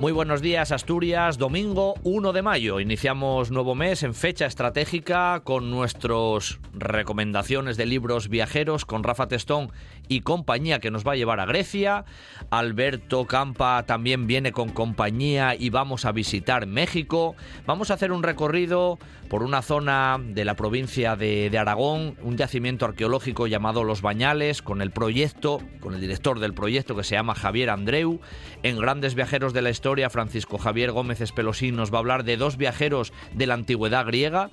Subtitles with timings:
[0.00, 2.80] Muy buenos días Asturias, domingo 1 de mayo.
[2.80, 9.70] Iniciamos nuevo mes en fecha estratégica con nuestras recomendaciones de libros viajeros con Rafa Testón
[10.08, 12.06] y compañía que nos va a llevar a Grecia.
[12.48, 17.36] Alberto Campa también viene con compañía y vamos a visitar México.
[17.66, 18.98] Vamos a hacer un recorrido
[19.28, 24.62] por una zona de la provincia de, de Aragón, un yacimiento arqueológico llamado Los Bañales,
[24.62, 28.18] con el proyecto, con el director del proyecto que se llama Javier Andreu.
[28.62, 32.36] En Grandes Viajeros de la Historia, Francisco Javier Gómez Espelosín nos va a hablar de
[32.36, 34.50] dos viajeros de la antigüedad griega.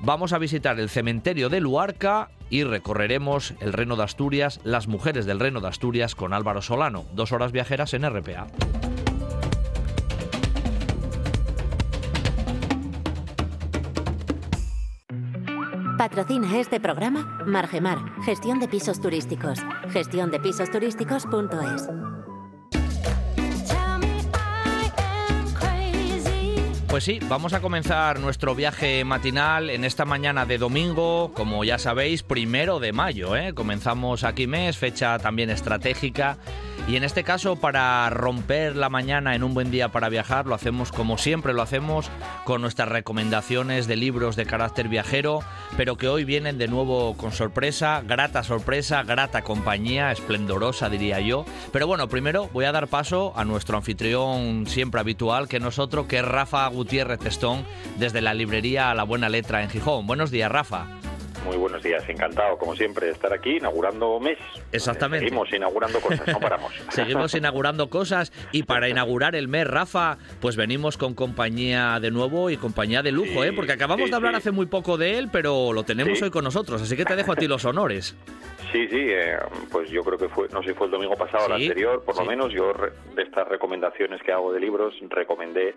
[0.00, 5.26] Vamos a visitar el cementerio de Luarca y recorreremos el Reino de Asturias, las mujeres
[5.26, 7.04] del Reino de Asturias con Álvaro Solano.
[7.14, 8.48] Dos horas viajeras en RPA.
[15.96, 19.60] Patrocina este programa Margemar, gestión de pisos turísticos.
[19.92, 22.09] Gestiondepisosturísticos.es.
[26.90, 31.78] Pues sí, vamos a comenzar nuestro viaje matinal en esta mañana de domingo, como ya
[31.78, 33.36] sabéis, primero de mayo.
[33.36, 33.54] ¿eh?
[33.54, 36.38] Comenzamos aquí mes, fecha también estratégica.
[36.88, 40.54] Y en este caso, para romper la mañana en un buen día para viajar, lo
[40.54, 42.10] hacemos como siempre lo hacemos,
[42.44, 45.40] con nuestras recomendaciones de libros de carácter viajero,
[45.76, 51.44] pero que hoy vienen de nuevo con sorpresa, grata sorpresa, grata compañía, esplendorosa diría yo.
[51.72, 56.18] Pero bueno, primero voy a dar paso a nuestro anfitrión siempre habitual, que nosotros, que
[56.18, 57.64] es Rafa Gutiérrez Testón,
[57.98, 60.06] desde la librería la buena letra en Gijón.
[60.06, 60.99] Buenos días, Rafa.
[61.44, 64.38] Muy buenos días, encantado como siempre de estar aquí inaugurando mes.
[64.72, 65.24] Exactamente.
[65.24, 66.72] Seguimos inaugurando cosas, no paramos.
[66.90, 72.50] Seguimos inaugurando cosas y para inaugurar el mes, Rafa, pues venimos con compañía de nuevo
[72.50, 73.52] y compañía de lujo, Sí, ¿eh?
[73.54, 74.38] Porque acabamos sí, de hablar sí.
[74.38, 77.32] hace muy poco de él, pero lo tenemos hoy con nosotros, así que te dejo
[77.32, 78.14] a ti los honores.
[78.72, 79.36] Sí, sí, eh,
[79.72, 82.04] pues yo creo que fue, no sé si fue el domingo pasado o el anterior,
[82.04, 82.20] por sí.
[82.20, 85.74] lo menos yo re- de estas recomendaciones que hago de libros recomendé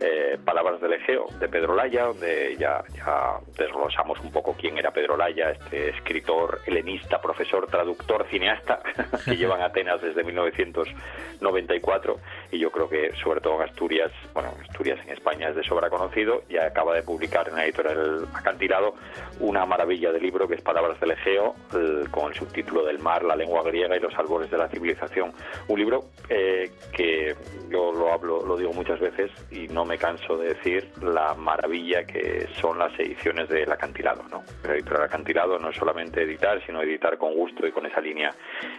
[0.00, 4.92] eh, Palabras del Egeo de Pedro Laya, donde ya, ya desglosamos un poco quién era
[4.92, 8.80] Pedro Laya, este escritor helenista, profesor, traductor, cineasta
[9.24, 12.16] que lleva en Atenas desde 1994
[12.52, 15.90] y yo creo que sobre todo en Asturias, bueno, Asturias en España es de sobra
[15.90, 18.94] conocido y acaba de publicar en la editorial Acantilado
[19.40, 23.24] una maravilla de libro que es Palabras del Egeo, el- con el subtítulo del mar,
[23.24, 25.32] la lengua griega y los albores de la civilización.
[25.68, 27.34] Un libro eh, que
[27.70, 32.04] yo lo hablo, lo digo muchas veces y no me canso de decir la maravilla
[32.04, 34.42] que son las ediciones del acantilado, ¿no?
[34.64, 38.34] La editorial acantilado no es solamente editar, sino editar con gusto y con esa línea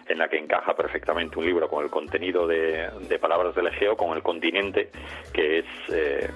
[0.07, 3.95] en la que encaja perfectamente un libro con el contenido de, de Palabras del Egeo,
[3.95, 4.89] con el continente
[5.33, 6.29] que es eh,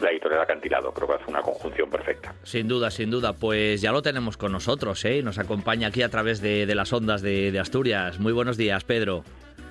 [0.00, 0.92] la editorial acantilado.
[0.92, 2.34] Creo que hace una conjunción perfecta.
[2.42, 5.18] Sin duda, sin duda, pues ya lo tenemos con nosotros, ¿eh?
[5.18, 8.18] Y Nos acompaña aquí a través de, de las ondas de, de Asturias.
[8.18, 9.24] Muy buenos días, Pedro.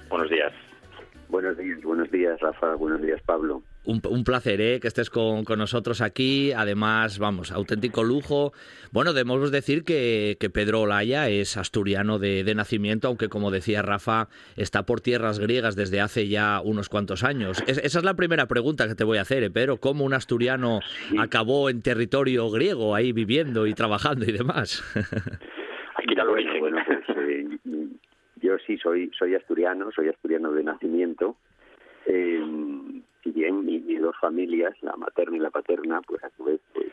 [0.09, 0.51] Buenos días.
[1.29, 3.63] Buenos días, buenos días Rafa, buenos días Pablo.
[3.91, 4.79] Un, un placer ¿eh?
[4.79, 6.51] que estés con, con nosotros aquí.
[6.53, 8.53] Además, vamos, auténtico lujo.
[8.91, 13.81] Bueno, debemos decir que, que Pedro Olaya es asturiano de, de nacimiento, aunque como decía
[13.81, 17.63] Rafa, está por tierras griegas desde hace ya unos cuantos años.
[17.67, 19.77] Es- esa es la primera pregunta que te voy a hacer, ¿eh, Pedro.
[19.77, 20.79] ¿Cómo un asturiano
[21.19, 24.83] acabó en territorio griego, ahí viviendo y trabajando y demás?
[25.95, 26.59] Aquí el origen.
[26.59, 27.45] Bueno, pues eh,
[28.41, 31.37] yo sí soy soy asturiano, soy asturiano de nacimiento.
[32.05, 32.41] Eh,
[33.23, 36.59] si bien mi- mis dos familias, la materna y la paterna, pues a su vez,
[36.73, 36.87] pues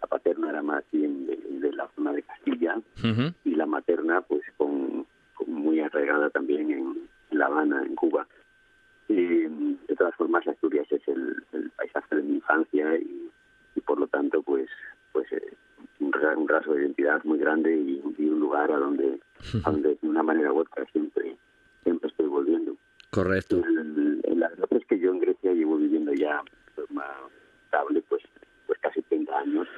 [0.00, 3.32] la paterna era más bien de, de la zona de Castilla Ujú.
[3.44, 8.26] y la materna, pues con, con muy arraigada también en, La Habana, en Cuba.
[9.08, 9.48] Eh,
[9.88, 13.28] de todas formas, Asturias es el, el paisaje de mi infancia y,
[13.74, 14.68] y por lo tanto, pues,
[15.12, 15.42] pues eh,
[16.00, 19.20] un, ra- un rasgo de identidad muy grande y, y un lugar a donde,
[19.64, 21.36] a donde de una manera u otra siempre,
[21.82, 22.76] siempre estoy volviendo.
[23.10, 27.04] Correcto el- la verdad es que yo en Grecia llevo viviendo ya de forma
[27.64, 28.22] estable pues,
[28.66, 29.68] pues casi 30 años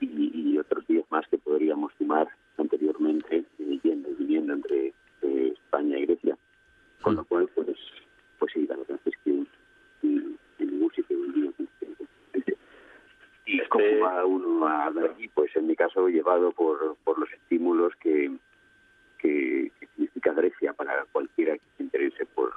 [0.00, 2.28] y, y otros 10 más que podríamos sumar
[2.58, 4.88] anteriormente eh, yendo y viniendo entre
[5.22, 6.36] eh, España y Grecia.
[7.02, 7.68] Con lo cual, pues,
[8.38, 9.30] pues sí, la verdad es que
[10.02, 11.50] mm, en música un día
[13.44, 17.18] y Este- cómo va uno a de allí, pues en mi caso llevado por, por
[17.18, 18.30] los estímulos que,
[19.18, 22.52] que, que significa Grecia para cualquiera que se interese por,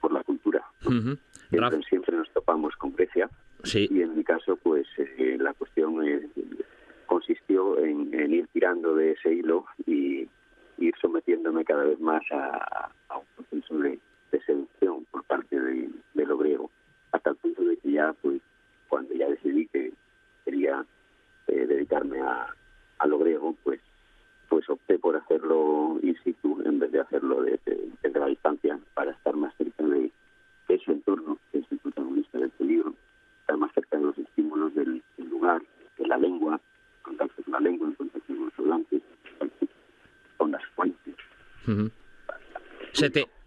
[0.00, 0.64] por la cultura.
[0.82, 0.90] ¿no?
[0.90, 1.16] Ujú.
[1.48, 2.92] Siempre, Raf- siempre nos topamos con
[3.70, 3.88] Grecia Sí.
[3.90, 6.28] y en mi caso pues eh, la cuestión eh,
[7.06, 10.28] consistió en, en ir tirando de ese hilo y
[10.78, 13.98] ir sometiéndome cada vez más a, a un proceso de,
[14.32, 16.70] de seducción por parte de, de lo griego
[17.12, 18.40] hasta el punto de que ya pues
[18.88, 19.92] cuando ya decidí que
[20.44, 20.84] quería
[21.48, 22.54] eh, dedicarme a,
[22.98, 23.80] a lo griego pues
[24.50, 29.34] pues opté por hacerlo in situ en vez de hacerlo desde, la distancia para estar
[29.36, 30.10] más cerca de,
[30.68, 32.94] ese entorno que es el protagonista de este libro,
[33.40, 35.62] estar más cerca de los estímulos del, lugar,
[35.98, 36.60] de la lengua,
[37.02, 39.02] contacto con la lengua, en contacto con los hablantes,
[40.36, 41.14] con las fuentes.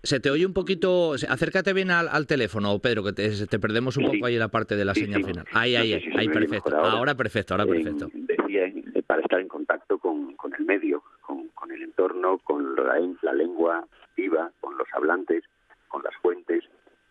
[0.05, 4.25] Se te, oye un poquito, acércate bien al, teléfono, Pedro, que te, perdemos un poco
[4.25, 5.45] ahí en la parte de la señal final.
[5.53, 6.75] Ahí, ahí, ahí, perfecto.
[6.75, 7.15] Ahora.
[7.15, 8.09] perfecto, ahora perfecto.
[8.13, 13.00] eh, para estar en contacto con, con el medio, con, con, el entorno, con la,
[13.21, 15.45] la, lengua viva, con los hablantes,
[15.88, 16.65] con las fuentes,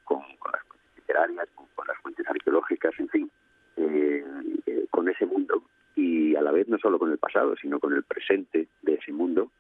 [0.04, 3.30] con, con las fuentes literarias, con, las fuentes arqueológicas, en fin,
[3.78, 4.22] eh,
[4.66, 5.62] eh, con ese mundo
[5.96, 9.12] y a la vez no solo con el pasado, sino con el presente de ese
[9.12, 9.50] mundo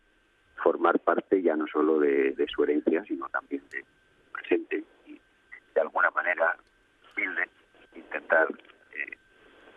[0.62, 3.84] formar parte ya no solo de, su herencia, sino también de
[4.32, 5.20] presente y
[5.74, 6.56] de alguna manera
[7.94, 8.48] intentar
[8.94, 9.16] eh,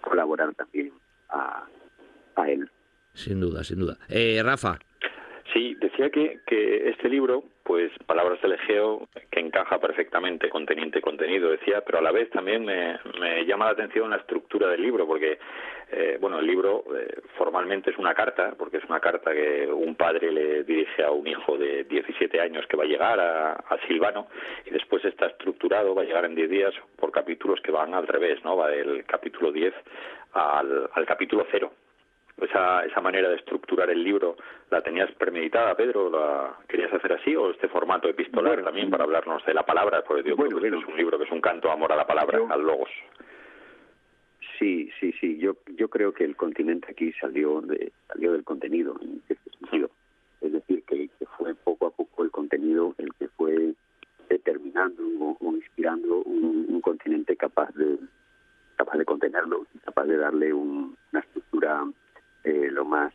[0.01, 0.94] colaborar también
[1.30, 1.66] a,
[2.36, 2.69] a, él.
[3.66, 3.98] Sin duda.
[4.10, 4.80] Eh, Rafa.
[5.54, 11.02] Sí, decía que, que este libro, pues Palabras del Egeo, que encaja perfectamente con teniente
[11.02, 14.82] contenido, decía, pero a la vez también me, me llama la atención la estructura del
[14.82, 15.40] libro, porque
[15.92, 19.96] eh, bueno, el libro eh, formalmente es una carta, porque es una carta que un
[19.96, 23.56] padre le dirige a un hijo de 17 años que va a llegar a,
[23.88, 24.28] Silvano
[24.66, 28.08] y después está estructurado, va a llegar en 10 días por capítulos que van al
[28.08, 28.58] revés, ¿no?
[28.58, 29.74] Va del capítulo 10
[30.34, 31.72] al, al capítulo 0.
[32.42, 34.36] Esa, esa manera de estructurar el libro,
[34.70, 36.10] ¿la tenías premeditada, Pedro?
[36.10, 37.34] ¿La querías hacer así?
[37.36, 40.04] ¿O este formato epistolar también para hablarnos de la palabra?
[40.04, 42.40] Porque digo, bueno, este es un libro que es un canto amor a la palabra,
[42.50, 42.90] al logos.
[44.60, 45.38] Sí, sí, sí.
[45.38, 49.90] Yo, yo creo que el continente aquí salió de, salió del contenido en este sentido.
[50.42, 53.74] Es decir, que, fue poco a poco el contenido el que fue
[54.30, 55.04] determinando
[55.40, 57.98] o, inspirando un, continente capaz de
[58.76, 61.84] capaz de contenerlo, capaz de darle una estructura
[62.46, 63.14] eh, lo más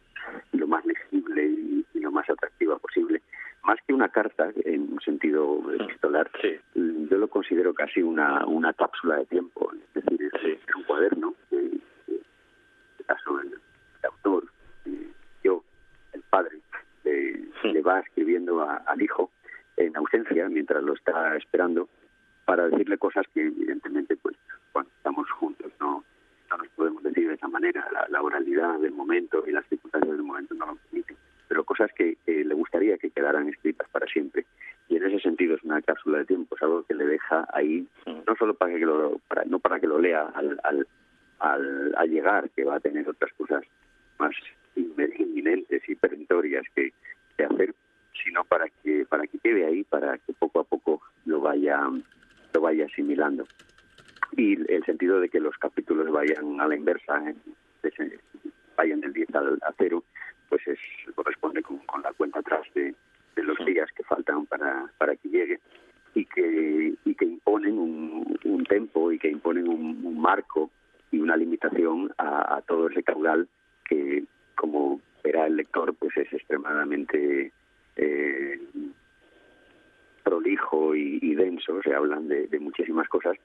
[0.52, 3.22] lo más legible y, lo más atractiva posible.
[3.62, 6.30] Más que una carta en un sentido epistolar,
[6.74, 9.70] yo lo considero casi una, una cápsula de tiempo.
[9.94, 13.60] Es decir, es, un cuaderno este caso el,
[14.02, 14.44] autor,
[15.44, 15.62] yo,
[16.12, 16.58] el padre,
[17.04, 19.30] le, va escribiendo al hijo
[19.76, 21.88] en ausencia mientras lo está esperando
[22.46, 24.36] para decirle cosas que evidentemente pues
[24.72, 26.04] cuando estamos juntos no
[26.50, 30.22] no nos podemos decir de esa manera la, oralidad del momento y las circunstancias del
[30.22, 31.16] momento no lo permiten.
[31.48, 34.46] Pero cosas que, le gustaría que quedaran escritas para siempre.
[34.88, 37.86] Y en ese sentido es una cápsula de tiempo es algo que le deja ahí
[38.06, 40.86] no solo para que lo para, no para que lo lea al, al,
[41.38, 43.62] al, llegar que va a tener otras cosas
[44.18, 44.34] más
[44.74, 46.92] inminentes y perentorias que,
[47.36, 47.72] que hacer
[48.24, 51.88] sino para que para que quede ahí para que poco a poco lo vaya
[52.52, 53.46] lo vaya asimilando
[54.36, 56.68] y el sentido de que los capítulos vayan a
[57.24, 58.04] la inversa
[58.76, 60.02] vayan del 10 al a 0
[60.48, 60.78] pues es
[61.14, 62.94] corresponde con, con la cuenta atrás de,
[63.36, 65.60] de los días que faltan para, para que llegue
[66.14, 70.70] y que, y que imponen un, un tempo y que imponen un, marco
[71.10, 73.48] y una limitación a, todo ese caudal
[73.88, 74.24] que,
[74.54, 77.52] como verá el lector, pues es extremadamente
[77.96, 78.60] eh,
[80.22, 83.36] prolijo y, denso, se hablan de, muchísimas cosas,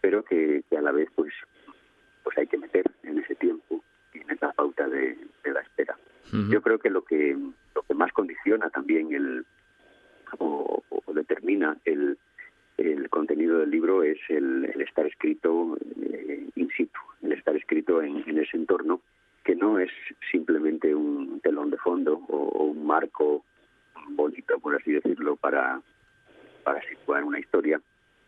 [0.00, 1.32] pero que, a la vez pues,
[2.22, 3.82] pues hay que meter en ese tiempo
[4.14, 5.96] y en esa pauta de, la espera.
[6.48, 7.36] Yo creo que lo que
[7.76, 9.46] lo que más condiciona también el
[10.38, 10.82] o,
[11.14, 12.18] determina el,
[12.76, 18.38] el contenido del libro es el, estar escrito eh, in situ, el estar escrito en,
[18.38, 19.00] ese entorno
[19.44, 19.90] que no es
[20.30, 23.44] simplemente un telón de fondo o, un marco
[24.08, 25.80] bonito, por así decirlo, para,
[26.62, 27.80] para situar una historia,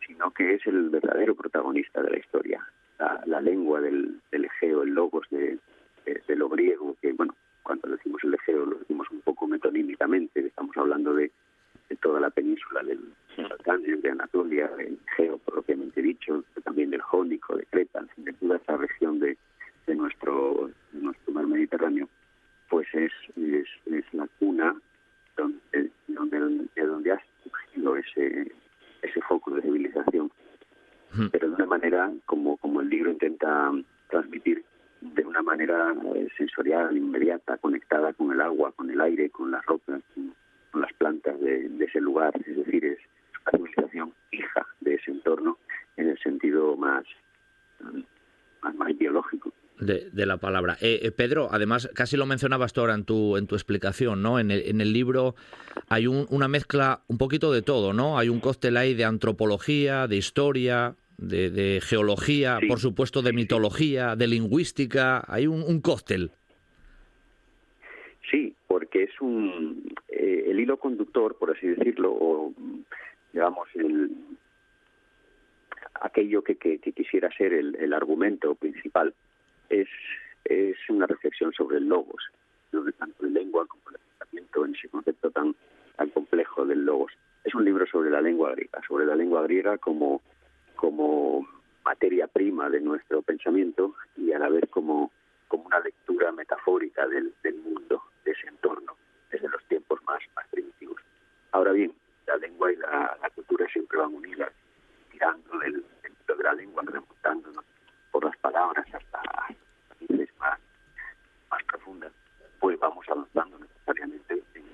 [0.07, 2.67] sino que es el verdadero protagonista de la historia.
[3.26, 5.59] La, lengua del, del Egeo, el logos de,
[6.07, 10.75] de, lo griego, que bueno, cuando decimos el Egeo lo decimos un poco metonímicamente, estamos
[10.79, 11.31] hablando de
[11.89, 13.00] de toda la península del
[13.37, 18.76] Balcán, de Anatolia, del Geo propiamente dicho, también del Jónico, de Creta, de toda esa
[18.76, 19.37] región de,
[19.87, 22.09] de nuestro, nuestro mar Mediterráneo,
[22.69, 24.75] pues es, es, la cuna
[25.37, 28.52] donde, donde, de donde ha surgido ese,
[29.02, 30.31] ese foco de civilización.
[31.33, 33.73] Pero de una manera, como, como el libro intenta
[34.11, 34.62] transmitir,
[35.00, 39.65] de una manera eh, sensorial, inmediata, conectada con el agua, con el aire, con las
[39.65, 40.02] rocas,
[40.81, 42.99] las plantas de, ese lugar, es decir, es
[43.43, 45.59] una civilización hija de ese entorno
[45.97, 47.05] en el sentido más,
[48.62, 49.52] más, biológico.
[49.81, 50.76] De, la palabra.
[50.81, 54.38] Eh, eh, Pedro, además, casi lo mencionabas tú ahora en tu, en tu explicación, ¿no?
[54.38, 55.35] En el, en el libro
[55.88, 58.19] hay una mezcla un poquito de todo, ¿no?
[58.19, 64.26] Hay un cóctel ahí de antropología, de historia, de, geología, por supuesto de mitología, de
[64.26, 66.31] lingüística, hay un, un cóctel.
[68.31, 72.52] Sí, porque es un eh, el hilo conductor, por así decirlo, o
[73.33, 74.11] digamos el
[76.00, 79.14] aquello que, que, quisiera ser el, el, argumento principal
[79.71, 79.88] es
[80.49, 82.23] es una reflexión sobre el logos,
[82.99, 85.55] tanto en lengua como el pensamiento en ese concepto tan
[85.97, 87.13] tan complejo del logos.
[87.45, 90.21] Es un libro sobre la lengua griega, sobre la lengua griega como
[91.87, 95.13] materia prima de nuestro pensamiento y a la vez como,
[95.47, 98.97] como una lectura metafórica del, del mundo, de ese entorno,
[99.31, 101.01] desde los tiempos más, más primitivos.
[101.53, 101.93] Ahora bien,
[102.27, 104.53] la lengua y la, cultura siempre van unidas,
[105.13, 107.65] tirando del, del de la lengua, remontándonos
[108.11, 109.23] por las palabras hasta
[110.01, 110.59] niveles más,
[111.51, 112.13] más profundas,
[112.59, 114.65] pues vamos avanzando necesariamente en,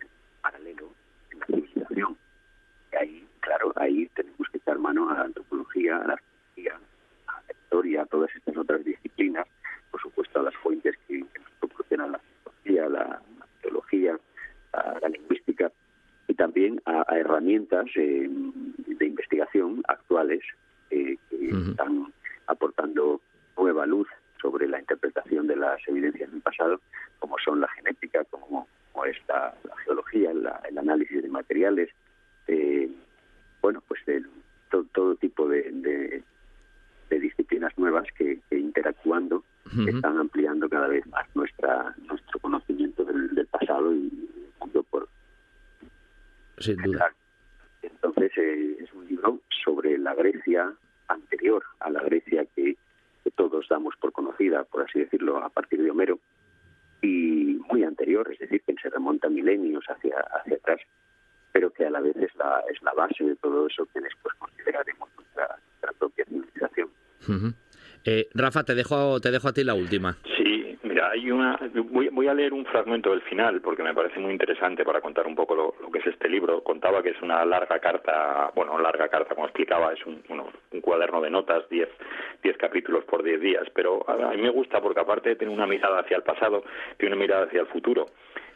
[0.00, 0.08] en
[0.40, 0.88] paralelo
[1.32, 2.16] en la civilización.
[2.92, 6.78] Y ahí, claro, ahí tenemos que echar mano a la antropología, a la filosofía,
[7.26, 9.46] a la historia, a todas estas otras disciplinas,
[9.90, 13.22] por supuesto a las fuentes que, nos proporcionan la filosofía, la,
[13.62, 14.18] teología,
[14.72, 15.72] la, lingüística,
[16.28, 20.42] y también a, herramientas eh, de investigación actuales
[20.90, 22.12] eh, que están
[22.46, 23.20] aportando
[23.56, 24.08] nueva luz
[24.40, 24.68] sobre
[25.42, 26.80] la de las evidencias del pasado,
[27.18, 31.90] como son la genética, como, como es la, geología, el análisis de materiales,
[32.46, 32.90] eh,
[33.62, 34.00] bueno, pues
[34.92, 36.22] todo, tipo de,
[37.08, 39.44] disciplinas nuevas que, interactuando
[39.86, 45.08] están ampliando cada vez más nuestra nuestro conocimiento del, pasado y del mundo por
[46.58, 47.14] sin duda.
[47.80, 50.74] Entonces eh, es un libro sobre la Grecia
[51.08, 52.76] anterior a la Grecia que,
[53.36, 56.20] todos damos por conocida, por así decirlo, a partir de Homero,
[57.02, 60.80] y muy anterior, es decir, que se remonta milenios hacia, hacia atrás
[61.54, 64.34] pero que a la vez es la, es la base de todo eso que después
[64.40, 65.56] consideraremos nuestra,
[66.00, 66.88] propia civilización.
[68.04, 70.16] Eh, Rafa, te dejo, te dejo a ti la última.
[70.36, 71.58] Sí, mira, hay una.
[71.72, 75.34] Voy, a leer un fragmento del final porque me parece muy interesante para contar un
[75.34, 76.62] poco lo, que es este libro.
[76.62, 81.22] Contaba que es una larga carta, bueno, larga carta, como explicaba, es un, un cuaderno
[81.22, 81.88] de notas, 10
[82.42, 83.64] diez, capítulos por 10 días.
[83.74, 86.64] Pero a, mí me gusta porque, aparte de tener una mirada hacia el pasado,
[86.98, 88.06] tiene una mirada hacia el futuro.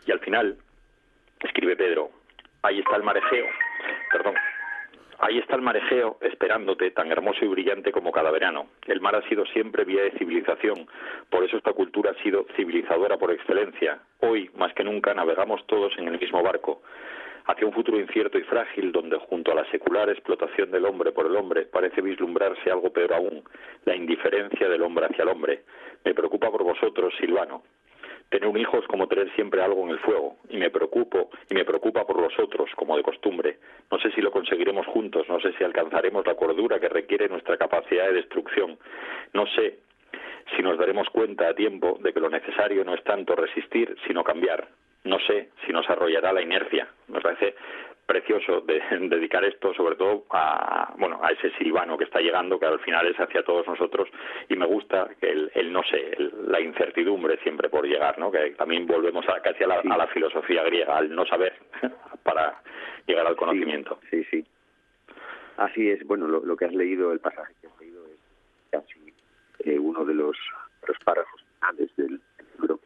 [0.07, 0.59] Y al final,
[1.41, 2.11] escribe Pedro,
[2.63, 3.47] ahí está el marejeo,
[5.19, 8.69] ahí está el marejeo esperándote, tan hermoso y brillante como cada verano.
[8.87, 10.87] El mar ha sido siempre vía de civilización,
[11.31, 14.01] por eso esta cultura ha sido civilizadora por excelencia.
[14.21, 16.83] Hoy, más que nunca, navegamos todos en el mismo barco
[17.49, 21.27] hacia un futuro incierto y frágil donde junto a la secular explotación del hombre por
[21.27, 23.43] el hombre parece vislumbrarse algo peor aún,
[23.87, 25.63] la indiferencia del hombre hacia el hombre.
[26.05, 27.63] Me preocupa por vosotros, Silvano.
[28.31, 31.55] Tener un hijo es como tener siempre algo en el fuego, y me preocupo, y
[31.55, 33.59] me preocupa por los otros, como de costumbre.
[33.91, 37.57] No sé si lo conseguiremos juntos, no sé si alcanzaremos la cordura que requiere nuestra
[37.57, 38.79] capacidad de destrucción.
[39.33, 39.79] No sé
[40.57, 44.23] si nos daremos cuenta a tiempo de que lo necesario no es tanto resistir, sino
[44.23, 44.69] cambiar.
[45.05, 46.89] No sé si nos arrollará la inercia.
[47.09, 47.55] Me parece
[48.09, 52.65] precioso de, dedicar esto sobre todo a bueno a ese silvano que está llegando que
[52.65, 54.09] al final es hacia todos nosotros
[54.49, 58.87] y me gusta el, el no sé la incertidumbre siempre por llegar no que también
[58.87, 61.53] volvemos a, casi a la, filosofía griega al no saber
[62.23, 62.63] para
[63.07, 64.01] llegar al conocimiento.
[64.11, 64.45] sí sí,
[65.59, 68.19] así es bueno lo, que has leído el pasaje que has leído es
[68.71, 69.13] casi
[69.67, 70.37] eh, uno de los,
[70.87, 72.21] los párrafos finales del
[72.59, 72.81] libro.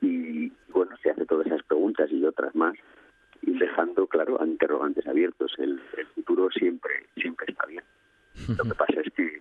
[0.00, 2.74] Y bueno se hace todas esas preguntas y otras más
[3.42, 5.54] dejando, claro, interrogantes abiertos.
[5.58, 5.80] El,
[6.14, 7.84] futuro siempre siempre está bien.
[8.56, 9.40] Lo que pasa es que,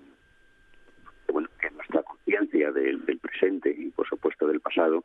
[1.31, 5.03] bueno, que nuestra conciencia del, presente y, por supuesto, del pasado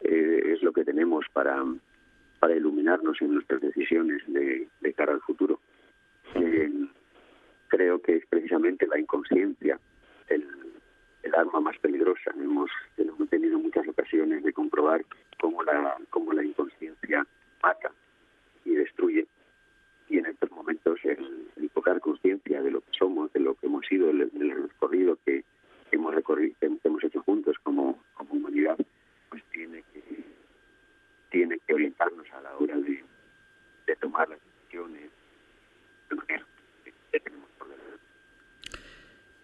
[0.00, 1.62] eh, es lo que tenemos para,
[2.40, 5.60] para iluminarnos en nuestras decisiones de, cara al futuro.
[6.34, 6.70] Eh,
[7.68, 9.78] creo que es precisamente la inconsciencia
[10.28, 10.46] el,
[11.22, 12.30] el arma más peligrosa.
[12.36, 15.04] Hemos, hemos tenido muchas ocasiones de comprobar
[15.40, 17.26] cómo la, cómo la inconsciencia
[17.62, 17.90] mata
[18.64, 19.26] y destruye.
[20.08, 23.66] Y en estos momentos el, el tocar conciencia de lo que somos, de lo que
[23.66, 24.30] hemos sido, del,
[24.68, 25.44] recorrido que
[25.90, 28.76] hemos recorrido, hemos hecho juntos como, como humanidad,
[29.30, 30.02] pues tiene que
[31.30, 33.02] tiene que orientarnos a la hora de,
[33.86, 35.10] de tomar las decisiones
[37.10, 38.00] que tenemos por delante.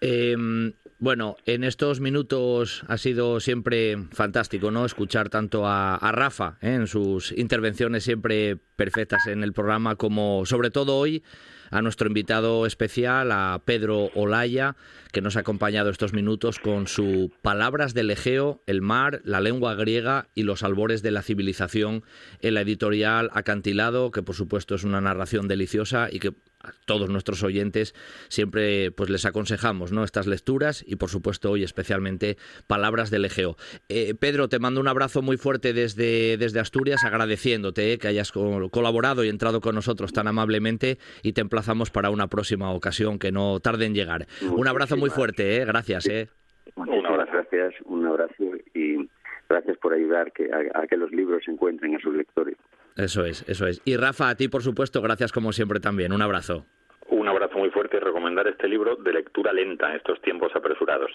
[0.03, 4.85] Eh, bueno, en estos minutos ha sido siempre fantástico, ¿no?
[4.85, 6.75] Escuchar tanto a, Rafa ¿eh?
[6.75, 11.23] en sus intervenciones siempre perfectas en el programa, como sobre todo hoy
[11.71, 14.77] a nuestro invitado especial, a Pedro Olaya,
[15.13, 19.75] que nos ha acompañado estos minutos con su Palabras del Egeo, el mar, la lengua
[19.75, 22.05] griega y los albores de la civilización
[22.41, 27.09] en la editorial Acantilado, que por supuesto es una narración deliciosa y que a todos
[27.09, 27.95] nuestros oyentes
[28.29, 30.03] siempre pues les aconsejamos ¿no?
[30.03, 33.57] estas lecturas y por supuesto hoy especialmente Palabras del Egeo.
[33.89, 38.33] Eh, Pedro, te mando un abrazo muy fuerte desde, desde Asturias, agradeciéndote eh, que hayas
[38.33, 43.33] colaborado y entrado con nosotros tan amablemente y te emplazamos para una próxima ocasión que
[43.33, 44.27] no tarde en llegar.
[44.43, 46.09] un abrazo muy fuerte, eh, gracias.
[46.09, 46.29] Eh.
[46.77, 49.09] Un abrazo, gracias, un abrazo y
[49.49, 52.57] gracias por ayudar que, a, que los libros se encuentren a sus lectores.
[52.95, 53.83] Eso es, eso es.
[53.85, 56.13] Y Rafa, a ti por supuesto, gracias como siempre también.
[56.13, 56.65] Un abrazo.
[57.09, 61.11] Un abrazo muy fuerte y recomendar este libro de lectura lenta en estos tiempos apresurados.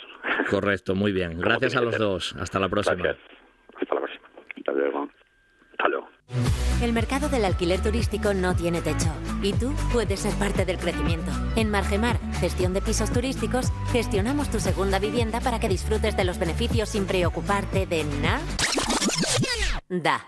[0.49, 1.39] Correcto, muy bien.
[1.39, 2.35] Gracias a los dos.
[2.37, 2.97] Hasta la próxima.
[2.97, 3.25] Gracias.
[3.79, 4.27] Hasta la próxima.
[4.57, 5.09] Hasta luego.
[5.71, 6.12] Hasta luego.
[6.81, 9.09] El mercado del alquiler turístico no tiene techo
[9.41, 11.31] y tú puedes ser parte del crecimiento.
[11.55, 16.39] En Margemar, gestión de pisos turísticos, gestionamos tu segunda vivienda para que disfrutes de los
[16.39, 18.41] beneficios sin preocuparte de nada.
[19.87, 20.25] Da.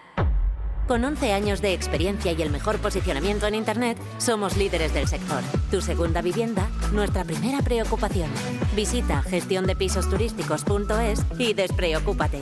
[0.87, 5.41] Con 11 años de experiencia y el mejor posicionamiento en Internet, somos líderes del sector.
[5.71, 8.29] Tu segunda vivienda, nuestra primera preocupación.
[8.75, 12.41] Visita gestiondepisosturísticos.es y despreocúpate.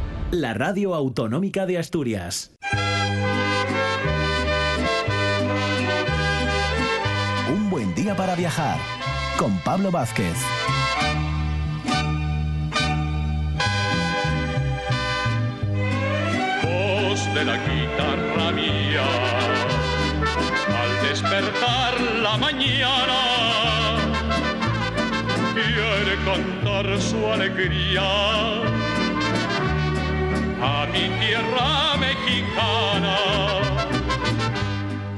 [0.31, 2.51] la radio autonómica de Asturias.
[7.53, 8.77] Un buen día para viajar
[9.37, 10.37] con Pablo Vázquez.
[16.63, 19.03] Voz de la guitarra mía,
[20.81, 23.19] al despertar la mañana,
[25.53, 28.80] quiere cantar su alegría
[30.61, 33.17] a mi tierra mexicana.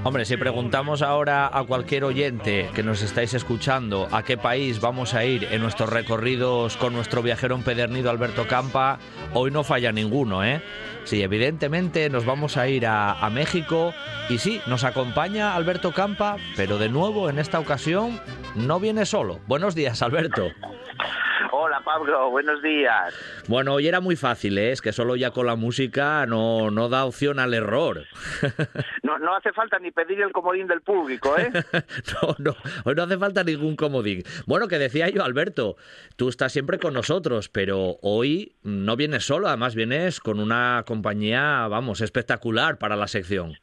[0.06, 5.14] Hombre, si preguntamos ahora a cualquier oyente que nos estáis escuchando a qué país vamos
[5.14, 9.00] a ir en nuestros recorridos con nuestro viajero empedernido Alberto Campa,
[9.34, 10.62] hoy no falla ninguno, ¿eh?
[11.06, 13.94] Sí, evidentemente nos vamos a ir a, a México
[14.30, 18.20] y sí, nos acompaña Alberto Campa, pero de nuevo en esta ocasión
[18.56, 19.40] no viene solo.
[19.48, 20.52] Buenos días, Alberto.
[21.52, 23.14] Hola Pablo, buenos días.
[23.48, 24.72] Bueno, hoy era muy fácil, ¿eh?
[24.72, 28.06] es que solo ya con la música no, no da opción al error.
[29.04, 31.52] No, no hace falta ni pedir el comodín del público, ¿eh?
[32.22, 34.24] no, no, hoy no hace falta ningún comodín.
[34.46, 35.76] Bueno, que decía yo, Alberto,
[36.16, 41.68] tú estás siempre con nosotros, pero hoy no vienes solo, además vienes con una compañía,
[41.68, 43.58] vamos, espectacular para la sección.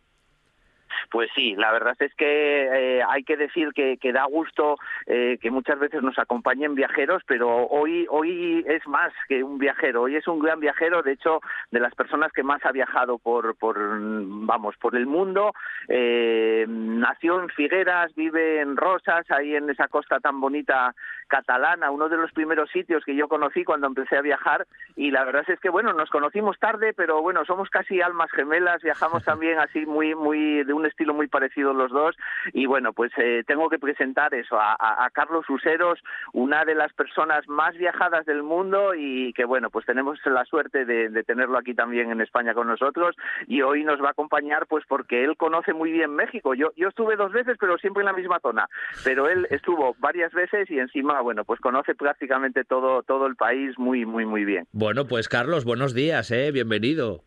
[1.11, 5.39] Pues sí, la verdad es que eh, hay que decir que, que da gusto eh,
[5.41, 10.17] que muchas veces nos acompañen viajeros, pero hoy hoy es más que un viajero, hoy
[10.17, 13.77] es un gran viajero, de hecho, de las personas que más ha viajado por, por
[13.81, 15.53] vamos, por el mundo.
[15.89, 20.95] Eh, nació en Figueras, vive en Rosas, ahí en esa costa tan bonita
[21.31, 24.67] catalana, uno de los primeros sitios que yo conocí cuando empecé a viajar.
[24.97, 28.83] Y la verdad es que bueno, nos conocimos tarde, pero bueno, somos casi almas gemelas,
[28.83, 32.17] viajamos también así muy muy de un estilo muy parecido los dos.
[32.53, 36.01] Y bueno, pues eh, tengo que presentar eso a, a, a Carlos Useros,
[36.35, 40.85] una de las personas más viajadas del mundo y que bueno, pues tenemos la suerte
[40.85, 43.17] de, de tenerlo aquí también en España con nosotros.
[43.47, 46.55] Y hoy nos va a acompañar pues porque él conoce muy bien México.
[46.55, 48.69] Yo yo estuve dos veces, pero siempre en la misma zona,
[49.05, 53.79] pero él estuvo varias veces y encima bueno, pues conoce prácticamente todo, todo el país
[53.79, 54.67] muy, muy, muy bien.
[54.73, 56.51] Bueno, pues Carlos, buenos días, ¿eh?
[56.53, 57.23] bienvenido.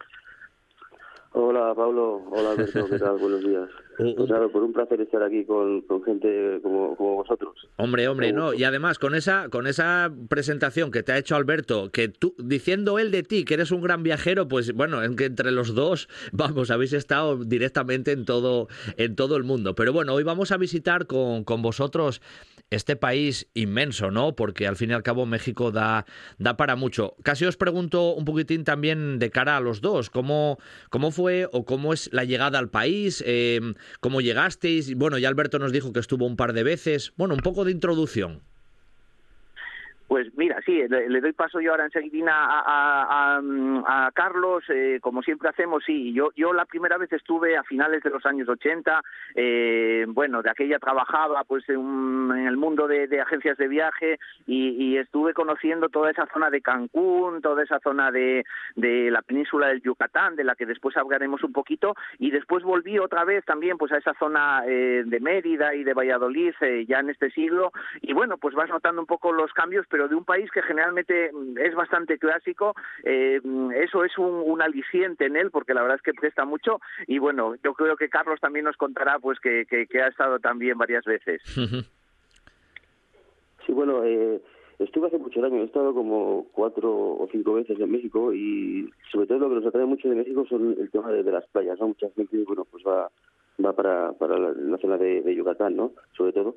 [1.32, 3.18] Hola Pablo, hola Alberto, ¿qué tal?
[3.18, 3.70] Buenos días.
[3.98, 7.68] Pues claro, por un placer estar aquí con, con gente como, como, vosotros.
[7.78, 11.92] Hombre, hombre, no, y además con esa con esa presentación que te ha hecho Alberto,
[11.92, 15.26] que tú diciendo él de ti que eres un gran viajero, pues bueno, en que
[15.26, 19.76] entre los dos, vamos, habéis estado directamente en todo en todo el mundo.
[19.76, 22.22] Pero bueno, hoy vamos a visitar con, con vosotros
[22.70, 24.36] este país inmenso, ¿no?
[24.36, 26.06] Porque al fin y al cabo México da,
[26.40, 27.16] da para mucho.
[27.24, 30.58] Casi os pregunto un poquitín también de cara a los dos, ¿cómo,
[30.90, 33.24] cómo fue o cómo es la llegada al país?
[33.26, 33.62] Eh,
[34.00, 34.94] ¿Cómo llegasteis?
[34.96, 37.14] Bueno, ya Alberto nos dijo que estuvo un par de veces.
[37.18, 38.42] Bueno, un poco de introducción.
[40.08, 45.50] Pues mira, sí, le, doy paso yo ahora enseguida a, a, Carlos, eh, como siempre
[45.50, 49.02] hacemos, sí, yo, yo la primera vez estuve a finales de los años 80,
[49.36, 55.34] eh, bueno, de aquella trabajaba pues en, el mundo de, agencias de viaje y, estuve
[55.34, 60.36] conociendo toda esa zona de Cancún, toda esa zona de, de la península del Yucatán,
[60.36, 63.98] de la que después hablaremos un poquito, y después volví otra vez también pues a
[63.98, 66.54] esa zona eh, de Mérida y de Valladolid
[66.88, 70.16] ya en este siglo, y bueno, pues vas notando un poco los cambios, pero de
[70.16, 75.36] un país que generalmente mm, es bastante clásico, eh, mm, eso es un, aliciente en
[75.36, 76.80] él, porque la verdad es que presta mucho.
[77.06, 81.06] Y bueno, yo creo que Carlos también nos contará pues que, ha estado también varias
[81.06, 81.44] veces.
[83.66, 84.42] Sí, bueno, eh,
[84.80, 89.28] estuve hace muchos años, he estado como cuatro o cinco veces en México y sobre
[89.28, 91.90] todo lo que nos atrae mucho de México son el tema de, las playas, ¿no?
[91.90, 93.12] Mucha gente, bueno, pues va
[93.64, 95.92] va para, para la, zona de, de, Yucatán, ¿no?
[96.18, 96.56] Sobre todo.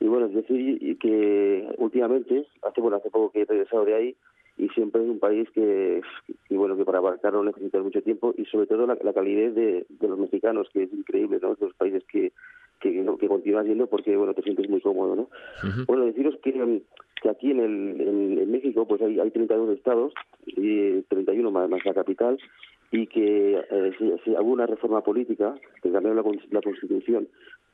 [0.00, 4.16] Y bueno, es decir, que últimamente, hace bueno hace poco que he regresado de ahí,
[4.60, 6.02] y siempre es un país que,
[6.50, 10.68] bueno que para abarcarlo necesita mucho tiempo y sobre todo la, calidez de, los mexicanos
[10.72, 12.32] que es increíble no de los países que
[12.78, 15.28] que, que continúas yendo porque bueno te sientes muy cómodo no
[15.86, 16.82] bueno deciros que,
[17.22, 20.12] que aquí en, el, en, México pues hay, hay 32 estados
[20.46, 22.38] y 31 más, más la capital
[22.90, 23.92] y que eh,
[24.24, 27.28] si, hubo una reforma política que cambiaron la, la constitución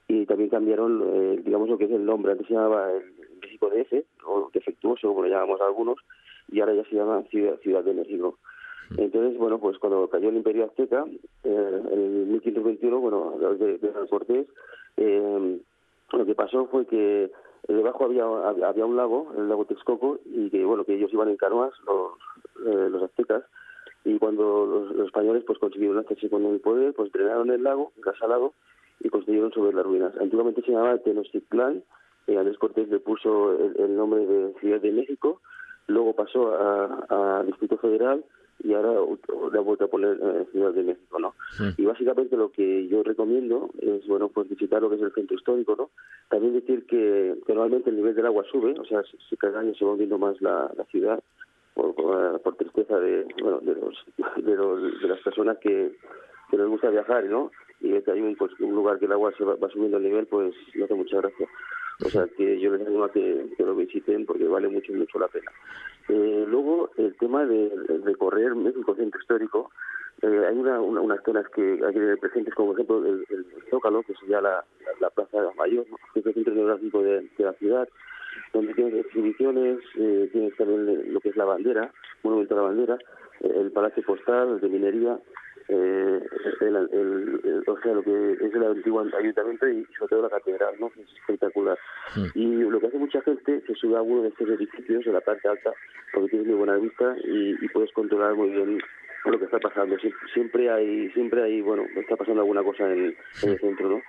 [0.08, 2.32] y también cambiaron, eh, digamos, lo que es el nombre.
[2.32, 3.04] Antes se llamaba el
[3.40, 5.98] México DF, o defectuoso, como le llamamos algunos,
[6.50, 8.38] y ahora ya se llama Ciudad, Ciudad de México.
[8.96, 11.04] Entonces, bueno, pues cuando cayó el Imperio Azteca,
[11.44, 14.46] eh, en 1521, bueno, a través de, de Cortés,
[14.96, 15.60] eh,
[16.12, 17.30] lo que pasó fue que
[17.66, 21.36] debajo había, había un lago, el lago Texcoco, y que, bueno, que ellos iban en
[21.36, 22.12] canoas, los,
[22.66, 23.42] eh, los aztecas,
[24.04, 28.16] y cuando los, españoles pues consiguieron hacerse con el poder, pues drenaron el lago, gas
[28.18, 28.54] salado,
[29.00, 30.12] y construyeron sobre las ruinas.
[30.20, 31.82] Antiguamente se llamaba Tenochtitlán,
[32.26, 35.40] y Andrés Cortés le puso el, nombre de Ciudad de México,
[35.86, 38.24] luego pasó a, Distrito Federal
[38.64, 38.94] y ahora
[39.52, 41.34] le ha vuelto a poner eh, Ciudad de México, ¿no?
[41.76, 45.36] Y básicamente lo que yo recomiendo es, bueno, pues visitar lo que es el centro
[45.36, 45.90] histórico, ¿no?
[46.28, 49.84] También decir que, normalmente el nivel del agua sube, o sea, si, cada año se
[49.84, 51.22] va hundiendo más la, ciudad,
[51.74, 53.94] por, por, tristeza de, bueno, de, los,
[54.44, 55.92] de, los, de las personas que,
[56.50, 57.52] que les gusta viajar, ¿no?
[57.80, 60.26] Y que hay un, pues, un lugar que el agua se va, subiendo el nivel,
[60.26, 61.48] pues no hace mucha gracia.
[62.04, 65.28] O sea, que yo les animo a que, lo visiten porque vale mucho, mucho la
[65.28, 65.50] pena.
[66.08, 67.70] Eh, luego, el tema de
[68.04, 69.70] recorrer México Centro Histórico,
[70.22, 73.46] eh, hay una, unas zonas que hay que tener presentes, como por ejemplo el, el,
[73.70, 74.64] Zócalo, que sería la,
[75.00, 75.84] la, Plaza Mayor,
[76.14, 77.88] que es el centro geográfico de, la ciudad,
[78.52, 82.98] donde tienes exhibiciones, eh, tienes también lo que es la bandera, monumento a la bandera,
[83.40, 85.18] el Palacio Postal de Minería,
[85.68, 86.20] eh,
[86.60, 90.74] el, el, o sea, lo que es el antiguo ayuntamiento y sobre todo la catedral,
[90.78, 90.92] ¿no?
[90.96, 91.78] Es espectacular.
[92.34, 95.20] Y lo que hace mucha gente se sube a uno de estos edificios de la
[95.20, 95.72] parte alta
[96.12, 98.78] porque tienes muy buena vista y, puedes controlar muy bien
[99.24, 99.96] lo que está pasando.
[100.32, 104.02] siempre hay, siempre hay, bueno, está pasando alguna cosa en, el centro, ¿no?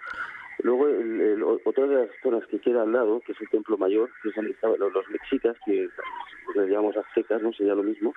[0.63, 4.10] Luego, el, otra de las zonas que queda al lado, que es el Templo Mayor,
[4.24, 5.89] que son los, los mexicas, que
[6.56, 7.52] le llamamos aztecas, ¿no?
[7.54, 8.13] Sería lo mismo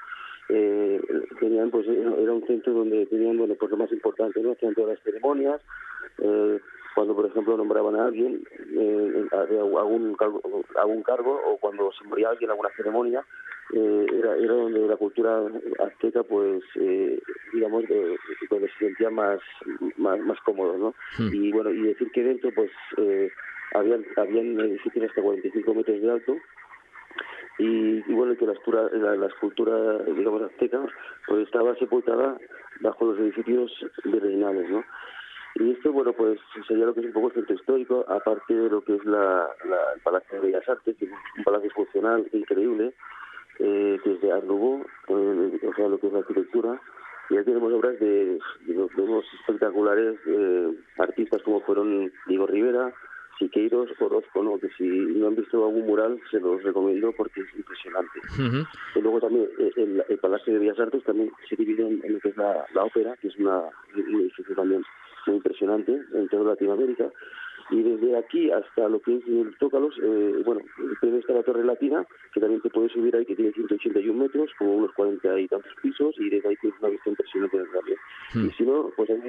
[0.51, 1.01] eh,
[1.39, 4.95] tenían pues era un centro donde tenían bueno pues lo más importante no hacían todas
[4.95, 5.61] las ceremonias
[6.19, 6.61] eh,
[6.95, 8.43] cuando por ejemplo nombraban a alguien
[8.77, 10.41] eh, algún cargo,
[10.77, 13.25] algún cargo o cuando se moría alguien en alguna ceremonia
[13.73, 15.43] eh, era era donde la cultura
[15.79, 17.21] azteca pues eh,
[17.53, 18.17] digamos eh,
[18.51, 19.41] donde se sentía más
[19.97, 21.33] más, más cómodo no hmm.
[21.33, 23.31] y bueno y decir que dentro pues eh,
[23.75, 26.37] habían habían edificios hasta 45 metros de alto
[27.61, 30.81] y, bueno, que la, la, escultura, digamos, azteca,
[31.27, 32.39] pues estaba sepultada
[32.81, 33.71] bajo los edificios
[34.05, 34.83] virreinales, ¿no?
[35.57, 38.71] Y esto, bueno, pues sería lo que es un poco el centro histórico, aparte de
[38.71, 39.47] lo que es la,
[39.95, 42.95] el Palacio de Bellas Artes, que es un palacio funcional increíble,
[43.59, 46.81] eh, que es eh, o sea, lo que es la arquitectura.
[47.29, 52.93] Y ya tenemos obras de, de, de unos espectaculares eh, artistas como fueron Diego Rivera,
[53.41, 54.59] Siqueiros Orozco, ¿no?
[54.59, 58.21] que si no han visto algún mural se los recomiendo porque es impresionante.
[58.95, 62.29] Y luego también eh, el, Palacio de Bellas Artes también se divide en, lo que
[62.29, 63.63] es la, ópera, que es una,
[63.97, 64.83] un edificio también
[65.27, 67.11] muy impresionante en toda Latinoamérica
[67.71, 70.61] y desde aquí hasta lo que es el Tócalos, eh, bueno,
[71.01, 74.51] primero está la Torre Latina, que también te puedes subir ahí, que tiene 181 metros,
[74.59, 77.99] como unos 40 y tantos pisos, y desde ahí tienes una vista impresionante del también.
[78.35, 78.47] Hmm.
[78.47, 79.21] Y si no, pues hay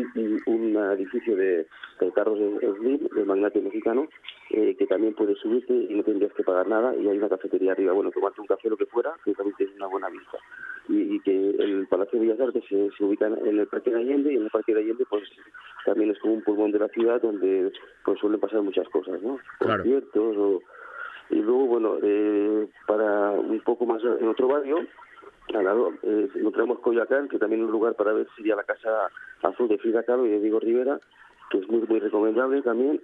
[0.46, 1.68] un, edificio de,
[2.00, 2.40] de carros
[2.78, 4.08] Slim, del magnate mexicano,
[4.50, 7.74] eh, que también puedes subirte y no tendrías que pagar nada, y hay una cafetería
[7.74, 10.38] arriba, bueno, tomarte un café, lo que fuera, que también tienes una buena vista.
[10.90, 14.34] Y, que el Palacio de Bellas Artes se, se ubica en el Parque de Allende,
[14.34, 15.24] y en el Parque de Allende, pues
[15.86, 17.72] también es como un pulmón de la ciudad donde
[18.04, 19.38] pues suelen pasar muchas cosas, ¿no?
[19.60, 20.62] Conciertos o
[21.30, 24.86] Y luego, bueno, eh, para un poco más en otro barrio,
[25.54, 29.08] al lado, eh, encontramos Coyoacán, que también es un lugar para ver sería la Casa
[29.44, 31.00] Azul de Frida Kahlo y de Diego Rivera,
[31.50, 33.02] que es muy muy recomendable también.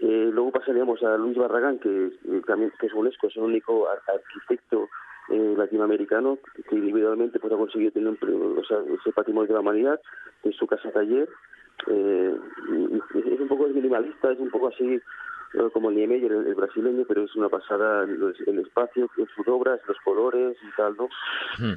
[0.00, 3.88] Eh, luego pasaríamos a Luis Barragán, que eh, también que es UNESCO, es el único
[3.88, 4.88] ar- arquitecto
[5.30, 9.54] eh, latinoamericano que individualmente pues, ha conseguido tener un pre- o sea, ese patrimonio de
[9.54, 10.00] la humanidad
[10.44, 11.28] en su casa taller.
[11.88, 12.36] Eh,
[13.14, 15.00] es un poco minimalista, es un poco así
[15.72, 19.46] como el Niemeyer, el, el brasileño, pero es una pasada el, el espacio, en sus
[19.48, 21.08] obras, los colores y tal, ¿no?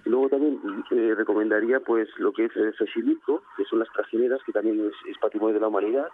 [0.06, 0.60] Y luego también
[0.92, 4.94] eh, recomendaría pues lo que es el Xochimilco, que son las trajineras, que también es,
[5.10, 6.08] es patrimonio de la humanidad,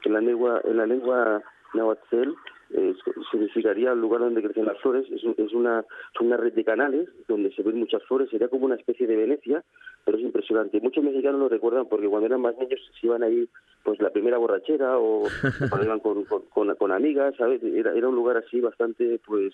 [0.00, 1.42] que en la lengua, en la lengua
[1.74, 2.30] náhuatl
[2.74, 2.94] eh,
[3.30, 7.06] significaría el lugar donde crecen las flores, es, es una, es una red de canales
[7.28, 9.62] donde se ven muchas flores, sería como una especie de Venecia,
[10.04, 10.80] pero es impresionante.
[10.80, 13.46] Muchos mexicanos lo recuerdan porque cuando eran más niños se iban ahí
[13.84, 15.24] pues la primera borrachera o,
[15.68, 17.62] cuando iban con, con, con- con amigas, ¿sabes?
[17.62, 19.52] Era, era un lugar así bastante, pues,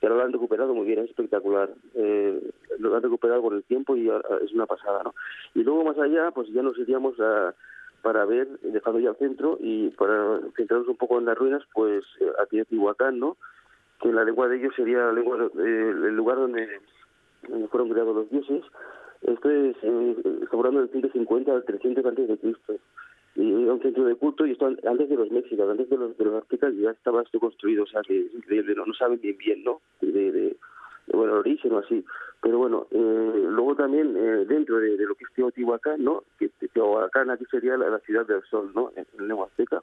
[0.00, 1.70] que ahora lo han recuperado muy bien, es espectacular.
[1.94, 2.40] Eh,
[2.80, 4.08] lo han recuperado con el tiempo y
[4.42, 5.14] es una pasada, ¿no?
[5.54, 7.54] Y luego más allá, pues ya nos iríamos a,
[8.02, 12.04] para ver, dejando ya el centro y para centrarnos un poco en las ruinas, pues
[12.20, 13.36] eh, a Teotihuacán, ¿no?
[14.00, 16.68] Que la lengua de ellos sería la lengua, eh, el lugar donde,
[17.70, 18.62] fueron creados los dioses.
[19.22, 20.16] Esto es, eh,
[20.52, 22.74] hablando del 150 al 300 antes de Cristo.
[23.34, 25.96] Y era un centro de culto y esto an- antes de los mexicas, antes de
[25.96, 29.20] los, de los aztecas ya estaba esto construido, o sea que increíble, no, no saben
[29.20, 29.80] bien bien, ¿no?
[30.00, 30.56] De, de-
[31.12, 32.04] bueno, el origen o así.
[32.42, 36.24] Pero bueno, eh, luego también eh, dentro de, de lo que es Teotihuacán, ¿no?
[36.38, 38.92] Que Te- Teotihuacán aquí sería la, la ciudad del sol, ¿no?
[38.96, 39.82] En, en lengua azteca.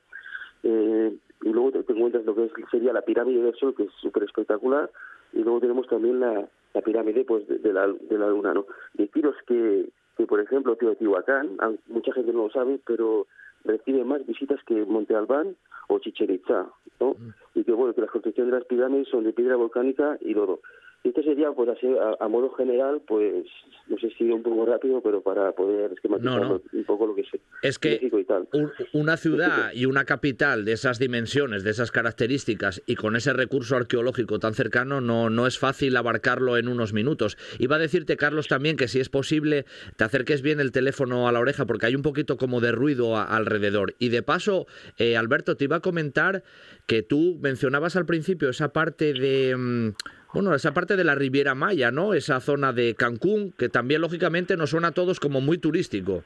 [0.63, 3.83] Eh, y luego te, te encuentras lo que es, sería la pirámide del sol, que
[3.83, 4.89] es súper espectacular.
[5.33, 8.65] Y luego tenemos también la, la pirámide pues de, de la, de la luna, ¿no?
[8.93, 11.57] Deciros que, que, por ejemplo, Teotihuacán,
[11.87, 13.25] mucha gente no lo sabe, pero
[13.65, 15.55] recibe más visitas que Monte Albán
[15.87, 16.67] o Chichen Itza,
[16.99, 17.15] ¿no?
[17.55, 20.59] Y que, bueno, que las construcciones de las pirámides son de piedra volcánica y lodo.
[21.05, 23.45] Y esto sería, pues así, a, a modo general, pues,
[23.87, 26.61] no sé si un poco rápido, pero para poder esquematizar No, no.
[26.71, 27.27] un poco lo que es
[27.61, 28.47] Es que México y tal.
[28.53, 33.33] un- una ciudad y una capital de esas dimensiones, de esas características y con ese
[33.33, 37.37] recurso arqueológico tan cercano no, no es fácil abarcarlo en unos minutos.
[37.59, 39.65] Iba a decirte, Carlos, también que si es posible
[39.97, 43.17] te acerques bien el teléfono a la oreja porque hay un poquito como de ruido
[43.17, 43.93] a- alrededor.
[43.99, 46.43] Y de paso, eh, Alberto, te iba a comentar
[46.87, 49.53] que tú mencionabas al principio esa parte de...
[49.57, 49.89] mm,
[50.33, 52.15] Bueno, esa parte de la Riviera Maya, ¿no?
[52.15, 56.23] Esa zona de Cancún, que también lógicamente nos suena a todos como muy turístico.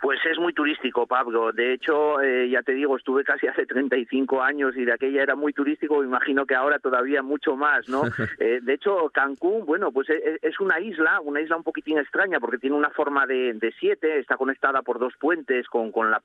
[0.00, 1.52] Pues es muy turístico, Pablo.
[1.52, 5.36] De hecho, eh, ya te digo, estuve casi hace 35 años y de aquella era
[5.36, 6.02] muy turístico.
[6.02, 8.02] Imagino que ahora todavía mucho más, ¿no?
[8.40, 12.38] Eh, de hecho, Cancún, bueno, pues es, es una isla, una isla un poquitín extraña
[12.40, 16.22] porque tiene una forma de, de siete, está conectada por dos puentes con, con la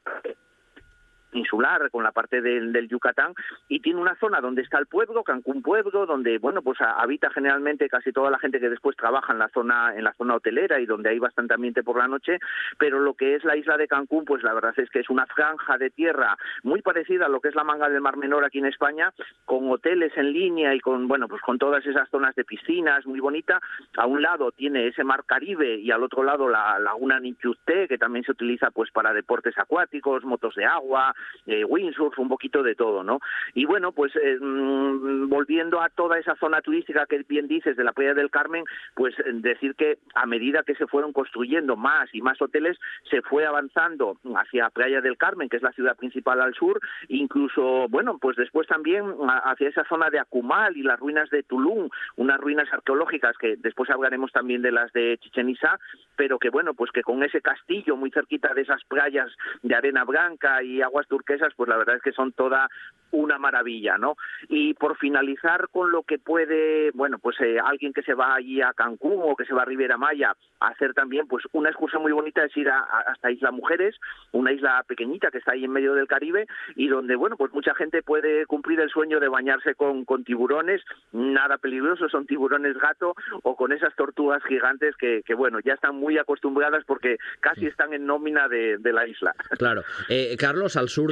[1.33, 3.33] insular con la parte del, del Yucatán
[3.67, 7.89] y tiene una zona donde está el pueblo, Cancún Pueblo, donde bueno pues habita generalmente
[7.89, 10.85] casi toda la gente que después trabaja en la zona en la zona hotelera y
[10.85, 12.39] donde hay bastante ambiente por la noche,
[12.77, 15.25] pero lo que es la isla de Cancún pues la verdad es que es una
[15.27, 18.59] franja de tierra muy parecida a lo que es la manga del Mar Menor aquí
[18.59, 19.11] en España,
[19.45, 23.19] con hoteles en línea y con bueno pues con todas esas zonas de piscinas muy
[23.19, 23.59] bonita.
[23.97, 27.97] A un lado tiene ese mar Caribe y al otro lado la laguna Nichusté que
[27.97, 31.13] también se utiliza pues para deportes acuáticos, motos de agua,
[31.47, 33.19] eh, windsurf, un poquito de todo, ¿no?
[33.53, 37.83] Y bueno, pues eh, mm, volviendo a toda esa zona turística que bien dices de
[37.83, 38.63] la playa del Carmen,
[38.95, 42.77] pues eh, decir que a medida que se fueron construyendo más y más hoteles,
[43.09, 47.87] se fue avanzando hacia Playa del Carmen, que es la ciudad principal al sur, incluso,
[47.89, 49.03] bueno, pues después también
[49.43, 53.89] hacia esa zona de Akumal y las ruinas de Tulum, unas ruinas arqueológicas que después
[53.89, 55.79] hablaremos también de las de Chichen Itza,
[56.15, 59.31] pero que bueno, pues que con ese castillo muy cerquita de esas playas
[59.61, 62.67] de arena blanca y aguas turquesas, pues la verdad es que son toda
[63.11, 64.15] una maravilla, ¿no?
[64.49, 68.59] Y por finalizar con lo que puede, bueno, pues eh, alguien que se va allí
[68.63, 72.01] a Cancún o que se va a Riviera Maya a hacer también, pues una excursión
[72.01, 73.95] muy bonita es ir a, a- hasta Isla Mujeres,
[74.31, 77.75] una isla pequeñita que está ahí en medio del Caribe y donde, bueno, pues mucha
[77.75, 83.13] gente puede cumplir el sueño de bañarse con, con tiburones, nada peligroso, son tiburones gato
[83.43, 87.93] o con esas tortugas gigantes que, que bueno, ya están muy acostumbradas porque casi están
[87.93, 89.35] en nómina de, de la isla.
[89.59, 89.83] Claro.
[90.09, 91.02] Eh, Carlos, al sur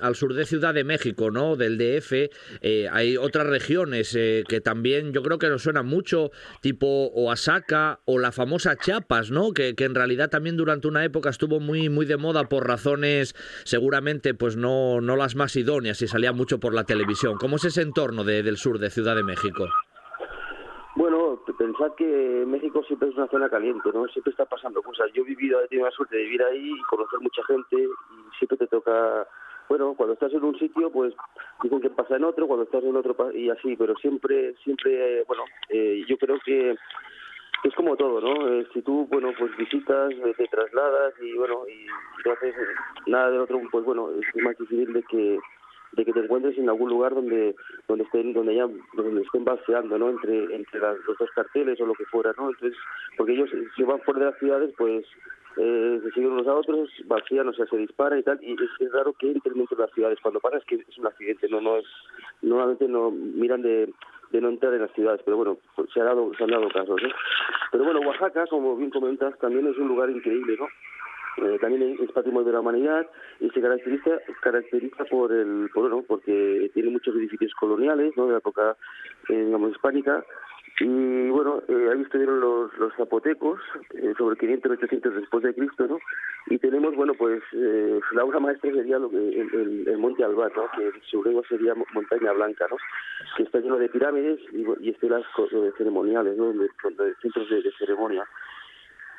[0.00, 1.56] al sur de Ciudad de México, ¿no?
[1.56, 2.12] Del DF,
[2.60, 8.00] eh, hay otras regiones eh, que también yo creo que nos suenan mucho, tipo Oaxaca
[8.04, 9.52] o la famosa Chiapas, ¿no?
[9.52, 13.34] Que, que en realidad también durante una época estuvo muy muy de moda por razones
[13.64, 17.36] seguramente pues no no las más idóneas y salía mucho por la televisión.
[17.38, 19.68] ¿Cómo es ese entorno de- del sur de Ciudad de México?
[20.96, 24.06] Bueno, pensad que México siempre es una zona caliente, ¿no?
[24.08, 25.10] Siempre está pasando cosas.
[25.12, 28.36] Yo he vivido, he tenido la suerte de vivir ahí y conocer mucha gente y
[28.38, 29.26] siempre te toca
[29.70, 31.14] bueno, cuando estás en un sitio, pues
[31.62, 35.44] dicen que pasa en otro, cuando estás en otro y así, pero siempre, siempre, bueno,
[35.68, 36.74] eh, yo creo que
[37.62, 38.48] es como todo, ¿no?
[38.48, 41.86] Eh, si tú, bueno, pues visitas, eh, te trasladas y, bueno, y
[42.26, 42.52] no haces
[43.06, 45.38] nada del otro, pues bueno, es más difícil de que
[45.92, 47.54] de que te encuentres en algún lugar donde
[47.88, 51.86] donde estén donde ya donde estén baseando no entre entre las- los dos carteles o
[51.86, 52.78] lo que fuera no entonces
[53.16, 55.04] porque ellos si van fuera de las ciudades pues
[55.56, 58.92] eh, se siguen unos a otros vacían o sea se dispara y tal y es,
[58.92, 61.60] raro que entren dentro de las ciudades cuando pasa es que es un accidente no
[61.60, 61.86] no es
[62.42, 63.92] normalmente no miran de
[64.30, 66.68] de no entrar en las ciudades, pero bueno, pues se, ha dado, se han dado
[66.68, 67.00] casos.
[67.72, 70.68] Pero bueno, Oaxaca, como bien comentas, también es un lugar increíble, ¿no?
[71.38, 73.06] Eh, también es patrimonio de la humanidad
[73.38, 78.26] y se caracteriza caracteriza por el por, bueno, porque tiene muchos edificios coloniales ¿no?
[78.26, 78.76] de la época
[79.28, 80.24] eh, digamos hispánica.
[80.80, 83.60] Y bueno eh, ahí estuvieron los, los zapotecos
[83.94, 85.98] eh, sobre 500 800 después de Cristo no
[86.46, 90.24] y tenemos bueno pues eh, la obra maestra sería lo que el, el- el monte
[90.24, 90.64] Albat ¿no?
[90.76, 92.76] que su lengua sería mo- montaña blanca no
[93.36, 95.22] que está lleno de pirámides y, y estelas
[95.76, 96.50] ceremoniales no
[97.20, 98.24] centros de- de ceremonia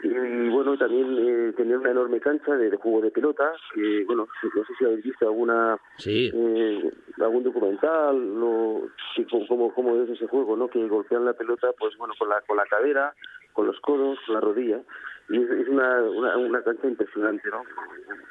[0.04, 4.28] y bueno, también eh, tener una enorme cancha de, de juego de pelota, que bueno,
[4.56, 6.32] no sé si habéis visto alguna Sí.
[6.34, 10.68] eh, algún documental o sí, cómo, cómo, es ese juego, ¿no?
[10.70, 13.14] Que golpean la pelota, pues bueno, con la con la cadera,
[13.54, 14.80] con los codos, con la rodilla
[15.30, 17.62] y es, es una, una una cancha impresionante, ¿no?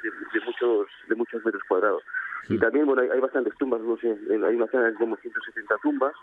[0.02, 2.02] De, de muchos de muchos metros cuadrados.
[2.48, 5.76] Y también bueno, hay, hay bastantes tumbas, no sé, hay una zona de como 170
[5.82, 6.14] tumbas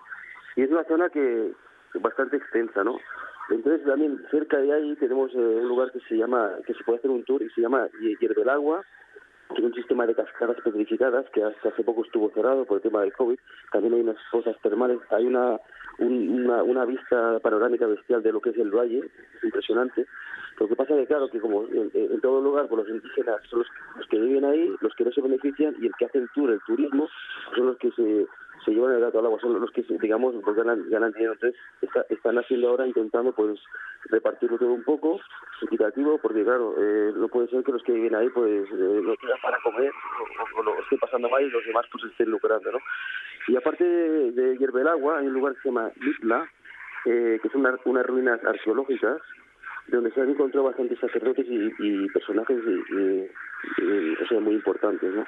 [0.58, 1.54] y es una zona que
[2.02, 2.98] bastante extensa, ¿no?
[3.50, 7.00] Entonces también cerca de ahí tenemos eh, un lugar que se llama, que se puede
[7.00, 8.84] hacer un tour y se llama Hie- Hierve el Agua,
[9.50, 12.84] que es un sistema de cascadas petrificadas que hasta hace poco estuvo cerrado por el
[12.84, 13.40] tema del COVID.
[13.72, 15.58] También hay unas fosas termales, hay una,
[16.00, 20.06] un- una, vista panorámica bestial de lo que es el valle, es impresionante.
[20.60, 23.68] Lo que pasa es claro, que como en, todo lugar, pues los indígenas son los,
[23.96, 26.50] los que viven ahí, los que no se benefician, y el que hace el tour,
[26.52, 27.08] el turismo,
[27.56, 28.26] son los que se,
[28.66, 31.34] se llevan el gato al agua, son los que, digamos, pues ganan, ganan dinero.
[31.34, 33.60] Entonces, está- están haciendo ahora, intentando, pues,
[34.06, 35.20] repartirlo todo un poco,
[35.62, 39.16] equitativo, porque, claro, eh, no puede ser que los que viven ahí, pues, eh, no
[39.16, 39.92] tengan para comer,
[40.56, 42.80] o, o lo estén pasando mal y los demás, pues, estén lucrando, ¿no?
[43.48, 46.50] Y aparte de, de Hierve el Agua, hay un lugar que se llama Mitla,
[47.06, 49.22] eh, que son una- unas ruinas arqueológicas,
[49.90, 53.28] donde se han encontrado bastantes sacerdotes y, y personajes y, y-
[53.80, 55.26] y, o sea, muy importantes, ¿no?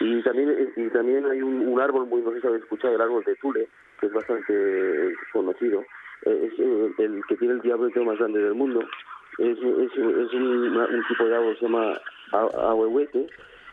[0.00, 2.94] Y también eh, y también hay un, un árbol muy, no sé si habéis escuchado,
[2.94, 3.68] el árbol de Tule,
[4.00, 5.84] que es bastante conocido.
[6.24, 8.80] Eh, es eh, el que tiene el diámetro más grande del mundo.
[9.38, 11.98] Es, es, es un, tipo de árbol que se llama
[12.32, 13.26] ahuehuete.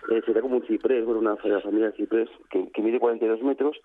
[0.10, 3.41] Eh, sería como un ciprés, bueno, una fa- familia de ciprés que, que mide 42
[3.43, 3.78] metros.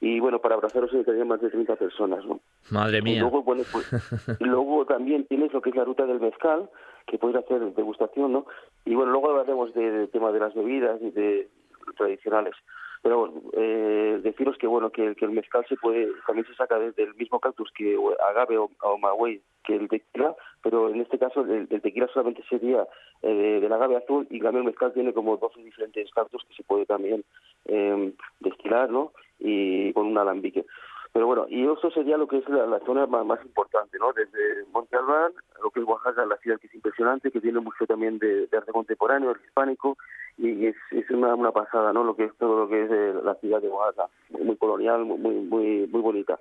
[0.00, 2.40] Y bueno, para abrazarlo se necesitarían más de 30 personas, ¿no?
[2.70, 3.20] Madre Y mía.
[3.22, 3.90] luego, bueno, pues,
[4.40, 6.68] y luego también tienes lo que es la ruta del mezcal,
[7.06, 8.46] que puedes hacer degustación, ¿no?
[8.84, 11.48] Y bueno, luego hablaremos de- del tema de las bebidas y de
[11.96, 12.54] tradicionales.
[13.02, 16.76] Pero bueno, eh, deciros que bueno que, que el mezcal se puede también se saca
[16.78, 17.96] desde el mismo cactus que
[18.28, 22.42] agave o, o maguey que el tequila, pero en este caso el, el tequila solamente
[22.50, 22.84] sería
[23.22, 26.64] eh, del agave azul y también el mezcal tiene como 12 diferentes cactus que se
[26.64, 27.24] puede también
[27.66, 29.12] eh, destilar, ¿no?
[29.38, 30.64] Y con un alambique.
[31.12, 34.12] Pero bueno, y eso sería lo que es la, la zona más, más importante, ¿no?
[34.12, 37.86] Desde Monte Albán, lo que es Oaxaca, la ciudad que es impresionante, que tiene mucho
[37.86, 39.96] también de, de arte contemporáneo, el hispánico,
[40.36, 42.04] y es, es una, una pasada, ¿no?
[42.04, 45.16] Lo que es todo lo que es eh, la ciudad de Oaxaca, muy, colonial, muy,
[45.16, 46.38] muy, muy bonita.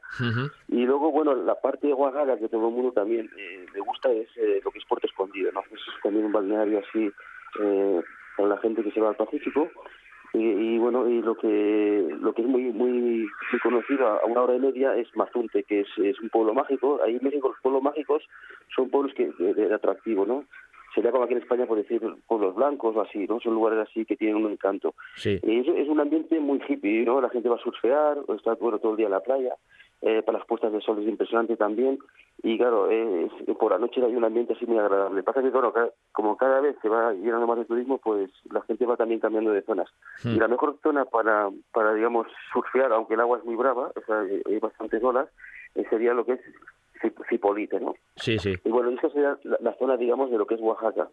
[0.67, 4.11] Y luego, bueno, la parte de Oaxaca que todo el mundo también eh, le gusta
[4.11, 5.61] es eh, lo que es Puerto Escondido, ¿no?
[5.71, 7.09] Es también un balneario así
[7.61, 8.01] eh,
[8.35, 9.69] para la gente que se va al Pacífico.
[10.33, 14.41] Y, y, bueno, y lo que lo que es muy muy muy conocido a una
[14.41, 16.99] hora y media es Mazunte, que es, es un pueblo mágico.
[17.03, 18.23] Ahí en México los pueblos mágicos
[18.75, 20.45] son pueblos que de, de atractivo, ¿no?
[20.95, 23.39] Sería como aquí en España, por decir, pueblos blancos o así, ¿no?
[23.41, 24.95] Son lugares así que tienen un encanto.
[25.17, 25.39] Sí.
[25.43, 27.19] Y es, es un ambiente muy hippie, ¿no?
[27.21, 29.55] La gente va a surfear, o está bueno, todo el día en la playa.
[30.01, 31.97] Eh, para las puestas de sol es impresionante también.
[32.43, 35.23] Y claro, eh, es- por la noche hay un ambiente así muy agradable.
[35.23, 38.85] Pasa que, ca- como cada vez se va llenando más de turismo, pues la gente
[38.85, 39.89] va también cambiando de zonas.
[40.23, 44.01] Y la mejor zona para, para, digamos, surfear, aunque el agua es muy brava, o
[44.05, 45.27] sea, hay- hay bastantes olas,
[45.75, 46.39] eh, sería lo que es
[47.29, 47.95] Cipolite, ¿no?
[48.15, 48.55] Sí, sí.
[48.63, 51.09] Y bueno, esa sería la, la zona, digamos, de lo que es Oaxaca.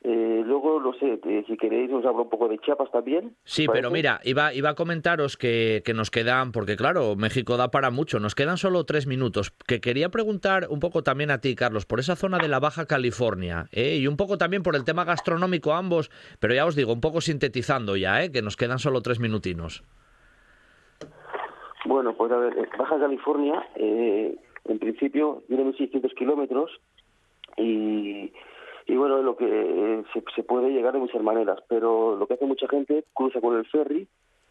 [0.00, 3.34] Eh, luego, no sé, eh, si queréis os hablo un poco de Chiapas también.
[3.42, 7.56] Sí, ¿os pero mira, iba, iba a comentaros que, que nos quedan, porque claro, México
[7.56, 9.50] da para mucho, nos quedan solo tres minutos.
[9.66, 12.86] Que quería preguntar un poco también a ti, Carlos, por esa zona de la Baja
[12.86, 13.96] California, ¿eh?
[13.96, 17.20] y un poco también por el tema gastronómico ambos, pero ya os digo, un poco
[17.20, 18.30] sintetizando ya, ¿eh?
[18.30, 19.82] que nos quedan solo tres minutinos.
[21.84, 24.36] Bueno, pues a ver, eh, Baja California, eh,
[24.68, 26.70] en principio, tiene 1.600 kilómetros
[27.56, 28.32] y,
[28.86, 30.02] Y bueno, lo que eh,
[30.34, 33.66] se, puede llegar de muchas maneras, pero lo que hace mucha gente cruza con el
[33.66, 34.08] ferry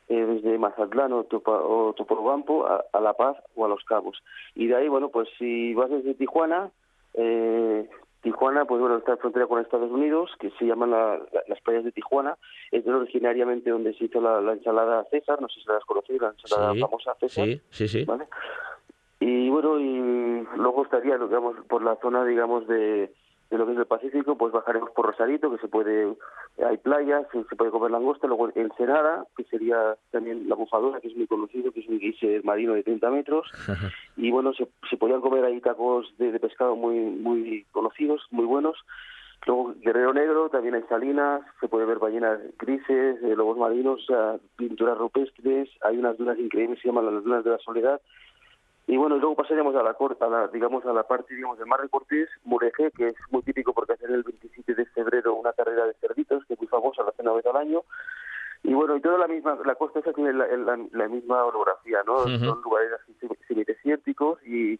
[0.10, 4.22] eh, desde Mazatlán o, Topa, o Topolobampo a, a, La Paz o a Los Cabos.
[4.54, 6.70] Y de ahí, bueno, pues si vas desde Tijuana,
[7.16, 7.90] eh,
[8.22, 11.92] Tijuana, pues bueno, está en frontera con Estados Unidos, que se llaman las playas de
[11.92, 12.38] Tijuana.
[12.72, 16.34] Es originariamente donde se hizo la, ensalada César, no sé si la has conocido, la
[16.34, 17.46] ensalada famosa César.
[17.46, 18.06] Sí, sí, sí.
[18.06, 18.28] ¿vale?
[19.20, 23.12] Y bueno, y luego estaría, digamos, por la zona, digamos, de,
[23.50, 26.14] de lo que es el Pacífico, pues bajaremos por Rosarito, que se puede,
[26.64, 31.16] hay playas, se puede comer langosta, luego Ensenada, que sería también la bufadora, que es
[31.16, 33.50] muy conocido, que es un guise marino de 30 metros,
[34.18, 38.78] y bueno, se, se podían comer ahí tacos de, pescado muy, muy conocidos, muy buenos,
[39.46, 44.06] Luego Guerrero Negro, también hay salinas, se puede ver ballenas grises, eh, lobos marinos,
[44.58, 48.02] pinturas rupestres, hay unas dunas increíbles, se llaman las dunas de la soledad,
[48.88, 51.82] y bueno, luego pasaríamos a la, a la, digamos, a la parte digamos, del Mar
[51.82, 55.86] de Cortés, Muregé, que es muy típico porque hacen el 27 de febrero una carrera
[55.86, 57.82] de cerditos, que es muy famosa, la hacen una vez al año.
[58.64, 62.24] Y bueno, y toda la misma, la costa esa tiene la, la, misma orografía, ¿no?
[62.24, 63.14] Son lugares así
[64.46, 64.80] y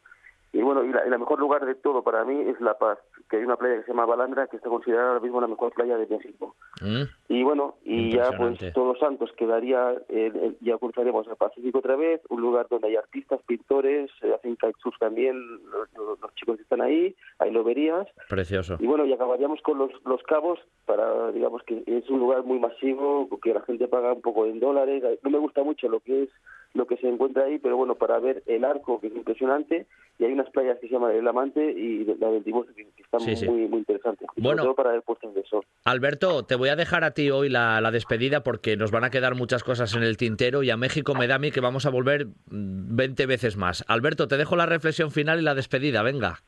[0.54, 2.98] y bueno, y, el mejor lugar de todo para mí es La Paz,
[3.30, 5.74] que hay una playa que se llama Balandra, que está considerada ahora mismo la mejor
[5.74, 6.56] playa de México.
[6.82, 7.04] Mm.
[7.30, 9.94] Y bueno, y ya pues Todos Santos quedaría,
[10.62, 14.98] ya cruzaremos al Pacífico otra vez, un lugar donde hay artistas, pintores, se hacen kitesurf
[15.00, 15.38] también,
[15.96, 18.08] los, chicos que están ahí, ahí lo verías.
[18.30, 18.78] Precioso.
[18.80, 22.60] Y bueno, y acabaríamos con los, los cabos, para, digamos que es un lugar muy
[22.60, 25.04] masivo, que la gente paga un poco en dólares.
[25.24, 26.30] No me gusta mucho lo que es
[26.78, 29.88] lo que se encuentra ahí, pero bueno, para ver el arco, que es impresionante,
[30.20, 33.22] y hay unas playas que se llaman El Amante y la del Timor, que están
[33.24, 34.28] muy, muy interesantes.
[34.38, 35.66] bueno, para el puesto de sol.
[35.86, 39.10] Alberto, te voy a dejar a ti hoy la, la, despedida porque nos van a
[39.10, 41.86] quedar muchas cosas en el tintero y a México me da a mí que vamos
[41.86, 43.84] a volver 20 veces más.
[43.88, 46.44] Alberto, te dejo la reflexión final y la despedida, venga.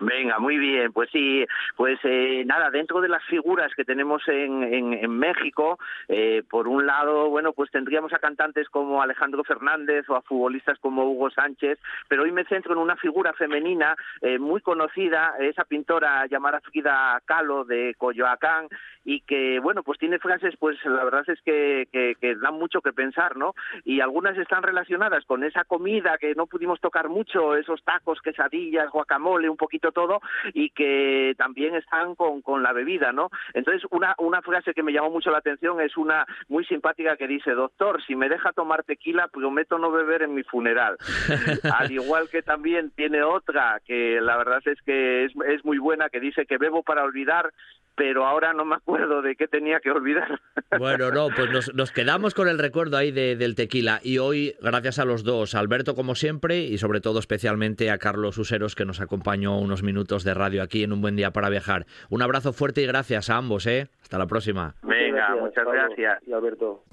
[0.00, 0.92] Venga, muy bien.
[0.92, 1.44] Pues sí,
[1.76, 5.78] pues eh, nada, dentro de las figuras que tenemos en, México,
[6.08, 10.78] eh, por un lado, bueno, pues tendríamos a cantantes como Alejandro Fernández o a futbolistas
[10.78, 11.78] como Hugo Sánchez,
[12.08, 17.20] pero hoy me centro en una figura femenina eh, muy conocida, esa pintora llamada Frida
[17.26, 18.68] Kahlo de Coyoacán,
[19.04, 22.80] y que, bueno, pues tiene frases, pues la verdad es que, que, que dan mucho
[22.80, 23.54] que pensar, ¿no?
[23.84, 28.90] Y algunas están relacionadas con esa comida que no pudimos tocar mucho, esos tacos, quesadillas,
[28.90, 30.20] guacamole, un poquito todo,
[30.52, 33.30] y que también están con, con la bebida, ¿no?
[33.54, 37.26] Entonces, una, una frase que me llamó mucho la atención es una muy simpática que
[37.26, 40.96] dice, doctor, si me deja tomar tequila, prometo no beber en mi funeral.
[41.78, 46.08] Al igual que también tiene otra, que la verdad es que es, es muy buena,
[46.08, 47.52] que dice que bebo para olvidar,
[47.96, 50.40] pero ahora no me acuerdo de qué tenía que olvidar.
[50.78, 54.54] Bueno, no, pues nos, nos quedamos con el recuerdo ahí de, del tequila y hoy,
[54.62, 58.84] gracias a los dos, Alberto como siempre y sobre todo especialmente a Carlos Useros que
[58.84, 61.86] nos acompañó unos minutos de radio aquí en Un Buen Día para Viajar.
[62.08, 63.88] Un abrazo fuerte y gracias a ambos, ¿eh?
[64.02, 64.74] Hasta la próxima.
[64.82, 66.22] Venga, muchas gracias.
[66.26, 66.84] Y Alberto.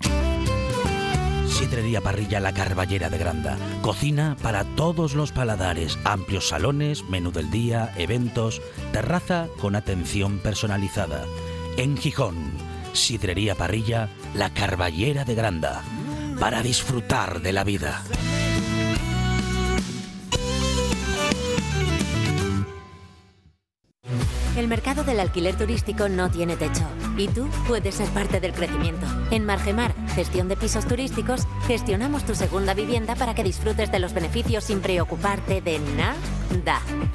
[1.58, 3.58] Sidrería Parrilla La Carballera de Granda.
[3.82, 5.98] Cocina para todos los paladares.
[6.04, 8.62] Amplios salones, menú del día, eventos,
[8.94, 11.26] terraza con atención personalizada.
[11.78, 12.52] En Gijón,
[12.94, 15.82] Sidrería Parrilla La Carballera de Granda.
[16.40, 18.04] Para disfrutar de la vida.
[24.56, 26.88] El mercado del alquiler turístico no tiene techo
[27.18, 29.06] y tú puedes ser parte del crecimiento.
[29.32, 34.14] En Margemar, gestión de pisos turísticos, gestionamos tu segunda vivienda para que disfrutes de los
[34.14, 36.16] beneficios sin preocuparte de nada.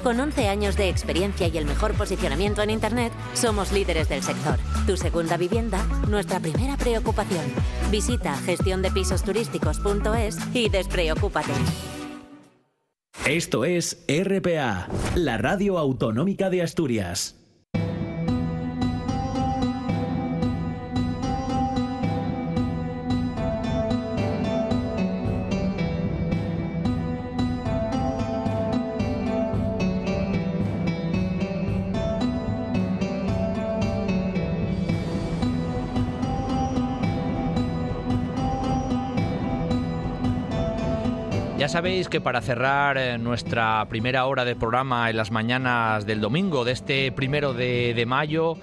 [0.03, 4.59] Con 11 años de experiencia y el mejor posicionamiento en Internet, somos líderes del sector.
[4.85, 7.45] Tu segunda vivienda, nuestra primera preocupación.
[7.91, 11.53] Visita gestiondepisosturísticos.es y despreocúpate.
[13.25, 17.42] Esto es RPA, la radio autonómica de Asturias.
[41.73, 46.65] Sabéis que para cerrar eh, nuestra primera hora de programa en las mañanas del domingo
[46.65, 48.57] de este primero de, mayo,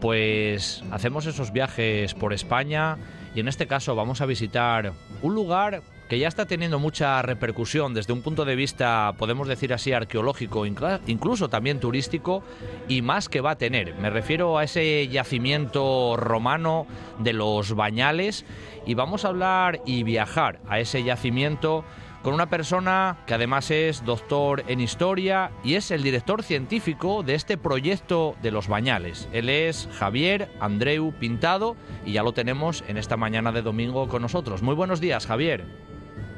[0.00, 2.98] pues hacemos esos viajes por España
[3.36, 7.94] y en este caso vamos a visitar un lugar que ya está teniendo mucha repercusión
[7.94, 12.42] desde un punto de vista, podemos decir así, arqueológico, incluso también turístico,
[12.88, 13.94] y más que va a tener.
[13.94, 16.88] Me refiero a ese yacimiento romano
[17.20, 18.44] de los Bañales
[18.86, 21.84] y vamos a hablar y viajar a ese yacimiento
[22.26, 27.36] con una persona que además es doctor en historia y es el director científico de
[27.36, 29.28] este proyecto de los bañales.
[29.32, 34.22] Él es Javier Andreu Pintado y ya lo tenemos en esta mañana de domingo con
[34.22, 34.60] nosotros.
[34.60, 35.66] Muy buenos días, Javier.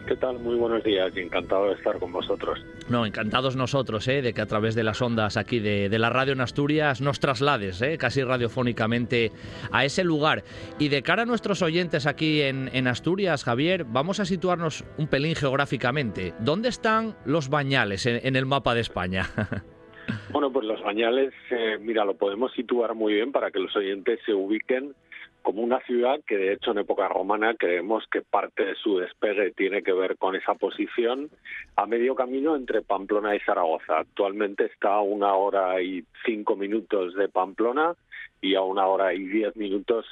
[0.08, 0.38] ¿Qué tal?
[0.38, 2.58] Muy buenos días y encantado de estar con vosotros.
[2.88, 4.22] No, encantados nosotros, ¿eh?
[4.22, 7.82] de que a través de las ondas aquí de, la radio en Asturias nos traslades,
[7.82, 7.98] ¿eh?
[7.98, 9.32] casi radiofónicamente,
[9.70, 10.44] a ese lugar.
[10.78, 15.34] Y de cara a nuestros oyentes aquí en, Asturias, Javier, vamos a situarnos un pelín
[15.34, 16.32] geográficamente.
[16.40, 19.26] ¿Dónde están los bañales en, el mapa de España?
[20.32, 24.20] bueno, pues los bañales, eh, mira, lo podemos situar muy bien para que los oyentes
[24.24, 24.94] se ubiquen
[25.42, 29.52] como una ciudad que de hecho en época romana creemos que parte de su despegue
[29.52, 31.30] tiene que ver con esa posición
[31.76, 33.98] a medio camino entre Pamplona y Zaragoza.
[33.98, 37.94] Actualmente está a una hora y cinco minutos de Pamplona
[38.40, 40.06] y a una hora y diez minutos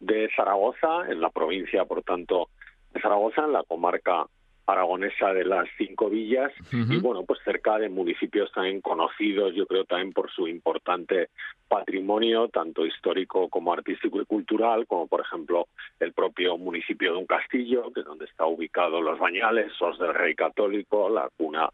[0.00, 2.48] de Zaragoza, en la provincia, por tanto,
[2.92, 4.26] de Zaragoza, en la comarca
[4.68, 9.84] aragonesa de las cinco villas y bueno pues cerca de municipios también conocidos yo creo
[9.86, 11.30] también por su importante
[11.68, 15.68] patrimonio tanto histórico como artístico y cultural como por ejemplo
[16.00, 20.12] el propio municipio de un castillo que es donde está ubicado los bañales sos del
[20.12, 21.70] rey católico la cuna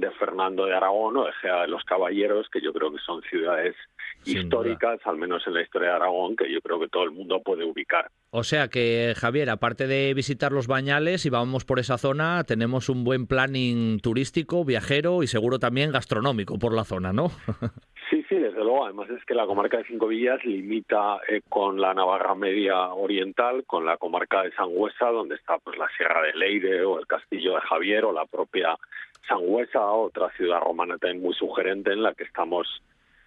[0.00, 3.76] de Fernando de Aragón o de los Caballeros, que yo creo que son ciudades
[4.24, 7.40] históricas, al menos en la historia de Aragón, que yo creo que todo el mundo
[7.42, 8.10] puede ubicar.
[8.30, 12.88] O sea que, Javier, aparte de visitar los bañales y vamos por esa zona, tenemos
[12.88, 17.30] un buen planning turístico, viajero y seguro también gastronómico por la zona, ¿no?
[18.10, 18.86] Sí, sí, desde luego.
[18.86, 23.62] Además es que la comarca de Cinco Villas limita eh, con la Navarra Media Oriental,
[23.64, 27.54] con la comarca de Sangüesa, donde está pues la Sierra de Leire o el Castillo
[27.54, 28.76] de Javier o la propia
[29.28, 32.66] Sangüesa, otra ciudad romana también muy sugerente en la que estamos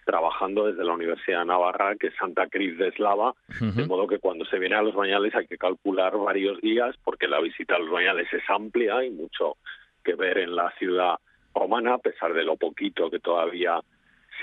[0.06, 4.20] trabajando desde la Universidad de Navarra, que es Santa Cris de Eslava, de modo que
[4.20, 7.80] cuando se viene a los bañales hay que calcular varios días porque la visita a
[7.80, 9.58] los bañales es amplia y mucho
[10.04, 11.16] que ver en la ciudad
[11.56, 13.80] romana, a pesar de lo poquito que todavía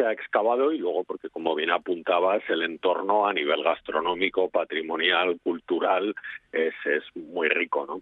[0.00, 5.38] se ha excavado y luego porque como bien apuntabas el entorno a nivel gastronómico, patrimonial,
[5.42, 6.14] cultural
[6.52, 8.00] es, es muy rico, ¿no?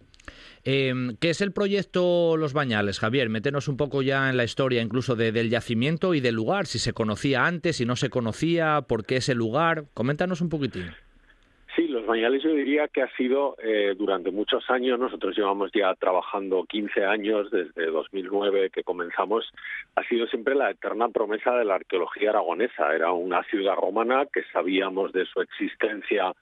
[0.65, 3.29] Eh, ¿Qué es el proyecto Los Bañales, Javier?
[3.29, 6.93] Métenos un poco ya en la historia incluso del yacimiento y del lugar, si se
[6.93, 9.87] conocía antes, si no se conocía, por qué ese lugar.
[9.95, 10.93] Coméntanos un poquitín.
[12.09, 17.05] Bañales yo diría que ha sido eh, durante muchos años, nosotros llevamos ya trabajando 15
[17.05, 19.45] años desde 2009 que comenzamos,
[19.95, 22.95] ha sido siempre la eterna promesa de la arqueología aragonesa.
[22.95, 26.33] Era una ciudad romana que sabíamos de su existencia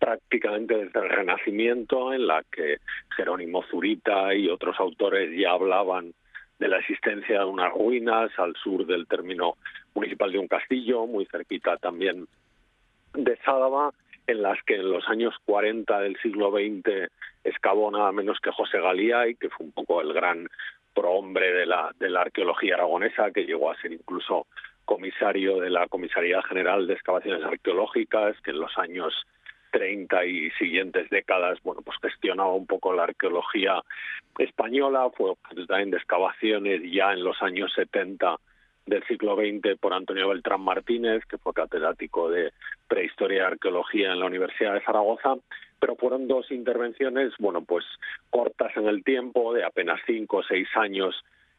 [0.00, 2.78] prácticamente desde el Renacimiento, en la que
[3.16, 6.12] Jerónimo Zurita y otros autores ya hablaban
[6.58, 9.54] de la existencia de unas ruinas al sur del término
[9.94, 12.26] municipal de un castillo, muy cerquita también
[13.14, 13.92] de Sádava,
[14.26, 17.10] en las que en los años 40 del siglo XX
[17.44, 18.78] excavó nada menos que José
[19.28, 20.48] y que fue un poco el gran
[20.94, 24.46] prohombre de la, arqueología aragonesa, que llegó a ser incluso
[24.84, 29.14] comisario de la Comisaría General de Excavaciones Arqueológicas, que en los años
[29.70, 33.80] 30 y siguientes décadas, bueno, pues gestionaba un poco la arqueología
[34.38, 35.34] española, fue
[35.66, 38.36] también de excavaciones ya en los años 70
[38.86, 42.52] del siglo XX por Antonio Beltrán Martínez, que fue catedrático de
[42.88, 45.36] prehistoria y arqueología en la Universidad de Zaragoza,
[45.78, 47.84] pero fueron dos intervenciones, bueno, pues
[48.30, 51.14] cortas en el tiempo, de apenas cinco o seis años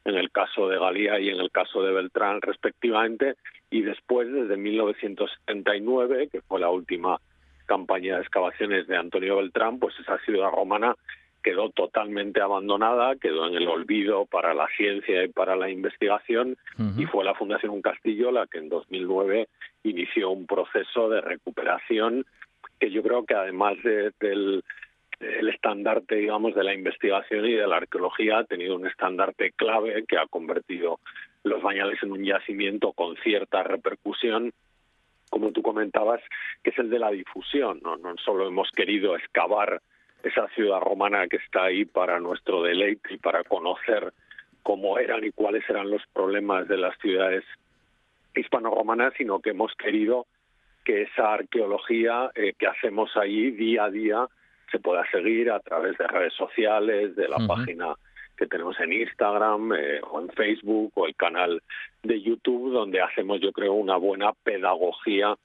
[0.06, 3.36] en el caso de Galía y en el caso de Beltrán respectivamente,
[3.70, 7.20] y después, desde 1979, que fue la última
[7.66, 10.96] campaña de excavaciones de Antonio Beltrán, pues esa ciudad romana
[11.44, 16.58] quedó totalmente abandonada, quedó en el olvido para la ciencia y para la investigación
[16.98, 19.48] y fue la Fundación Un Castillo la que en 2009
[19.84, 22.26] inició un proceso de recuperación
[22.80, 24.64] que yo creo que además del
[25.20, 30.04] el estandarte, digamos, de la investigación y de la arqueología ha tenido un estandarte clave
[30.06, 31.00] que ha convertido
[31.44, 34.52] los bañales en un yacimiento con cierta repercusión
[35.30, 36.22] como tú comentabas,
[36.64, 37.80] que es el de la difusión.
[37.84, 39.82] No, no solo hemos querido excavar
[40.24, 44.14] esa ciudad romana que está ahí para nuestro deleite y para conocer
[44.64, 47.44] cómo eran y cuáles eran los problemas de las ciudades
[48.34, 50.26] hispano-romanas, sino que hemos querido
[50.86, 54.28] que esa arqueología eh, que hacemos ahí día a día
[54.72, 57.94] se pueda seguir a través de redes sociales, de la página
[58.36, 61.62] que tenemos en Instagram eh, o en Facebook o el canal
[62.02, 65.36] de YouTube donde hacemos yo creo una buena pedagogía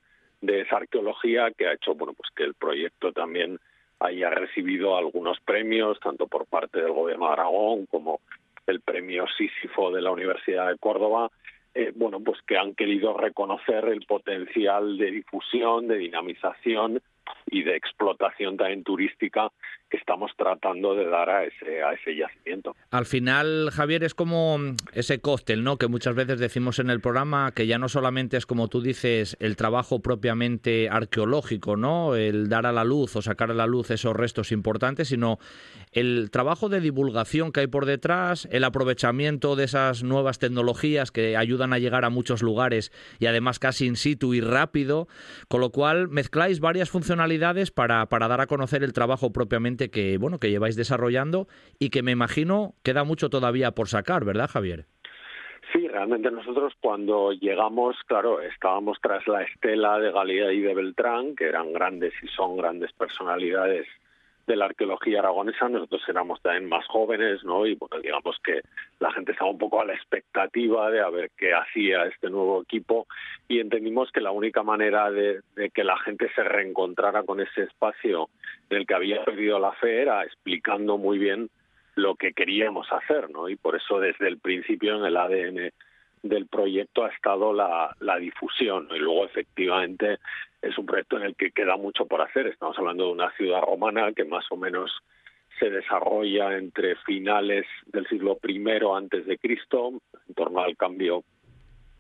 [0.41, 3.59] de esa arqueología que ha hecho bueno pues que el proyecto también
[4.01, 8.20] haya recibido algunos premios tanto por parte del gobierno de Aragón como
[8.66, 11.30] el premio Sísifo de la Universidad de Córdoba
[11.74, 17.01] eh, bueno pues que han querido reconocer el potencial de difusión de dinamización
[17.47, 19.51] y de explotación también turística
[19.91, 22.76] que estamos tratando de dar a ese, a ese yacimiento.
[22.91, 24.59] Al final, Javier, es como
[24.93, 25.79] ese cóctel, ¿no?
[25.79, 29.37] Que muchas veces decimos en el programa que ya no solamente es como tú dices
[29.41, 32.16] el trabajo propiamente arqueológico, ¿no?
[32.16, 35.39] El dar a la luz o sacar a la luz esos restos importantes, sino
[35.93, 41.37] el trabajo de divulgación que hay por detrás, el aprovechamiento de esas nuevas tecnologías que
[41.37, 45.09] ayudan a llegar a muchos lugares y además casi in situ y rápido,
[45.49, 50.19] con lo cual mezcláis varias funcionalidades para, para dar a conocer el trabajo propiamente que,
[50.19, 51.49] bueno, que lleváis desarrollando
[51.81, 54.85] y que me imagino queda mucho todavía por sacar, ¿verdad, Javier?
[55.73, 61.35] Sí, realmente nosotros cuando llegamos, claro, estábamos tras la estela de Galilea y de Beltrán,
[61.35, 63.89] que eran grandes y son grandes personalidades
[64.49, 67.66] de la arqueología aragonesa, nosotros éramos también más jóvenes, ¿no?
[67.66, 68.62] Y bueno, digamos que
[68.99, 72.62] la gente estaba un poco a la expectativa de a ver qué hacía este nuevo
[72.62, 73.07] equipo
[73.46, 75.42] y entendimos que la única manera de,
[75.72, 78.30] que la gente se reencontrara con ese espacio
[78.70, 81.51] en el que había perdido la fe era explicando muy bien
[81.94, 83.51] lo que queríamos hacer, ¿no?
[83.51, 85.72] Y por eso desde el principio en el ADN
[86.23, 90.19] del proyecto ha estado la, la difusión y luego efectivamente
[90.62, 92.47] es un proyecto en el que queda mucho por hacer.
[92.47, 94.91] Estamos hablando de una ciudad romana que más o menos
[95.59, 98.62] se desarrolla entre finales del siglo I
[98.95, 99.93] antes de Cristo,
[100.29, 101.25] en torno al cambio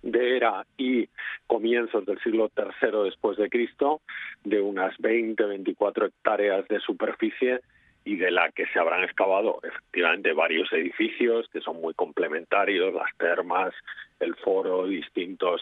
[0.02, 1.08] de era y
[1.46, 4.00] comienzos del siglo III después de Cristo,
[4.44, 7.60] de unas 20, 24 hectáreas de superficie
[8.04, 13.14] y de la que se habrán excavado efectivamente varios edificios que son muy complementarios, las
[13.18, 13.74] termas,
[14.20, 15.60] el foro, distintos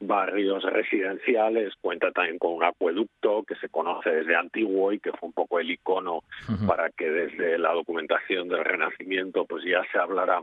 [0.00, 5.28] barrios residenciales, cuenta también con un acueducto que se conoce desde antiguo y que fue
[5.28, 6.24] un poco el icono
[6.66, 10.40] para que desde la documentación del Renacimiento pues ya se hablara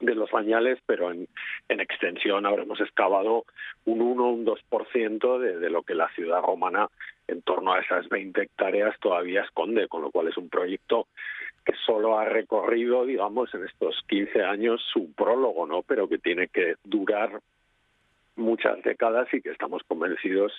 [0.00, 1.28] de los bañales, pero en,
[1.68, 3.44] en extensión habremos excavado
[3.84, 6.88] un 1 un 2% de, de lo que la ciudad romana
[7.26, 11.06] en torno a esas 20 hectáreas todavía esconde, con lo cual es un proyecto
[11.64, 15.82] que solo ha recorrido, digamos, en estos 15 años su prólogo, ¿no?
[15.82, 17.40] Pero que tiene que durar
[18.36, 20.52] muchas décadas y que estamos convencidos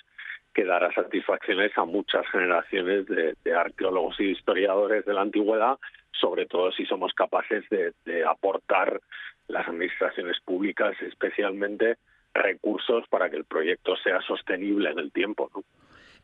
[0.54, 5.78] que dará satisfacciones a muchas generaciones de, arqueólogos y historiadores de la antigüedad,
[6.12, 9.00] sobre todo si somos capaces de, aportar
[9.48, 11.98] las administraciones públicas, especialmente
[12.32, 15.50] recursos para que el proyecto sea sostenible en el tiempo.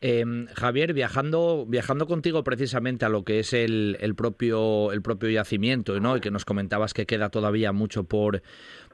[0.05, 5.29] Eh, Javier, viajando, viajando contigo precisamente a lo que es el, el, propio, el propio
[5.29, 6.17] yacimiento, ¿no?
[6.17, 8.43] Y que nos comentabas que queda todavía mucho por,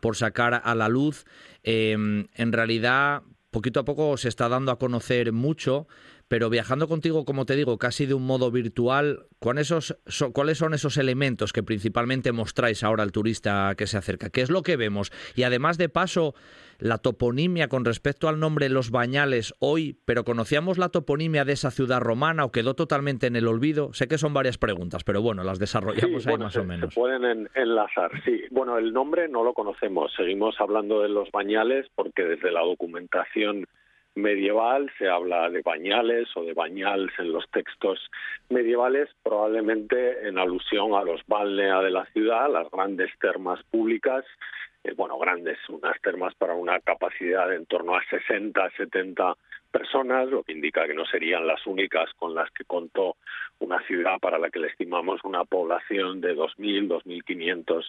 [0.02, 1.26] por sacar a la luz.
[1.64, 5.88] Eh, en realidad, poquito a poco se está dando a conocer mucho,
[6.30, 11.52] pero viajando contigo, como te digo, casi de un modo virtual, ¿cuáles son esos elementos
[11.52, 14.30] que principalmente mostráis ahora al turista que se acerca?
[14.30, 15.12] ¿Qué es lo que vemos?
[15.36, 16.36] Y además, de paso,
[16.78, 21.72] la toponimia con respecto al nombre Los Bañales hoy, pero ¿conocíamos la toponimia de esa
[21.72, 23.92] ciudad romana o quedó totalmente en el olvido?
[23.94, 26.64] Sé que son varias preguntas, pero bueno, las desarrollamos sí, ahí bueno, más se, o
[26.64, 26.94] menos.
[26.94, 28.44] Se pueden en, enlazar, sí.
[28.52, 30.14] Bueno, el nombre no lo conocemos.
[30.16, 33.66] Seguimos hablando de Los Bañales porque desde la documentación
[34.16, 38.00] medieval se habla de bañales o de bañals en los textos
[38.50, 44.26] medievales, probablemente en alusión a los balnea de la ciudad, las grandes termas públicas,
[44.84, 49.36] eh, bueno, grandes, unas termas para una capacidad de en torno a 60, 70
[49.72, 53.18] personas, lo que indica que no serían las únicas con las que contó
[53.60, 57.86] una ciudad para la que le estimamos una población de 2.000, 2.500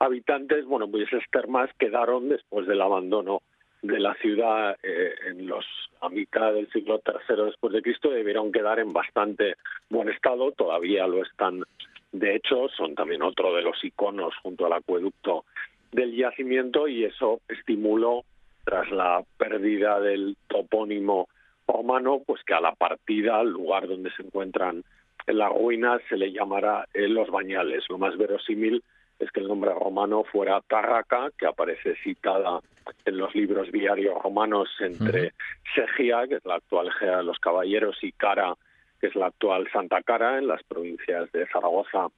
[0.00, 0.64] habitantes.
[0.64, 3.42] Bueno, pues esas termas quedaron después del abandono
[3.84, 5.64] de la ciudad eh, en los
[6.00, 9.56] a mitad del siglo III después de Cristo debieron quedar en bastante
[9.90, 11.64] buen estado, todavía lo están
[12.12, 15.44] de hecho, son también otro de los iconos junto al acueducto
[15.92, 18.24] del yacimiento y eso estimuló
[18.64, 21.28] tras la pérdida del topónimo
[21.66, 24.82] romano, pues que a la partida, al lugar donde se encuentran
[25.26, 27.84] en las ruinas, se le llamará eh, los bañales.
[27.90, 28.82] Lo más verosímil
[29.18, 32.60] es que el nombre romano fuera Tarraca, que aparece citada
[33.04, 35.32] en los libros diarios romanos entre uh -huh.
[35.74, 38.54] Segia, que es la actual Gea de los Caballeros, y Cara,
[39.00, 42.08] que es la actual Santa Cara, en las provincias de Zaragoza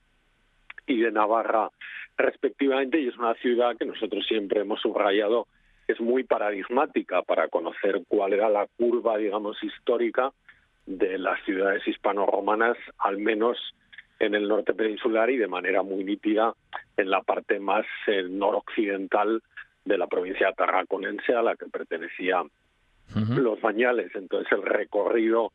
[0.86, 1.70] y de Navarra,
[2.16, 5.47] respectivamente, y es una ciudad que nosotros siempre hemos subrayado
[5.86, 10.32] que es muy paradigmática para conocer cuál era la curva, digamos, histórica
[10.84, 13.57] de las ciudades hispano-romanas, al menos
[14.19, 16.55] en el norte peninsular y de manera muy nítida
[16.97, 19.43] en la parte más eh, noroccidental
[19.85, 22.49] de la provincia tarraconense a la que pertenecía uh
[23.14, 23.37] -huh.
[23.37, 24.14] los bañales.
[24.14, 25.53] Entonces el recorrido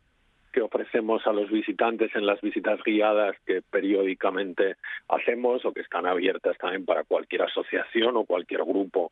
[0.51, 4.75] que ofrecemos a los visitantes en las visitas guiadas que periódicamente
[5.07, 9.11] hacemos o que están abiertas también para cualquier asociación o cualquier grupo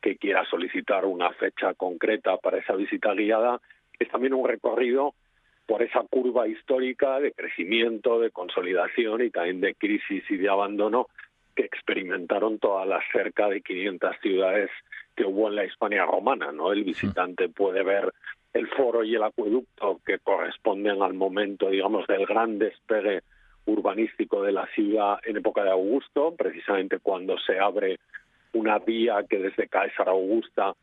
[0.00, 3.60] que quiera solicitar una fecha concreta para esa visita guiada,
[3.98, 5.14] es también un recorrido
[5.70, 11.06] por esa curva histórica de crecimiento, de consolidación y también de crisis y de abandono
[11.54, 14.68] que experimentaron todas las cerca de 500 ciudades
[15.14, 16.50] que hubo en la Hispania romana.
[16.72, 18.12] El visitante puede ver
[18.52, 23.20] el foro y el acueducto que corresponden al momento, digamos, del gran despegue
[23.66, 28.00] urbanístico de la ciudad en época de Augusto, precisamente cuando se abre
[28.54, 30.74] una vía que desde Caesar Augusta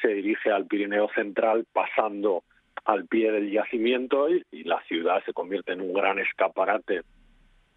[0.00, 2.42] se dirige al Pirineo Central pasando
[2.84, 7.02] al pie del yacimiento y, la ciudad se convierte en un gran escaparate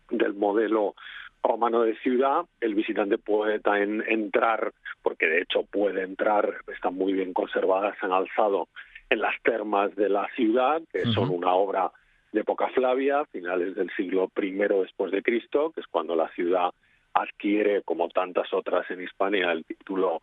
[0.10, 0.96] del modelo
[1.42, 2.46] romano de ciudad.
[2.62, 8.12] El visitante puede también entrar, porque de hecho puede entrar, están muy bien conservadas en
[8.12, 8.68] alzado,
[9.10, 11.92] en las termas de la ciudad, que son una obra
[12.32, 16.72] de época Flavia, finales del siglo I después de Cristo, que es cuando la ciudad
[17.14, 20.22] adquiere, como tantas otras en Hispania, el título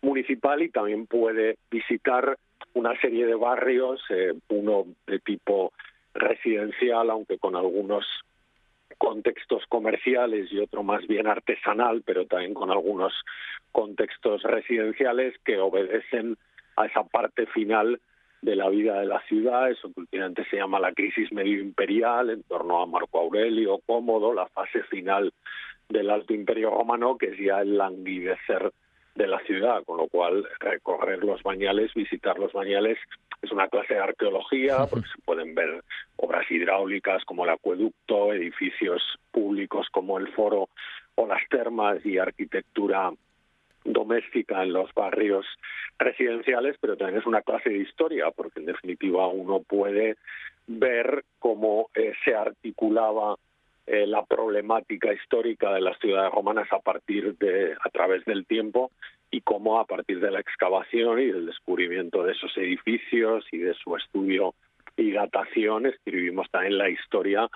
[0.00, 2.36] municipal y también puede visitar
[2.74, 5.72] una serie de barrios, eh, uno de tipo
[6.14, 8.06] residencial, aunque con algunos
[8.98, 13.12] contextos comerciales y otro más bien artesanal, pero también con algunos
[13.72, 16.36] contextos residenciales que obedecen
[16.76, 18.00] a esa parte final
[18.42, 22.30] de la vida de la ciudad, eso que últimamente se llama la crisis medio imperial
[22.30, 25.32] en torno a Marco Aurelio, Cómodo, la fase final
[25.88, 28.72] del Alto Imperio Romano, que es ya el languidecer
[29.14, 32.98] de la ciudad, con lo cual recorrer los bañales, visitar los bañales
[33.42, 35.82] es una clase de arqueología, porque se pueden ver
[36.16, 40.68] obras hidráulicas como el acueducto, edificios públicos como el foro
[41.16, 43.12] o las termas y arquitectura
[43.84, 45.44] doméstica en los barrios
[45.98, 50.16] residenciales, pero también es una clase de historia, porque en definitiva uno puede
[50.66, 53.36] ver cómo eh, se articulaba
[53.86, 58.92] eh, la problemática histórica de las ciudades romanas a partir de a través del tiempo
[59.30, 63.74] y cómo a partir de la excavación y del descubrimiento de esos edificios y de
[63.74, 64.54] su estudio
[64.96, 67.48] y datación escribimos también la historia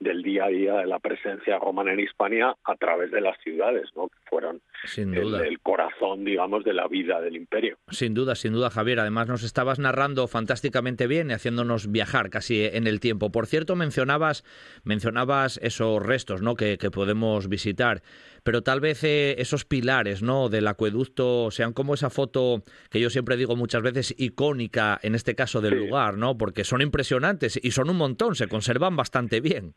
[0.00, 3.88] del día a día de la presencia romana en Hispania a través de las ciudades,
[3.96, 4.08] ¿no?
[4.08, 4.60] que fueron
[4.96, 7.78] El, corazón, digamos, de la vida del imperio.
[7.90, 9.00] Sin duda, sin duda, Javier.
[9.00, 13.30] Además, nos estabas narrando fantásticamente bien y haciéndonos viajar casi en el tiempo.
[13.30, 14.44] Por cierto, mencionabas,
[14.84, 16.54] mencionabas esos restos ¿no?
[16.54, 18.02] que, podemos visitar,
[18.42, 20.48] pero tal vez eh, esos pilares ¿no?
[20.48, 25.34] del acueducto sean como esa foto que yo siempre digo muchas veces icónica, en este
[25.34, 26.36] caso del lugar, ¿no?
[26.36, 29.74] porque son impresionantes y son un montón, se conservan bastante bien.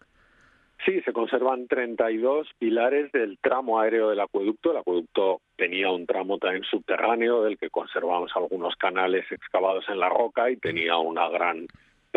[0.85, 4.71] Sí, se conservan 32 pilares del tramo aéreo del acueducto.
[4.71, 10.09] El acueducto tenía un tramo también subterráneo del que conservamos algunos canales excavados en la
[10.09, 11.67] roca y tenía una gran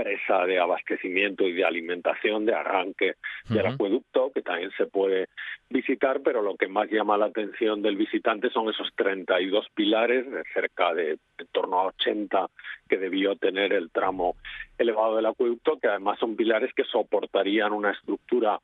[0.01, 3.14] presa de abastecimiento y de alimentación, de arranque
[3.48, 5.28] del acueducto, que también se puede
[5.68, 10.42] visitar, pero lo que más llama la atención del visitante son esos 32 pilares, de
[10.55, 12.48] cerca de en torno a 80
[12.88, 14.36] que debió tener el tramo
[14.78, 18.59] elevado del acueducto, que además son pilares que soportarían una estructura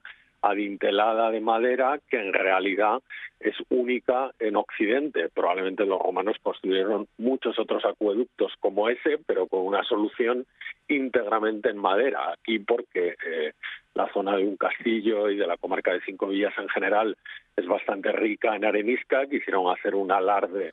[0.50, 3.02] adintelada de madera que en realidad
[3.40, 5.28] es única en Occidente.
[5.28, 10.46] Probablemente los romanos construyeron muchos otros acueductos como ese, pero con una solución
[10.88, 12.32] íntegramente en madera.
[12.32, 13.52] Aquí porque eh,
[13.94, 17.16] la zona de un castillo y de la comarca de Cinco Villas en general
[17.56, 20.72] es bastante rica en arenisca, quisieron hacer un alarde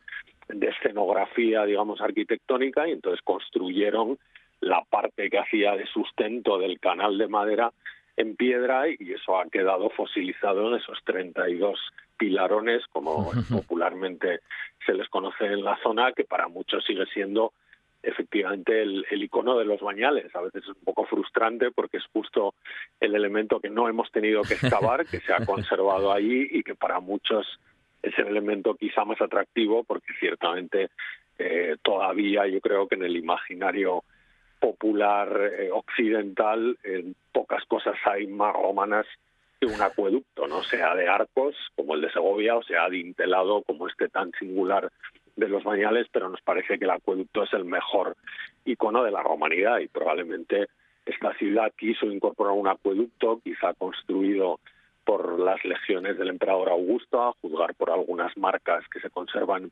[0.49, 4.17] de escenografía, digamos, arquitectónica y entonces construyeron
[4.59, 7.71] la parte que hacía de sustento del canal de madera
[8.17, 11.79] en piedra y eso ha quedado fosilizado en esos 32
[12.17, 14.41] pilarones, como popularmente
[14.85, 17.53] se les conoce en la zona, que para muchos sigue siendo
[18.03, 20.35] efectivamente el, icono de los bañales.
[20.35, 22.53] A veces es un poco frustrante porque es justo
[22.99, 26.75] el elemento que no hemos tenido que excavar, que se ha conservado ahí y que
[26.75, 27.47] para muchos
[28.01, 30.89] es el elemento quizá más atractivo porque ciertamente
[31.39, 34.03] eh, todavía yo creo que en el imaginario
[34.63, 39.05] popular eh, occidental, en pocas cosas hay más romanas
[39.59, 43.89] que un acueducto, no sea de arcos como el de Segovia o sea dintelado como
[43.89, 44.89] este tan singular
[45.35, 48.15] de los bañales, pero nos parece que el acueducto es el mejor
[48.63, 50.67] icono de la romanidad y probablemente
[51.05, 54.61] esta ciudad quiso incorporar un acueducto, quizá construido
[55.03, 59.71] por las legiones del emperador Augusto, a juzgar por algunas marcas que se conservan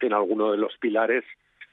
[0.00, 1.24] en alguno de los pilares,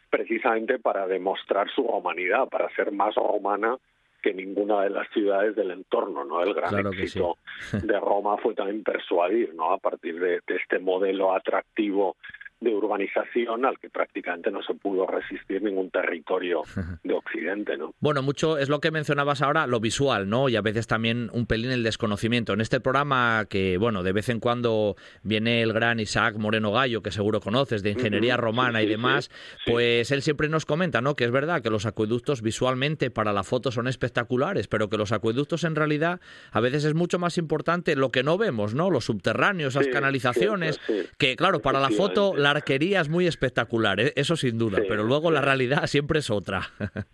[0.10, 3.78] precisamente para demostrar su romanidad, para ser más romana
[4.22, 6.42] que ninguna de las ciudades del entorno, ¿no?
[6.44, 7.38] El gran éxito
[7.72, 9.72] de Roma fue también persuadir, ¿no?
[9.72, 12.18] A partir de, este modelo atractivo
[12.62, 16.64] de urbanización al que prácticamente no se pudo resistir ningún territorio
[17.04, 17.94] de Occidente, ¿no?
[18.00, 20.50] Bueno, mucho es lo que mencionabas ahora, lo visual, ¿no?
[20.50, 22.54] Y a veces también un pelín el desconocimiento.
[22.54, 27.02] En este programa que, bueno, de vez en cuando viene el gran Isaac Moreno Gallo,
[27.02, 29.32] que seguro conoces, de ingeniería romana y demás,
[29.66, 31.16] pues él siempre nos comenta, ¿no?
[31.16, 35.12] Que es verdad que los acueductos visualmente para la foto son espectaculares, pero que los
[35.12, 36.20] acueductos en realidad
[36.52, 38.90] a veces es mucho más importante lo que no vemos, ¿no?
[38.90, 40.80] Los subterráneos, las canalizaciones,
[41.18, 44.14] que claro, para la foto la arquería es muy espectacular, ¿eh?
[44.16, 46.62] eso sin duda, pero luego la realidad siempre es otra.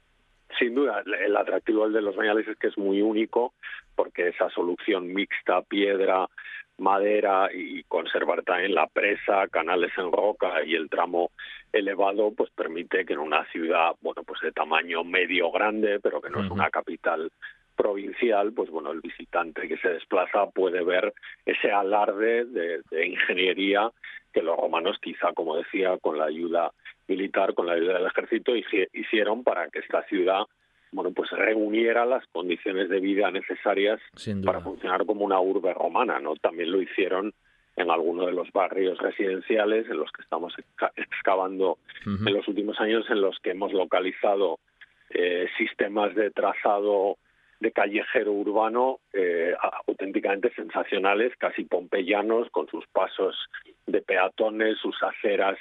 [0.57, 3.53] Sin duda, el atractivo de los bañales es que es muy único
[3.93, 6.27] porque esa solución mixta, piedra,
[6.77, 11.31] madera y conservar también la presa, canales en roca y el tramo
[11.71, 16.29] elevado, pues permite que en una ciudad, bueno, pues de tamaño medio grande, pero que
[16.29, 17.31] no es una capital
[17.75, 21.13] provincial, pues bueno, el visitante que se desplaza puede ver
[21.45, 23.91] ese alarde de, ingeniería
[24.33, 26.71] que los romanos quizá, como decía, con la ayuda
[27.07, 28.53] militar, con la ayuda del ejército,
[28.93, 30.43] hicieron para que esta ciudad
[30.91, 33.99] bueno, pues reuniera las condiciones de vida necesarias
[34.45, 36.35] para funcionar como una urbe romana, ¿no?
[36.37, 37.33] También lo hicieron
[37.75, 40.53] en algunos de los barrios residenciales en los que estamos
[40.95, 44.59] excavando en los últimos años, en los que hemos localizado
[45.09, 47.17] eh, sistemas de trazado
[47.59, 49.53] de callejero urbano eh,
[49.87, 53.35] auténticamente sensacionales, casi pompeyanos, con sus pasos
[53.87, 55.57] de peatones, sus aceras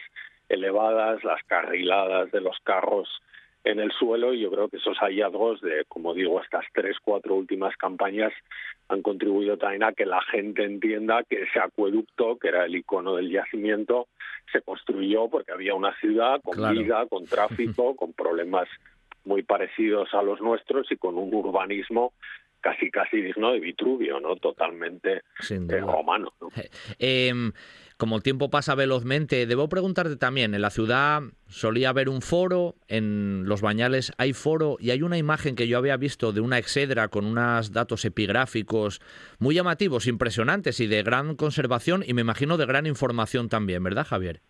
[0.48, 3.08] elevadas, las carriladas de los carros
[3.64, 4.34] en el suelo.
[4.34, 8.32] Y yo creo que esos hallazgos de, como digo, estas tres, cuatro últimas campañas
[8.88, 13.16] han contribuido también a que la gente entienda que ese acueducto, que era el icono
[13.16, 14.08] del yacimiento,
[14.52, 18.68] se construyó porque había una ciudad con vida, con tráfico, con problemas
[19.24, 22.12] muy parecidos a los nuestros y con un urbanismo
[22.60, 24.36] casi casi digno de Vitruvio, ¿no?
[24.36, 26.32] Totalmente eh, romano.
[26.98, 27.52] Eh,
[27.98, 32.74] como el tiempo pasa velozmente, debo preguntarte también, en la ciudad solía haber un foro,
[32.88, 36.58] en los bañales hay foro y hay una imagen que yo había visto de una
[36.58, 39.00] exedra con unos datos epigráficos
[39.38, 44.06] muy llamativos, impresionantes y de gran conservación y me imagino de gran información también, ¿verdad
[44.06, 44.40] Javier?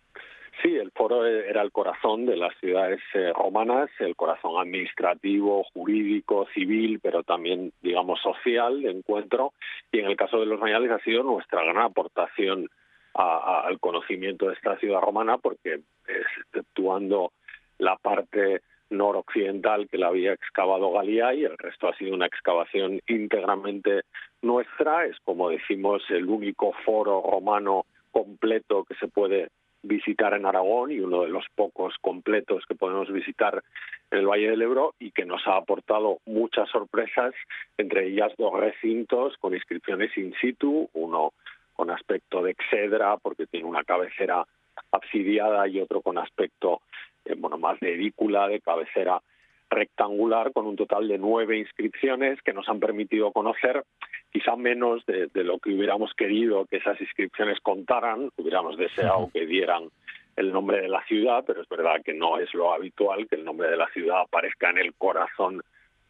[0.61, 6.47] Sí, el foro era el corazón de las ciudades eh, romanas, el corazón administrativo, jurídico,
[6.53, 9.53] civil, pero también, digamos, social de encuentro.
[9.91, 12.69] Y en el caso de los bañales ha sido nuestra gran aportación
[13.13, 17.31] al conocimiento de esta ciudad romana, porque exceptuando
[17.77, 22.99] la parte noroccidental que la había excavado Galía y el resto ha sido una excavación
[23.07, 24.01] íntegramente
[24.41, 25.05] nuestra.
[25.05, 29.49] Es, como decimos, el único foro romano completo que se puede
[29.87, 33.63] visitar en Aragón y uno de los pocos completos que podemos visitar
[34.11, 37.33] en el Valle del Ebro y que nos ha aportado muchas sorpresas,
[37.77, 41.33] entre ellas dos recintos con inscripciones in situ, uno
[41.75, 44.45] con aspecto de exedra porque tiene una cabecera
[44.91, 46.81] absidiada y otro con aspecto
[47.25, 49.21] eh, bueno más de edícula de cabecera
[49.69, 53.83] rectangular con un total de nueve inscripciones que nos han permitido conocer
[54.31, 59.89] quizá menos de, lo que hubiéramos querido que esas inscripciones contaran, hubiéramos deseado que dieran
[60.35, 63.45] el nombre de la ciudad, pero es verdad que no es lo habitual que el
[63.45, 65.61] nombre de la ciudad aparezca en el corazón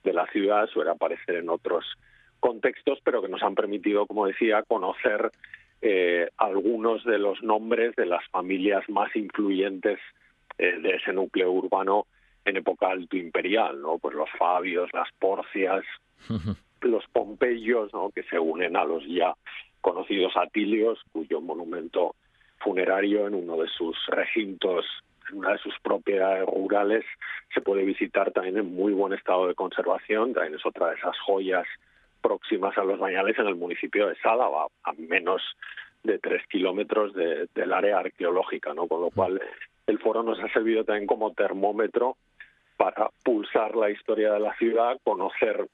[0.03, 1.86] de la ciudad, suele aparecer en otros
[2.39, 5.32] contextos, pero que nos han permitido, como decía, conocer
[5.82, 9.99] eh, algunos de los nombres de las familias más influyentes
[10.58, 12.08] eh, de ese núcleo urbano
[12.46, 13.98] en época alto imperial, ¿no?
[13.98, 15.84] Pues los Fabios, las Porcias,
[16.82, 18.12] los Pompeyos, ¿no?
[18.12, 19.34] Que se unen a los ya
[19.82, 22.16] conocidos Atilios, cuyo monumento
[22.60, 24.86] funerario en uno de sus recintos,
[25.30, 27.04] en una de sus propiedades rurales,
[27.54, 30.34] se puede visitar también en muy buen estado de conservación.
[30.34, 31.66] También es otra de esas joyas
[32.22, 35.41] próximas a los bañales en el municipio de Sálava, a menos
[36.04, 38.88] de tres kilómetros del área arqueológica, ¿no?
[38.88, 39.41] Con lo cual
[39.88, 42.18] el foro nos ha servido también como termómetro
[42.78, 45.67] para pulsar la historia de la ciudad, conocer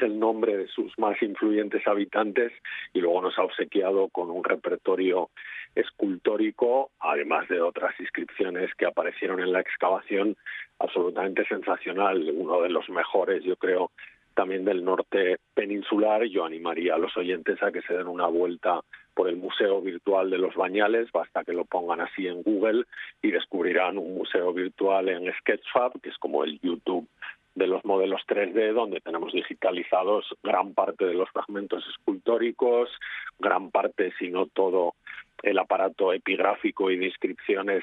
[0.00, 2.52] el nombre de sus más influyentes habitantes
[2.92, 5.30] y luego nos ha obsequiado con un repertorio
[5.74, 10.36] escultórico, además de otras inscripciones que aparecieron en la excavación,
[10.78, 13.90] absolutamente sensacional, uno de los mejores, yo creo,
[14.36, 16.24] también del norte peninsular.
[16.26, 18.80] Yo animaría a los oyentes a que se den una vuelta
[19.14, 22.84] por el Museo Virtual de los Bañales, basta que lo pongan así en Google
[23.22, 27.08] y descubrirán un museo virtual en Sketchfab, que es como el YouTube
[27.54, 32.90] de los modelos 3D, donde tenemos digitalizados gran parte de los fragmentos escultóricos,
[33.38, 34.94] gran parte, si no todo,
[35.42, 37.82] el aparato epigráfico y de inscripciones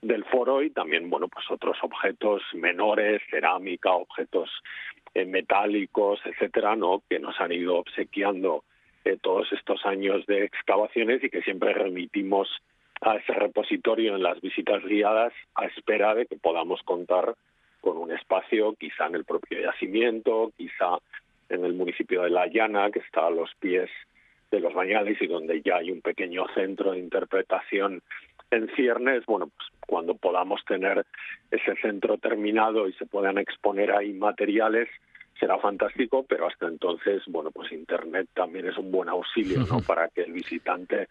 [0.00, 4.50] del foro y también, bueno, pues otros objetos menores, cerámica, objetos
[5.14, 7.02] eh, metálicos, etcétera, ¿no?
[7.08, 8.64] Que nos han ido obsequiando
[9.04, 12.48] eh, todos estos años de excavaciones y que siempre remitimos
[13.00, 17.34] a ese repositorio en las visitas guiadas a espera de que podamos contar
[17.80, 20.98] con un espacio quizá en el propio yacimiento, quizá
[21.48, 23.90] en el municipio de La Llana, que está a los pies
[24.52, 28.02] de los bañales y donde ya hay un pequeño centro de interpretación
[28.56, 31.04] en ciernes, bueno, pues cuando podamos tener
[31.50, 34.88] ese centro terminado y se puedan exponer ahí materiales,
[35.38, 39.80] será fantástico, pero hasta entonces, bueno, pues Internet también es un buen auxilio, ¿no?
[39.86, 41.08] Para que el visitante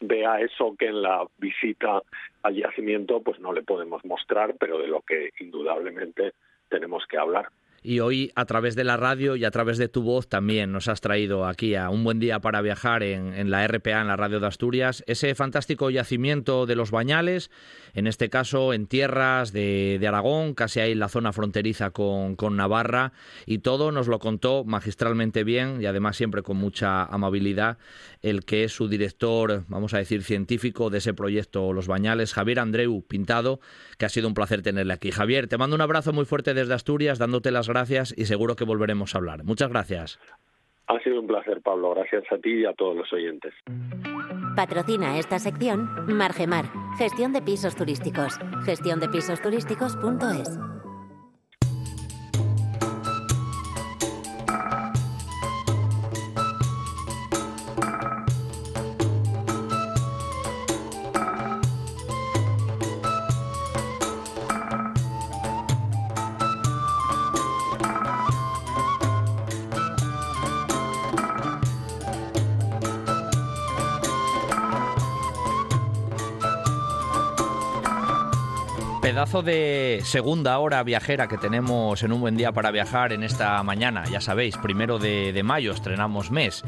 [0.00, 2.02] vea eso que en la visita
[2.42, 6.32] al yacimiento, pues no le podemos mostrar, pero de lo que indudablemente
[6.68, 7.48] tenemos que hablar
[7.84, 10.88] y hoy a través de la radio y a través de tu voz también nos
[10.88, 14.40] has traído aquí a un buen día para viajar en, la RPA, en la radio
[14.40, 17.50] de Asturias, ese fantástico yacimiento de los Bañales,
[17.92, 22.56] en este caso en tierras de, Aragón, casi ahí en la zona fronteriza con, con,
[22.56, 23.12] Navarra,
[23.44, 27.76] y todo nos lo contó magistralmente bien y además siempre con mucha amabilidad
[28.22, 32.60] el que es su director, vamos a decir, científico de ese proyecto Los Bañales, Javier
[32.60, 33.60] Andreu Pintado,
[33.98, 35.10] que ha sido un placer tenerle aquí.
[35.10, 37.73] Javier, te mando un abrazo muy fuerte desde Asturias, dándote las gracias
[38.16, 39.44] y seguro que volveremos a hablar.
[39.44, 40.18] Muchas gracias.
[40.86, 41.94] Ha sido un placer, Pablo.
[41.94, 43.54] Gracias a ti y a todos los oyentes.
[44.54, 46.66] Patrocina esta sección Margemar,
[46.98, 48.38] gestión de pisos turísticos.
[48.64, 50.73] gestiondepisosturísticos.es.
[79.24, 83.62] pedazo de segunda hora viajera que tenemos en un buen día para viajar en esta
[83.62, 86.62] mañana, ya sabéis, primero de, mayo estrenamos mes.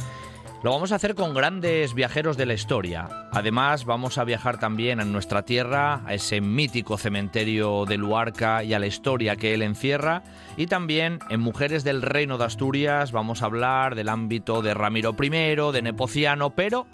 [0.62, 3.08] Lo vamos a hacer con grandes viajeros de la historia.
[3.30, 8.72] Además, vamos a viajar también en nuestra tierra, a ese mítico cementerio de Luarca y
[8.72, 10.22] a la historia que él encierra.
[10.56, 15.14] Y también en Mujeres del Reino de Asturias vamos a hablar del ámbito de Ramiro
[15.20, 15.28] I,
[15.74, 16.86] de Nepociano, pero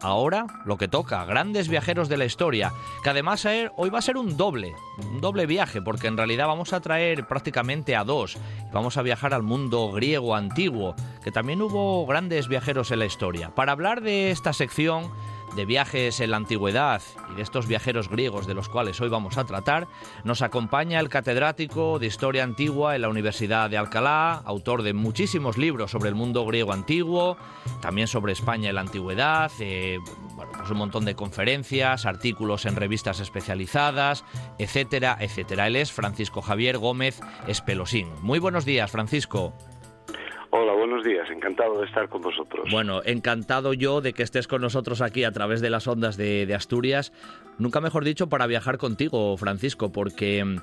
[0.00, 2.72] ahora lo que toca, grandes viajeros de la historia,
[3.02, 6.72] que además hoy va a ser un doble, un doble viaje, porque en realidad vamos
[6.72, 8.38] a traer prácticamente a dos.
[8.72, 13.54] Vamos a viajar al mundo griego antiguo, que también hubo grandes viajeros en la historia.
[13.54, 15.10] Para hablar de esta sección,
[15.56, 17.02] de viajes en la antigüedad
[17.32, 19.88] y de estos viajeros griegos de los cuales hoy vamos a tratar,
[20.22, 25.56] nos acompaña el catedrático de Historia Antigua en la Universidad de Alcalá, autor de muchísimos
[25.56, 27.38] libros sobre el mundo griego antiguo,
[27.80, 29.98] también sobre España y la antigüedad, eh,
[30.58, 34.24] pues un montón de conferencias, artículos en revistas especializadas,
[34.58, 35.66] etcétera, etcétera.
[35.66, 38.08] Él es Francisco Javier Gómez Espelosín.
[38.20, 39.54] Muy buenos días, Francisco.
[40.50, 41.28] Hola, buenos días.
[41.30, 42.68] Encantado de estar con vosotros.
[42.70, 46.52] Bueno, encantado yo de que estés con nosotros aquí a través de las ondas de,
[46.54, 47.12] Asturias.
[47.58, 50.56] Nunca mejor dicho para viajar contigo, Francisco, porque mm,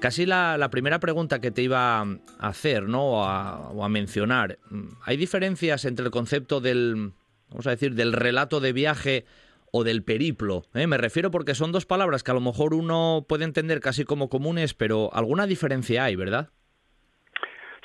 [0.00, 2.06] casi la, primera pregunta que te iba a
[2.38, 3.04] hacer, ¿no?
[3.04, 4.58] O a, mencionar.
[4.70, 7.12] Mm, ¿Hay diferencias entre el concepto del,
[7.50, 9.24] vamos a decir, del relato de viaje
[9.72, 10.64] o del periplo.
[10.74, 10.86] ¿eh?
[10.86, 14.28] Me refiero porque son dos palabras que a lo mejor uno puede entender casi como
[14.28, 16.50] comunes, pero alguna diferencia hay, ¿verdad?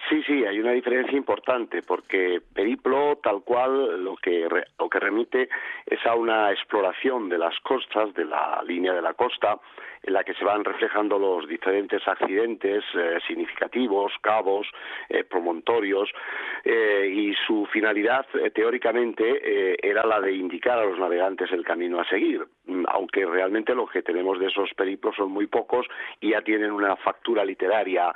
[0.10, 4.47] Sí, sí, hay una diferencia importante porque periplo tal cual lo que
[4.78, 5.49] lo que remite
[5.86, 9.58] es a una exploración de las costas, de la línea de la costa,
[10.06, 14.68] en la que se van reflejando los diferentes accidentes eh, significativos, cabos,
[15.10, 16.10] eh, promontorios,
[16.64, 22.08] eh, y su finalidad teóricamente era la de indicar a los navegantes el camino a
[22.08, 25.88] seguir, mm, aunque realmente lo que tenemos de esos periplos son muy pocos
[26.20, 28.14] y ya tienen una factura literaria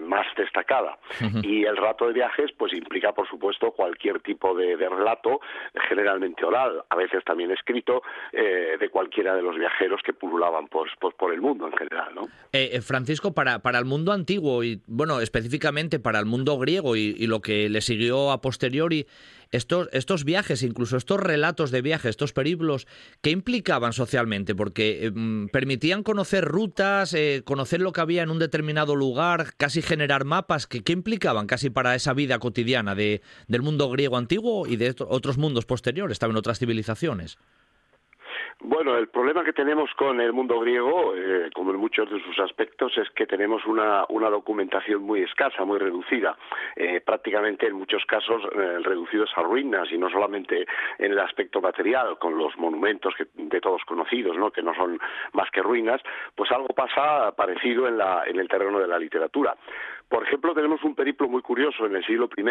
[0.00, 0.98] más destacada.
[1.42, 5.40] Y el rato de viajes pues implica, por supuesto, cualquier tipo de, relato,
[5.88, 8.02] generalmente oral, a veces también escrito,
[8.32, 12.14] de cualquiera de los viajeros que pululaban por, por por el mundo en general.
[12.50, 16.96] Eh, eh, Francisco, para, para el mundo antiguo y, bueno, específicamente para el mundo griego
[16.96, 19.06] y, lo que le siguió a posteriori,
[19.52, 22.88] estos, estos viajes, incluso estos relatos de viajes, estos periplos,
[23.20, 24.56] ¿qué implicaban socialmente?
[24.56, 27.14] Porque eh, mm, permitían conocer rutas,
[27.44, 31.70] conocer lo que había en un determinado lugar, casi generar mapas, ¿qué, qué implicaban casi
[31.70, 36.38] para esa vida cotidiana de, del mundo griego antiguo y de otros mundos posteriores, también
[36.38, 37.38] otras civilizaciones?
[38.60, 42.38] Bueno, el problema que tenemos con el mundo griego, eh, como en muchos de sus
[42.38, 46.36] aspectos, es que tenemos una, una documentación muy escasa, muy reducida,
[46.76, 50.66] eh, prácticamente en muchos casos eh, reducidos a ruinas y no solamente
[50.98, 54.50] en el aspecto material, con los monumentos que, de todos conocidos, ¿no?
[54.50, 54.98] que no son
[55.32, 56.00] más que ruinas,
[56.34, 59.56] pues algo pasa parecido en, la, en el terreno de la literatura
[60.12, 62.44] Por ejemplo, tenemos un periplo muy curioso en el siglo I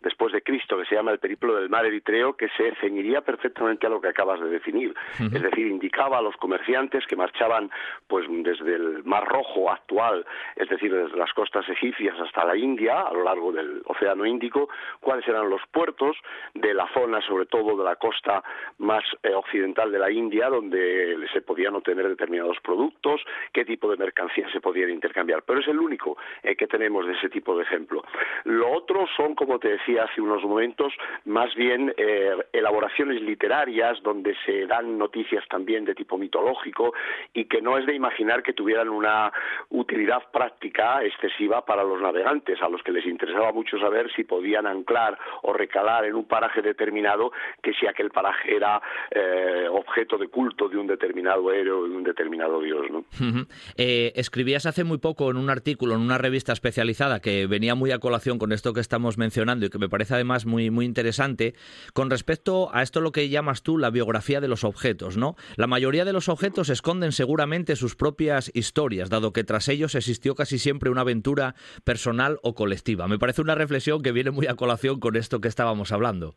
[0.00, 3.86] después de Cristo que se llama el periplo del mar Eritreo que se ceñiría perfectamente
[3.86, 4.92] a lo que acabas de definir.
[5.20, 7.70] Es decir, indicaba a los comerciantes que marchaban
[8.08, 10.26] pues desde el Mar Rojo actual,
[10.56, 14.68] es decir, desde las costas egipcias hasta la India, a lo largo del Océano Índico,
[14.98, 16.16] cuáles eran los puertos
[16.54, 18.42] de la zona, sobre todo de la costa
[18.78, 23.20] más eh, occidental de la India, donde se podían obtener determinados productos,
[23.52, 25.44] qué tipo de mercancías se podían intercambiar.
[25.44, 28.02] Pero es el único eh, que tenemos de ese tipo de ejemplo.
[28.44, 30.92] Lo otro son, como te decía hace unos momentos,
[31.24, 36.94] más bien eh, elaboraciones literarias donde se dan noticias también de tipo mitológico
[37.34, 39.32] y que no es de imaginar que tuvieran una
[39.70, 44.66] utilidad práctica excesiva para los navegantes, a los que les interesaba mucho saber si podían
[44.66, 47.32] anclar o recalar en un paraje determinado,
[47.62, 48.80] que si aquel paraje era
[49.10, 52.86] eh, objeto de culto de un determinado héroe o de un determinado dios.
[53.76, 56.52] Eh, escribías hace muy poco en un artículo en una revista
[57.20, 60.46] que venía muy a colación con esto que estamos mencionando y que me parece además
[60.46, 61.54] muy, muy interesante
[61.92, 65.36] con respecto a esto lo que llamas tú la biografía de los objetos, ¿no?
[65.56, 70.34] La mayoría de los objetos esconden seguramente sus propias historias, dado que tras ellos existió
[70.34, 73.08] casi siempre una aventura personal o colectiva.
[73.08, 76.36] Me parece una reflexión que viene muy a colación con esto que estábamos hablando.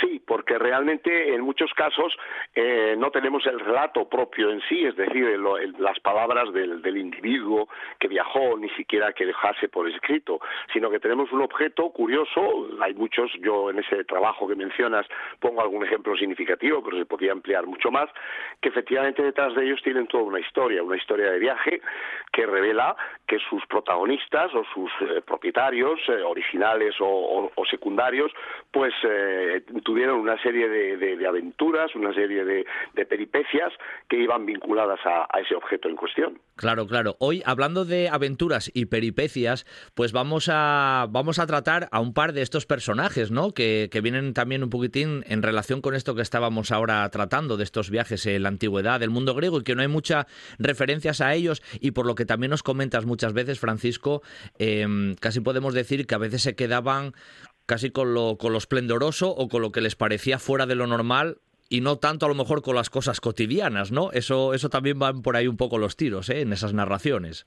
[0.00, 2.16] Sí, porque realmente en muchos casos
[2.54, 5.38] eh, no tenemos el relato propio en sí, es decir,
[5.78, 7.68] las palabras del, individuo
[7.98, 10.40] que viajó, ni siquiera que dejase por escrito,
[10.72, 15.06] sino que tenemos un objeto curioso, hay muchos, yo en ese trabajo que mencionas
[15.40, 18.08] pongo algún ejemplo significativo, pero se podría ampliar mucho más,
[18.60, 21.80] que efectivamente detrás de ellos tienen toda una historia, una historia de viaje
[22.32, 28.30] que revela que sus protagonistas o sus eh, propietarios, eh, originales o, secundarios,
[28.70, 28.92] pues
[29.84, 32.64] tuvieron una serie de, aventuras, una serie de,
[33.06, 33.72] peripecias
[34.08, 36.38] que iban vinculadas a, ese objeto en cuestión.
[36.56, 37.16] Claro, claro.
[37.18, 42.32] Hoy, hablando de aventuras y peripecias, pues vamos a, vamos a tratar a un par
[42.32, 43.52] de estos personajes, ¿no?
[43.52, 47.64] Que, que vienen también un poquitín en relación con esto que estábamos ahora tratando, de
[47.64, 50.26] estos viajes en la antigüedad del mundo griego, y que no hay muchas
[50.58, 54.22] referencias a ellos, y por lo que también nos comentas muchas veces, Francisco,
[54.58, 57.12] em, casi podemos decir que a veces se quedaban
[57.66, 60.86] casi con lo, con lo esplendoroso o con lo que les parecía fuera de lo
[60.86, 61.38] normal
[61.68, 64.12] y no tanto a lo mejor con las cosas cotidianas, ¿no?
[64.12, 66.42] Eso, eso también van por ahí un poco los tiros, ¿eh?
[66.42, 67.46] En esas narraciones.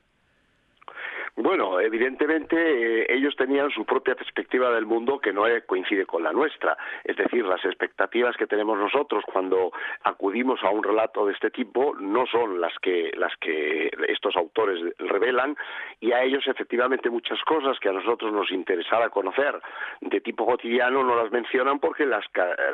[1.38, 6.32] Bueno, evidentemente eh, ellos tenían su propia perspectiva del mundo que no coincide con la
[6.32, 6.78] nuestra.
[7.04, 9.72] Es decir, las expectativas que tenemos nosotros cuando
[10.04, 14.80] acudimos a un relato de este tipo no son las que, las que estos autores
[14.98, 15.58] revelan
[16.00, 19.60] y a ellos efectivamente muchas cosas que a nosotros nos interesaba conocer
[20.02, 22.26] de tipo cotidiano no las mencionan porque las,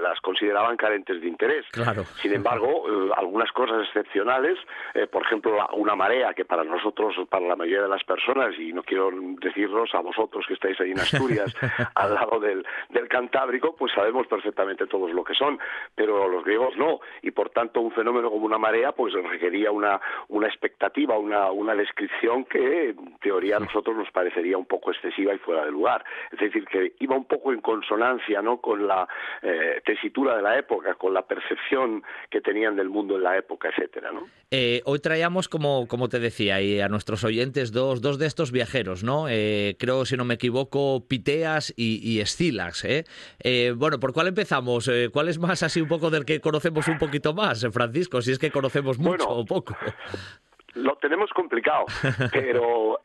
[0.02, 1.66] las consideraban carentes de interés.
[1.72, 2.04] Claro.
[2.22, 4.58] Sin embargo, eh, algunas cosas excepcionales,
[4.94, 8.74] eh, por ejemplo, una marea que para nosotros, para la mayoría de las personas, y
[8.74, 9.10] no quiero
[9.42, 11.56] deciros a vosotros que estáis ahí en Asturias,
[11.96, 15.60] al lado del, del Cantábrico, pues sabemos perfectamente todos lo que son,
[15.96, 20.00] pero los griegos no, y por tanto un fenómeno como una marea pues requería una,
[20.30, 25.34] una expectativa, una, una descripción que en teoría a nosotros nos parecería un poco excesiva
[25.34, 26.04] y fuera de lugar.
[26.32, 28.58] Es decir, que iba un poco en consonancia ¿no?
[28.58, 29.08] con la
[29.42, 33.70] eh, tesitura de la época, con la percepción que tenían del mundo en la época,
[33.70, 34.28] etcétera, ¿no?
[34.54, 38.41] Eh, hoy traíamos, como, como te decía, y a nuestros oyentes dos, dos de estos
[38.50, 39.28] viajeros, ¿no?
[39.30, 43.06] Eh, creo, si no me equivoco, Piteas y, Escilax, ¿eh?
[43.40, 43.74] ¿eh?
[43.78, 44.88] Bueno, ¿por cuál empezamos?
[44.88, 48.24] Eh, ¿Cuál es más así un poco del que conocemos un poquito más, Francisco?
[48.24, 49.76] Si es que conocemos mucho o poco.
[50.74, 51.86] Lo tenemos complicado,
[52.32, 53.00] pero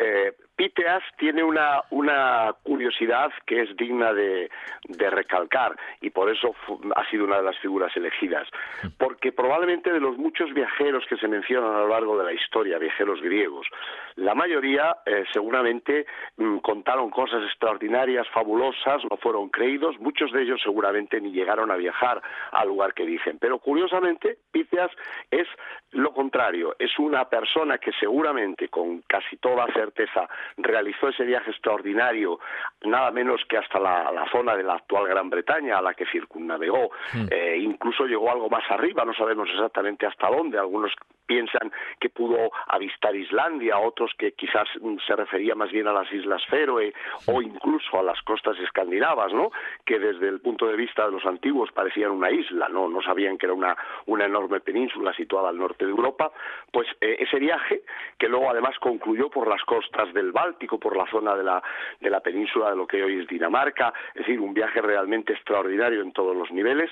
[0.56, 4.50] Piteas tiene una, una curiosidad que es digna de,
[4.84, 6.54] de recalcar y por eso
[6.94, 8.48] ha sido una de las figuras elegidas.
[8.96, 12.78] Porque probablemente de los muchos viajeros que se mencionan a lo largo de la historia,
[12.78, 13.66] viajeros griegos,
[14.14, 16.06] la mayoría eh, seguramente
[16.38, 21.76] mm, contaron cosas extraordinarias, fabulosas, no fueron creídos, muchos de ellos seguramente ni llegaron a
[21.76, 23.38] viajar al lugar que dicen.
[23.38, 24.90] Pero curiosamente, Piteas
[25.30, 25.46] es
[25.90, 30.28] lo contrario, es una persona que seguramente, con casi toda certeza,
[30.58, 32.38] realizó ese viaje extraordinario,
[32.82, 36.90] nada menos que hasta la, zona de la actual Gran Bretaña, a la que circunnavegó,
[37.14, 37.26] hmm.
[37.30, 40.92] eh, incluso llegó algo más arriba, no sabemos exactamente hasta dónde, algunos
[41.26, 46.10] piensan que pudo avistar Islandia, otros que quizás mm, se refería más bien a las
[46.12, 46.92] Islas Feroe
[47.26, 49.50] o incluso a las costas escandinavas, ¿no?
[49.84, 53.38] Que desde el punto de vista de los antiguos parecían una isla, no, no sabían
[53.38, 56.30] que era una, una enorme península situada al norte de Europa.
[56.70, 57.82] Pues eh, ese viaje,
[58.18, 61.62] que luego además concluyó por las costas del Báltico, por la zona de la,
[62.00, 66.02] de la península de lo que hoy es Dinamarca, es decir, un viaje realmente extraordinario
[66.02, 66.90] en todos los niveles,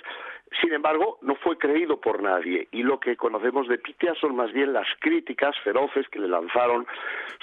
[0.60, 4.52] sin embargo, no fue creído por nadie y lo que conocemos de Piteas son más
[4.52, 6.86] bien las críticas feroces que le lanzaron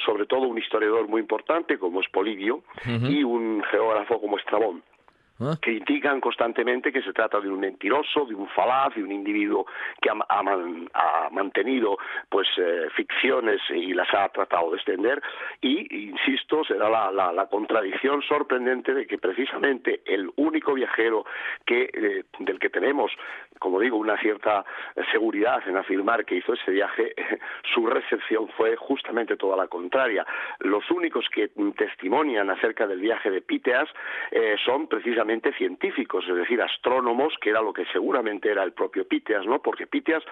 [0.06, 4.84] sobre todo un historiador muy importante como es Polibio y un geógrafo como Estrabón.
[5.42, 5.58] ¿Ah?
[5.60, 9.66] critican constantemente que se trata de un mentiroso, de un falaz, de un individuo
[10.02, 11.98] que ha, ha man- ha mantenido
[12.30, 15.22] pues eh, ficciones y las ha tratado de extender
[15.62, 21.26] y insisto será la contradicción sorprendente de que precisamente el único viajero
[21.66, 23.12] que eh, del que tenemos
[23.60, 24.64] como digo una cierta
[25.12, 27.16] seguridad en afirmar que hizo ese viaje
[27.74, 30.26] su recepción fue justamente toda la contraria
[30.60, 33.90] los únicos que testimonian acerca del viaje de Piteas
[34.32, 39.08] eh, son precisamente científicos, es decir, astrónomos, que era lo que seguramente era el propio
[39.08, 39.62] Piteas, ¿no?
[39.62, 40.24] Porque Piteas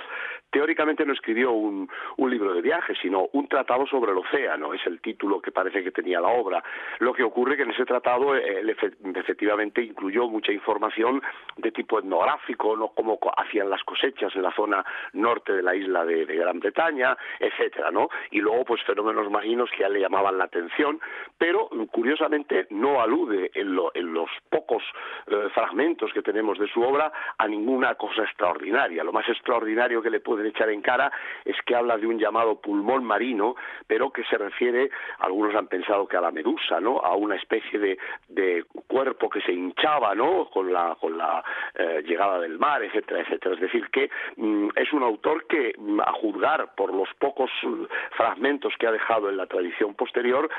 [0.51, 1.89] teóricamente no escribió un,
[2.29, 5.89] libro de viaje, sino un tratado sobre el océano, es el título que parece que
[5.89, 6.63] tenía la obra.
[6.99, 11.23] Lo que ocurre que en ese tratado eh, él efe- efectivamente incluyó mucha información
[11.57, 12.89] de tipo etnográfico, ¿no?
[12.89, 17.89] Cómo hacían las cosechas en la zona norte de la isla de, Gran Bretaña, etcétera,
[17.89, 18.09] ¿no?
[18.29, 20.99] Y luego, pues fenómenos marinos que a él le llamaban la atención,
[21.37, 24.83] pero mm, curiosamente no alude en los pocos
[25.27, 29.03] eh, fragmentos que tenemos de su obra a ninguna cosa extraordinaria.
[29.03, 31.11] Lo más extraordinario que le pueden echar en cara
[31.45, 33.55] es que habla de un llamado pulmón marino,
[33.87, 34.89] pero que se refiere,
[35.19, 36.99] algunos han pensado que a la medusa, ¿no?
[36.99, 37.97] A una especie de,
[38.27, 40.49] de cuerpo que se hinchaba, ¿no?
[40.49, 41.43] Con la, con la
[41.75, 43.55] eh, llegada del mar, etcétera, etcétera.
[43.55, 47.83] Es decir, que mm, es un autor que, mm, a juzgar por los pocos mm,
[48.11, 50.49] fragmentos que ha dejado en la tradición posterior,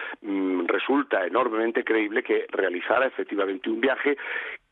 [0.66, 4.16] resulta enormemente creíble que realizara efectivamente un viaje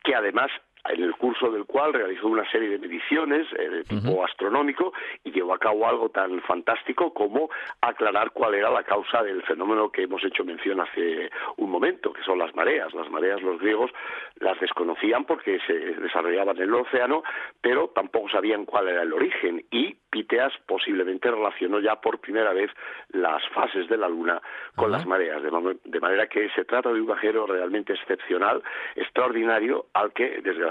[0.03, 0.51] que además
[0.85, 4.93] en el curso del cual realizó una serie de mediciones eh, de tipo astronómico
[5.23, 7.49] y llevó a cabo algo tan fantástico como
[7.81, 12.23] aclarar cuál era la causa del fenómeno que hemos hecho mención hace un momento, que
[12.23, 12.93] son las mareas.
[12.93, 13.91] Las mareas los griegos
[14.39, 17.23] las desconocían porque se desarrollaban en el océano,
[17.61, 22.71] pero tampoco sabían cuál era el origen y Piteas posiblemente relacionó ya por primera vez
[23.09, 24.41] las fases de la luna
[24.75, 28.63] con las mareas, de, manera que se trata de un viajero realmente excepcional,
[28.95, 30.68] extraordinario, al que desgraciadamente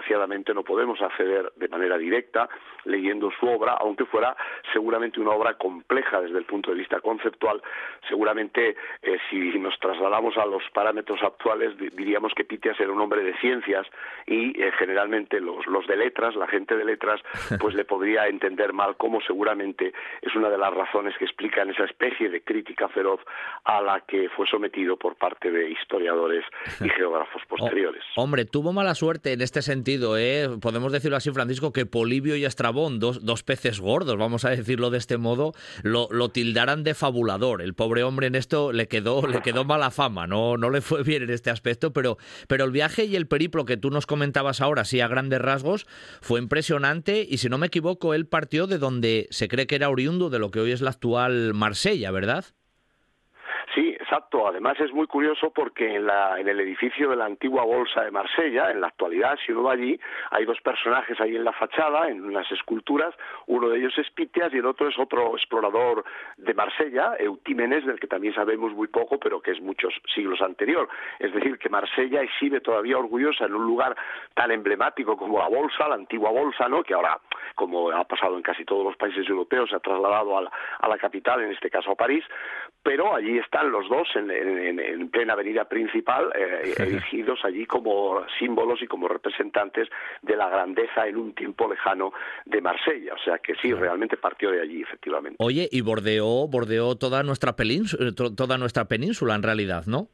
[0.55, 2.49] no podemos acceder de manera directa
[2.85, 4.37] leyendo su obra, aunque fuera
[4.73, 7.61] seguramente una obra compleja desde el punto de vista conceptual.
[8.09, 13.01] Seguramente eh, si nos trasladamos a los parámetros actuales di- diríamos que Piteas era un
[13.01, 13.87] hombre de ciencias
[14.27, 17.21] y eh, generalmente los, los de letras, la gente de letras,
[17.61, 19.93] pues le podría entender mal cómo seguramente
[20.23, 23.21] es una de las razones que explican esa especie de crítica feroz
[23.65, 26.45] a la que fue sometido por parte de historiadores
[26.81, 28.03] y geógrafos posteriores.
[28.17, 30.49] Hombre, tuvo mala suerte en este sentido, ¿eh?
[30.61, 34.91] Podemos decirlo así, Francisco, que Polibio y Estrabón, dos, dos peces gordos, vamos a decirlo
[34.91, 37.63] de este modo, lo, lo tildaran de fabulador.
[37.63, 41.03] El pobre hombre en esto le quedó, le quedó mala fama, no, no le fue
[41.03, 44.61] bien en este aspecto, pero, pero el viaje y el periplo que tú nos comentabas
[44.61, 45.87] ahora, sí, a grandes rasgos,
[46.21, 49.89] fue impresionante y si no me equivoco, él partió de donde se cree que era
[49.89, 52.45] oriundo de lo que hoy es la actual Marsella, ¿verdad?
[54.09, 54.49] Exacto.
[54.49, 56.09] Además es muy curioso porque en,
[56.49, 60.01] el edificio de la antigua bolsa de Marsella, en la actualidad, si uno va allí,
[60.31, 63.15] hay dos personajes ahí en la fachada, en unas esculturas.
[63.49, 66.07] Uno de ellos es Piteas y el otro es otro explorador
[66.39, 70.89] de Marsella, Eutímenes, del que también sabemos muy poco, pero que es muchos siglos anterior.
[71.19, 73.95] Es decir, que Marsella exhibe todavía orgullosa en un lugar
[74.33, 76.83] tan emblemático como la bolsa, la antigua bolsa, ¿no?
[76.83, 77.21] Que ahora,
[77.55, 80.89] como ha pasado en casi todos los países europeos, se ha trasladado a la, a
[80.89, 82.25] la capital, en este caso a París,
[82.83, 88.25] pero allí están los dos en, en- en plena avenida principal, eh, erigidos allí como
[88.39, 89.89] símbolos y como representantes
[90.23, 92.13] de la grandeza en un tiempo lejano
[92.45, 93.15] de Marsella.
[93.15, 95.37] O sea que sí, realmente partió de allí, efectivamente.
[95.41, 100.09] Oye, y bordeó, bordeó toda nuestra península, toda nuestra península en realidad, ¿no?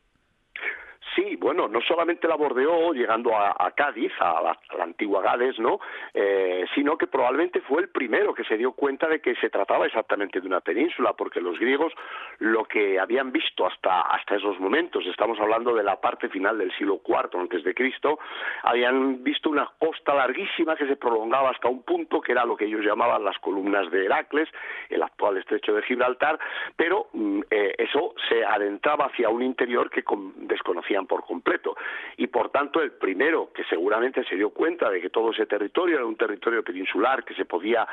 [1.14, 5.78] Sí, bueno, no solamente la bordeó llegando a, Cádiz, a la, antigua Gades, ¿no?
[6.12, 9.86] Eh, sino que probablemente fue el primero que se dio cuenta de que se trataba
[9.86, 11.92] exactamente de una península, porque los griegos
[12.38, 16.72] lo que habían visto hasta, hasta esos momentos, estamos hablando de la parte final del
[16.76, 18.18] siglo IV antes de Cristo,
[18.62, 22.64] habían visto una costa larguísima que se prolongaba hasta un punto que era lo que
[22.64, 24.48] ellos llamaban las columnas de Heracles,
[24.88, 26.38] el actual estrecho de Gibraltar,
[26.76, 30.02] pero mm, eh, eso se adentraba hacia un interior que
[30.36, 31.76] desconocían por completo.
[32.16, 35.96] Y por tanto, el primero que seguramente se dio cuenta de que todo ese territorio
[35.96, 37.86] era un territorio peninsular que se podía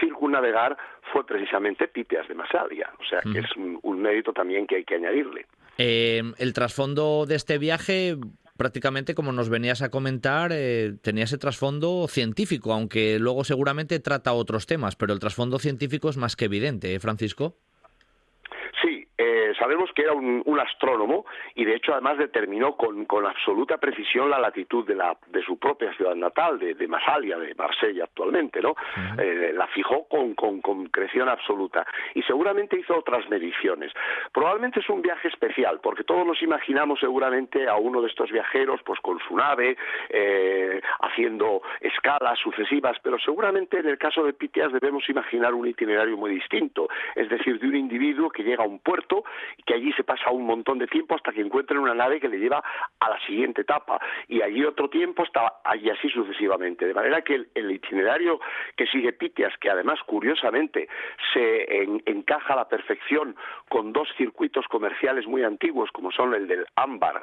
[0.00, 0.76] circunnavegar
[1.12, 2.90] fue precisamente Piteas de Masalia.
[3.00, 5.46] O sea, que es un, un mérito también que hay que añadirle.
[5.78, 8.16] Eh, el trasfondo de este viaje,
[8.56, 14.32] prácticamente como nos venías a comentar, eh, tenía ese trasfondo científico, aunque luego seguramente trata
[14.32, 17.58] otros temas, pero el trasfondo científico es más que evidente, ¿eh, Francisco?
[19.66, 21.26] Sabemos que era un, astrónomo
[21.56, 25.58] y de hecho además determinó con, con absoluta precisión la latitud de, la, de su
[25.58, 28.74] propia ciudad natal, de, de Masalia, de Marsella actualmente, ¿no?
[29.18, 31.84] Eh, la fijó con, con concreción absoluta
[32.14, 33.92] y seguramente hizo otras mediciones.
[34.32, 38.80] Probablemente es un viaje especial porque todos nos imaginamos seguramente a uno de estos viajeros
[38.84, 39.76] pues con su nave
[40.08, 46.16] eh, haciendo escalas sucesivas, pero seguramente en el caso de Pitias debemos imaginar un itinerario
[46.16, 49.24] muy distinto, es decir, de un individuo que llega a un puerto
[49.64, 52.38] que allí se pasa un montón de tiempo hasta que encuentra una nave que le
[52.38, 52.62] lleva
[53.00, 56.86] a la siguiente etapa y allí otro tiempo está allí así sucesivamente.
[56.86, 58.40] De manera que el, itinerario
[58.76, 60.88] que sigue Pitias, que además curiosamente
[61.32, 63.36] se encaja a la perfección
[63.68, 67.22] con dos circuitos comerciales muy antiguos como son el del ámbar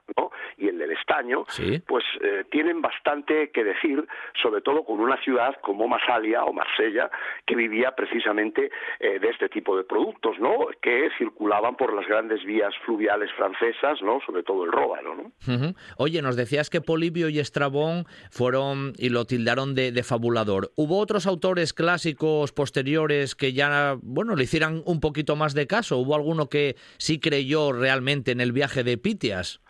[0.58, 1.46] y el del estaño,
[1.88, 4.06] pues eh, tienen bastante que decir,
[4.42, 7.10] sobre todo con una ciudad como Masalia o Marsella,
[7.46, 8.70] que vivía precisamente
[9.00, 10.68] eh, de este tipo de productos, ¿no?
[10.82, 14.20] que circulaban por las grandes vías fluviales francesas, ¿no?
[14.26, 15.16] sobre todo el Róbano.
[15.16, 15.74] ¿no?
[15.98, 20.72] Oye, nos decías que Polibio y Estrabón fueron y lo tildaron de, de fabulador.
[20.76, 25.98] ¿Hubo otros autores clásicos posteriores que ya, bueno, le hicieran un poquito más de caso?
[25.98, 29.62] ¿Hubo alguno que sí creyó realmente en el viaje de Pitias?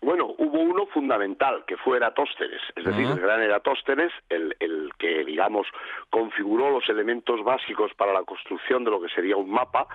[0.00, 5.24] Bueno, hubo uno fundamental, que fue Eratóstenes, es decir, el gran Eratóstenes, el, el, que,
[5.24, 5.66] digamos,
[6.10, 9.86] configuró los elementos básicos para la construcción de lo que sería un mapa,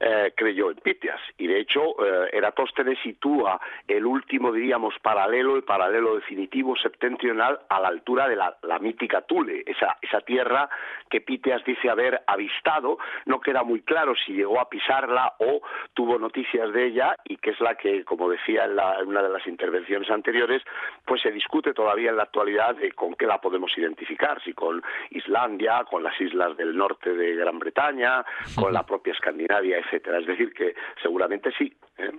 [0.00, 1.20] eh, creyó en Pitias.
[1.38, 7.80] Y, de hecho, eh, Eratóstenes sitúa el último, diríamos, paralelo, el paralelo definitivo septentrional a
[7.80, 10.68] la altura de la, la mítica Tule, esa, esa tierra
[11.10, 15.60] que Pitias dice haber avistado, no queda muy claro si llegó a pisarla o
[15.94, 19.22] tuvo noticias de ella, y que es la que, como decía en, la, en una
[19.22, 20.62] de las intervenciones anteriores,
[21.06, 24.82] pues se discute todavía en la actualidad de con qué la podemos identificar, si con
[25.10, 28.24] Islandia, con las islas del norte de Gran Bretaña,
[28.56, 30.18] con la propia Escandinavia, etcétera.
[30.18, 31.72] Es decir, que seguramente sí.
[31.98, 32.10] ¿eh?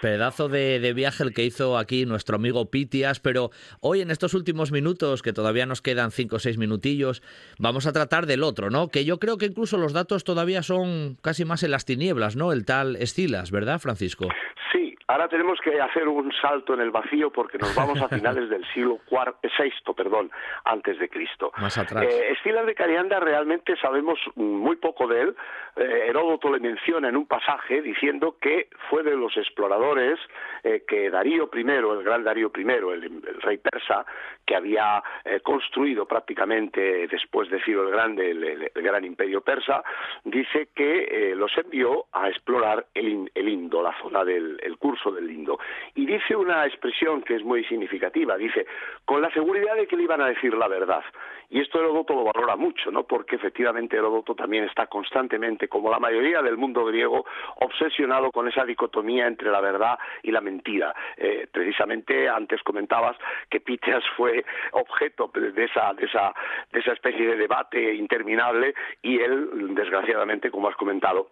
[0.00, 3.50] Pedazo de, de, viaje el que hizo aquí nuestro amigo Pitias, pero
[3.80, 7.22] hoy en estos últimos minutos, que todavía nos quedan cinco o seis minutillos,
[7.58, 8.88] vamos a tratar del otro, ¿no?
[8.88, 12.52] Que yo creo que incluso los datos todavía son casi más en las tinieblas, ¿no?
[12.52, 14.28] El tal Estilas, ¿verdad, Francisco?
[14.70, 18.50] Sí, Ahora tenemos que hacer un salto en el vacío porque nos vamos a finales
[18.50, 20.30] del siglo VI, perdón,
[20.64, 21.52] antes de Cristo.
[21.58, 22.02] Más atrás.
[22.02, 25.36] Eh, Estilas de Carianda realmente sabemos muy poco de él.
[25.76, 30.18] Eh, Heródoto le menciona en un pasaje diciendo que fue de los exploradores
[30.64, 34.04] eh, que Darío I, el gran Darío I, el, rey persa,
[34.44, 39.82] que había eh, construido prácticamente después de Ciro el Grande el, gran imperio persa,
[40.24, 44.95] dice que los envió a explorar el, el Indo, la zona del curso
[45.94, 48.66] Y dice una expresión que es muy significativa, dice,
[49.04, 51.02] con la seguridad de que le iban a decir la verdad.
[51.48, 53.04] Y esto Heródoto lo valora mucho, ¿no?
[53.04, 57.24] Porque efectivamente Heródoto también está constantemente, como la mayoría del mundo griego,
[57.60, 60.94] obsesionado con esa dicotomía entre la verdad y la mentira.
[61.16, 63.16] Eh, precisamente antes comentabas
[63.48, 66.34] que Piteas fue objeto de esa, de esa,
[66.72, 71.28] de esa especie de debate interminable y él, desgraciadamente, como has comentado,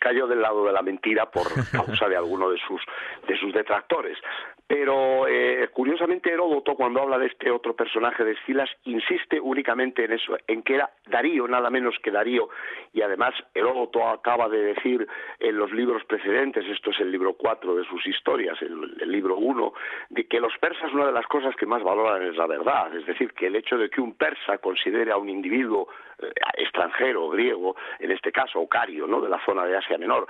[0.00, 2.82] cayó del lado de la mentira por causa de alguno de sus,
[3.28, 4.18] de sus detractores.
[4.70, 10.12] Pero eh, curiosamente Heródoto, cuando habla de este otro personaje de Escilas, insiste únicamente en
[10.12, 12.50] eso, en que era Darío, nada menos que Darío,
[12.92, 15.08] y además Heródoto acaba de decir
[15.40, 19.72] en los libros precedentes, esto es el libro 4 de sus historias, el, libro 1,
[20.10, 23.04] de que los persas una de las cosas que más valoran es la verdad, es
[23.06, 25.88] decir, que el hecho de que un persa considere a un individuo
[26.22, 29.20] eh, extranjero, griego, en este caso, Ocario, ¿no?
[29.20, 30.28] de la zona de Asia Menor,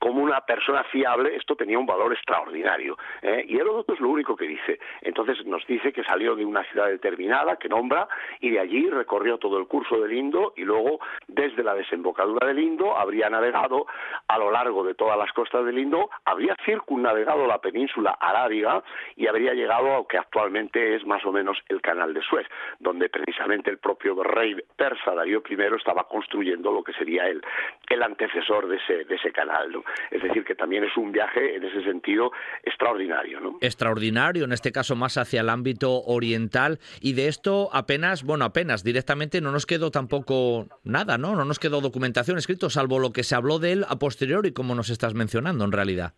[0.00, 2.96] como una persona fiable, esto tenía un valor extraordinario.
[3.22, 3.44] ¿eh?
[3.46, 4.80] Y Heródoto es lo único que dice.
[5.02, 8.08] Entonces nos dice que salió de una ciudad determinada, que nombra,
[8.40, 12.58] y de allí recorrió todo el curso del Indo y luego, desde la desembocadura del
[12.58, 13.86] Indo, habría navegado
[14.26, 18.82] a lo largo de todas las costas del Indo, habría circunnavegado la península arábiga
[19.16, 22.46] y habría llegado a lo que actualmente es más o menos el canal de Suez,
[22.78, 27.42] donde precisamente el propio rey persa Darío I estaba construyendo lo que sería el,
[27.88, 29.70] el antecesor de ese, de ese canal.
[30.10, 33.40] Es decir, que también es un viaje en ese sentido extraordinario.
[33.40, 33.58] ¿no?
[33.60, 36.78] Extraordinario, en este caso más hacia el ámbito oriental.
[37.00, 41.34] Y de esto apenas, bueno, apenas directamente no nos quedó tampoco nada, ¿no?
[41.34, 44.74] No nos quedó documentación escrito, salvo lo que se habló de él a posteriori, como
[44.74, 46.14] nos estás mencionando en realidad.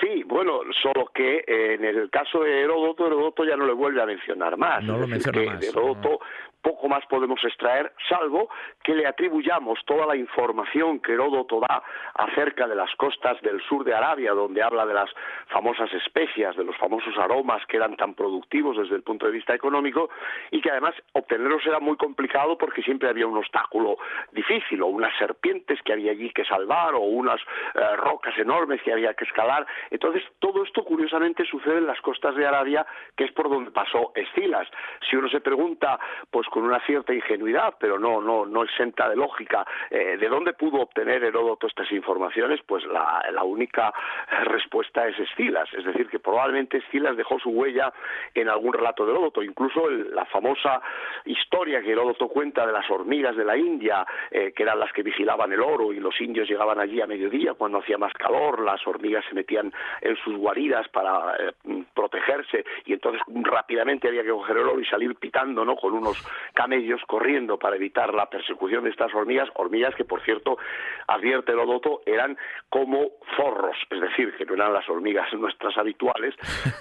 [0.00, 4.02] Sí, bueno, solo que eh, en el caso de Heródoto, Heródoto ya no le vuelve
[4.02, 4.82] a mencionar más.
[4.82, 5.64] No lo menciona más.
[5.64, 6.18] Heródoto
[6.62, 8.48] poco más podemos extraer, salvo
[8.82, 11.82] que le atribuyamos toda la información que Heródoto da
[12.14, 15.10] acerca de las costas del sur de Arabia, donde habla de las
[15.48, 19.54] famosas especias, de los famosos aromas que eran tan productivos desde el punto de vista
[19.54, 20.10] económico,
[20.50, 23.96] y que además obtenerlos era muy complicado porque siempre había un obstáculo
[24.32, 27.40] difícil, o unas serpientes que había allí que salvar, o unas
[27.74, 29.66] eh, rocas enormes que había que escalar.
[29.90, 32.86] Entonces, todo esto curiosamente sucede en las costas de Arabia,
[33.16, 34.68] que es por donde pasó Escilas.
[35.08, 35.98] Si uno se pregunta,
[36.30, 39.66] pues con una cierta ingenuidad, pero no, no, no exenta de lógica.
[39.90, 42.60] Eh, ¿De dónde pudo obtener Heródoto estas informaciones?
[42.66, 47.90] Pues la, única eh, respuesta es Escilas, es decir, que probablemente Escilas dejó su huella
[48.34, 50.82] en algún relato de Heródoto, incluso la famosa
[51.24, 55.02] historia que Heródoto cuenta de las hormigas de la India, eh, que eran las que
[55.02, 58.86] vigilaban el oro y los indios llegaban allí a mediodía cuando hacía más calor, las
[58.86, 59.72] hormigas se metían
[60.02, 61.34] en sus guaridas para
[62.02, 65.76] protegerse y entonces rápidamente había que coger el oro y salir pitando, ¿no?
[65.76, 66.18] Con unos
[66.52, 70.58] camellos corriendo para evitar la persecución de estas hormigas, hormigas que por cierto
[71.06, 72.36] advierte Heródoto eran
[72.68, 76.34] como zorros, es decir, que no eran las hormigas nuestras habituales,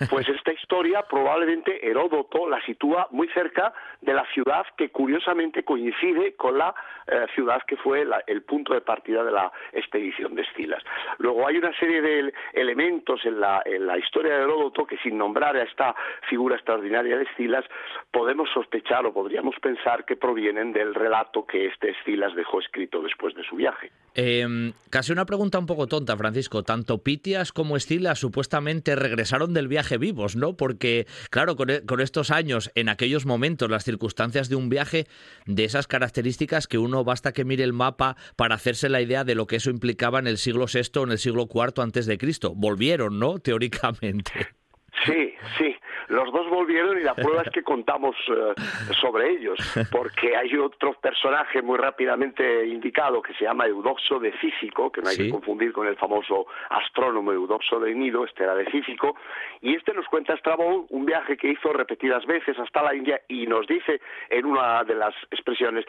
[0.09, 6.35] pues esta historia probablemente Heródoto la sitúa muy cerca de la ciudad que curiosamente coincide
[6.35, 6.73] con la
[7.07, 10.83] eh, ciudad que fue el punto de partida de la expedición de Estilas.
[11.19, 15.17] Luego hay una serie de elementos en la, en la historia de Heródoto que sin
[15.17, 15.93] nombrar a esta
[16.29, 17.65] figura extraordinaria de Estilas
[18.11, 23.35] podemos sospechar o podríamos pensar que provienen del relato que este Estilas dejó escrito después
[23.35, 23.91] de su viaje.
[24.13, 26.63] Em, casi una pregunta un poco tonta, Francisco.
[26.63, 30.55] Tanto Pitias como Estilas supuestamente regresaron del viaje vivos, ¿no?
[30.55, 35.07] Porque, claro, con, e, con estos años, en aquellos momentos, las circunstancias de un viaje
[35.45, 39.35] de esas características que uno basta que mire el mapa para hacerse la idea de
[39.35, 42.17] lo que eso implicaba en el siglo VI o en el siglo IV antes de
[42.17, 42.53] Cristo.
[42.55, 43.39] Volvieron, ¿no?
[43.43, 44.60] Teóricamente.
[45.05, 45.75] Sí, sí.
[46.09, 48.53] Los dos volvieron y la prueba es que contamos eh,
[48.99, 49.57] sobre ellos,
[49.91, 55.09] porque hay otro personaje muy rápidamente indicado que se llama Eudoxo de Cífico, que no
[55.09, 59.15] hay que confundir con el famoso astrónomo Eudoxo de Nido, este era de Cífico,
[59.61, 63.47] y este nos cuenta Estrabón un viaje que hizo repetidas veces hasta la India y
[63.47, 65.85] nos dice en una de las expresiones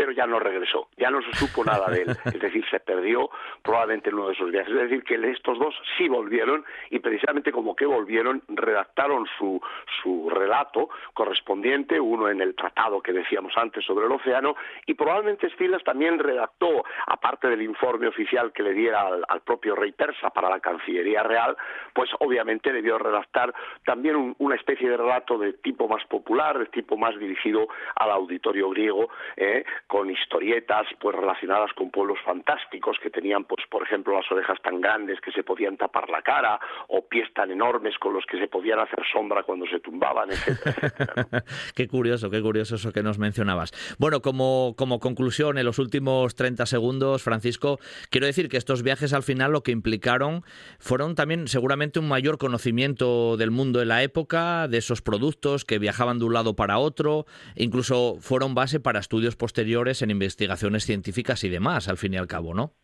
[0.00, 3.28] pero ya no regresó, ya no se supo nada de él, es decir, se perdió
[3.62, 4.72] probablemente en uno de esos viajes.
[4.72, 9.60] Es decir, que estos dos sí volvieron y precisamente como que volvieron, redactaron su,
[10.02, 14.56] su relato correspondiente, uno en el tratado que decíamos antes sobre el océano,
[14.86, 19.92] y probablemente Estilas también redactó, aparte del informe oficial que le diera al, propio rey
[19.92, 21.58] persa para la Cancillería Real,
[21.92, 23.52] pues obviamente debió redactar
[23.84, 28.70] también una especie de relato de tipo más popular, de tipo más dirigido al auditorio
[28.70, 34.30] griego, eh, con historietas pues relacionadas con pueblos fantásticos que tenían pues por ejemplo las
[34.30, 38.24] orejas tan grandes que se podían tapar la cara o pies tan enormes con los
[38.24, 41.42] que se podían hacer sombra cuando se tumbaban, etcétera,
[41.74, 43.72] qué curioso, qué curioso eso que nos mencionabas.
[43.98, 47.80] Bueno, como, como conclusión, en los últimos 30 segundos, Francisco,
[48.10, 50.44] quiero decir que estos viajes al final lo que implicaron
[50.78, 55.80] fueron también seguramente un mayor conocimiento del mundo de la época, de esos productos que
[55.80, 57.26] viajaban de un lado para otro,
[57.56, 62.26] incluso fueron base para estudios posteriores en investigaciones científicas y demás, al fin y al
[62.26, 62.74] cabo, ¿no?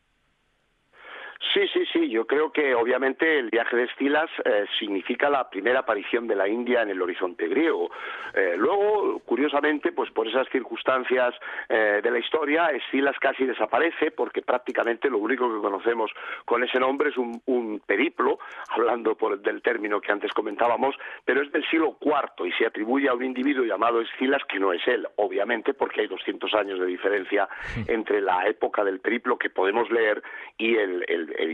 [1.54, 2.08] Sí, sí, sí.
[2.08, 6.48] Yo creo que obviamente el viaje de Estilas eh, significa la primera aparición de la
[6.48, 7.90] India en el horizonte griego.
[8.34, 11.34] Eh, luego, curiosamente, pues por esas circunstancias
[11.68, 16.10] eh, de la historia, Estilas casi desaparece porque prácticamente lo único que conocemos
[16.44, 18.38] con ese nombre es un, periplo,
[18.70, 20.94] hablando por, del término que antes comentábamos,
[21.24, 24.72] pero es del siglo IV y se atribuye a un individuo llamado Estilas que no
[24.72, 27.48] es él, obviamente, porque hay 200 años de diferencia
[27.86, 30.22] entre la época del periplo que podemos leer
[30.58, 31.50] y el el, el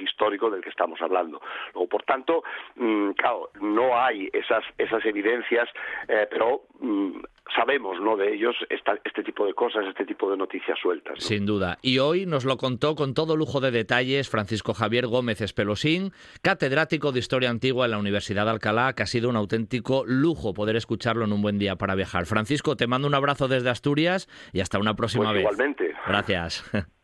[0.00, 1.40] histórico del que estamos hablando.
[1.74, 2.42] Luego, por tanto,
[2.76, 5.68] mm, claro, no hay esas, esas evidencias,
[6.08, 7.20] eh, pero mm,
[7.54, 8.16] sabemos ¿no?
[8.16, 11.22] de ellos este tipo de cosas, este tipo de noticias sueltas.
[11.22, 11.78] Sin duda.
[11.82, 17.12] Y hoy nos lo contó con todo lujo de detalles Francisco Javier Gómez Espelosín, catedrático
[17.12, 20.76] de Historia Antigua en la Universidad de Alcalá, que ha sido un auténtico lujo poder
[20.76, 22.26] escucharlo en un buen día para viajar.
[22.26, 25.42] Francisco, te mando un abrazo desde Asturias y hasta una próxima pues vez.
[25.42, 25.94] Igualmente.
[26.06, 26.64] Gracias.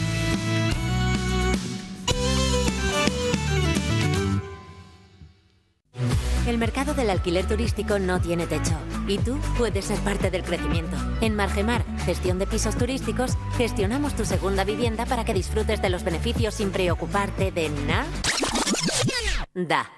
[6.81, 8.73] Mercado del alquiler turístico no tiene techo
[9.07, 10.97] y tú puedes ser parte del crecimiento.
[11.21, 16.03] En Margemar, gestión de pisos turísticos, gestionamos tu segunda vivienda para que disfrutes de los
[16.03, 18.07] beneficios sin preocuparte de nada.
[19.53, 19.91] Da.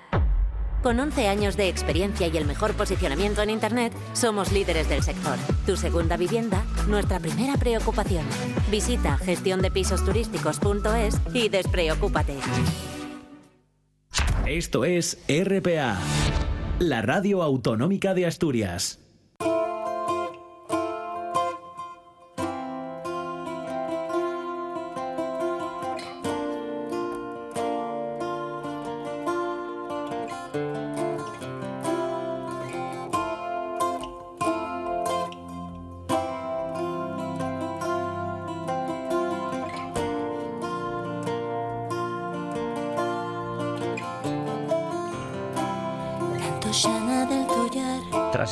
[0.82, 5.38] Con 11 años de experiencia y el mejor posicionamiento en Internet, somos líderes del sector.
[5.66, 8.26] Tu segunda vivienda, nuestra primera preocupación.
[8.70, 12.36] Visita gestiondepisosturísticos.es y despreocúpate.
[14.46, 15.98] Esto es RPA,
[16.90, 19.03] la radio autonómica de Asturias.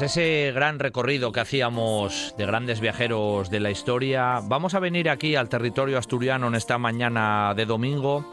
[0.02, 5.12] Tras ese gran recorrido que hacíamos de grandes viajeros de la historia, vamos a venir
[5.12, 8.26] aquí al territorio asturiano en esta mañana de domingo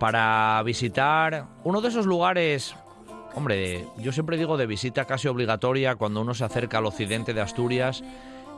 [0.00, 2.74] para visitar uno de esos lugares,
[3.36, 7.40] hombre, yo siempre digo de visita casi obligatoria cuando uno se acerca al occidente de
[7.40, 8.02] Asturias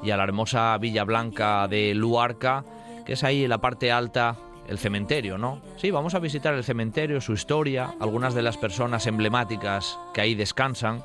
[0.03, 2.65] y a la hermosa Villa Blanca de Luarca,
[3.05, 4.39] que es ahí en la parte alta
[4.69, 5.61] el cementerio, ¿no?
[5.77, 10.35] Sí, vamos a visitar el cementerio, su historia, algunas de las personas emblemáticas que ahí
[10.35, 11.05] descansan.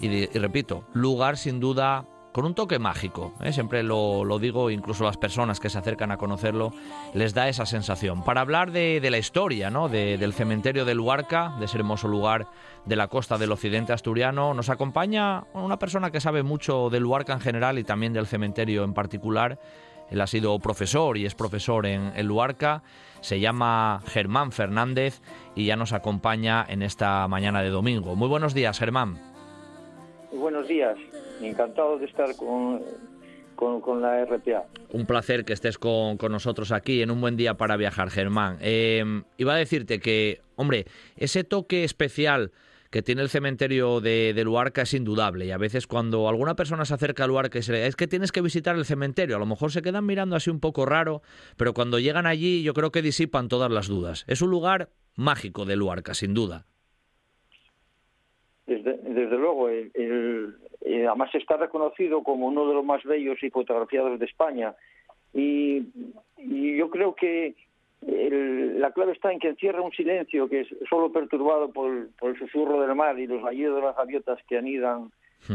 [0.00, 3.32] Y, repito, lugar sin duda con un toque mágico.
[3.40, 3.50] ¿eh?
[3.50, 6.70] Siempre lo, digo, incluso las personas que se acercan a conocerlo
[7.14, 8.24] les da esa sensación.
[8.24, 9.88] Para hablar de, la historia ¿no?
[9.88, 12.46] del cementerio de Luarca, de ese hermoso lugar
[12.84, 17.32] de la costa del occidente asturiano, nos acompaña una persona que sabe mucho de Luarca
[17.32, 19.58] en general y también del cementerio en particular.
[20.10, 22.82] Él ha sido profesor y es profesor en Luarca.
[23.22, 25.22] Se llama Germán Fernández
[25.54, 28.14] y ya nos acompaña en esta mañana de domingo.
[28.14, 29.35] Muy buenos días, Germán
[30.36, 30.96] buenos días.
[31.40, 32.82] Encantado de estar con,
[33.56, 34.64] con, la RPA.
[34.92, 38.58] Un placer que estés con, nosotros aquí en un buen día para viajar, Germán.
[38.60, 40.86] Em, iba a decirte que, hombre,
[41.16, 42.52] ese toque especial
[42.90, 45.46] que tiene el cementerio de, Luarca es indudable.
[45.46, 48.06] Y a veces cuando alguna persona se acerca a Luarca y se le es que
[48.06, 51.22] tienes que visitar el cementerio, a lo mejor se quedan mirando así un poco raro,
[51.56, 54.24] pero cuando llegan allí yo creo que disipan todas las dudas.
[54.28, 56.66] Es un lugar mágico de Luarca, sin duda.
[58.66, 64.74] Desde, luego, además está reconocido como uno de los más bellos y fotografiados de España.
[65.32, 65.84] Y,
[66.38, 67.54] yo creo que
[68.02, 72.80] la clave está en que encierra un silencio que es solo perturbado por, el susurro
[72.80, 75.10] del mar y los gallidos de las gaviotas que anidan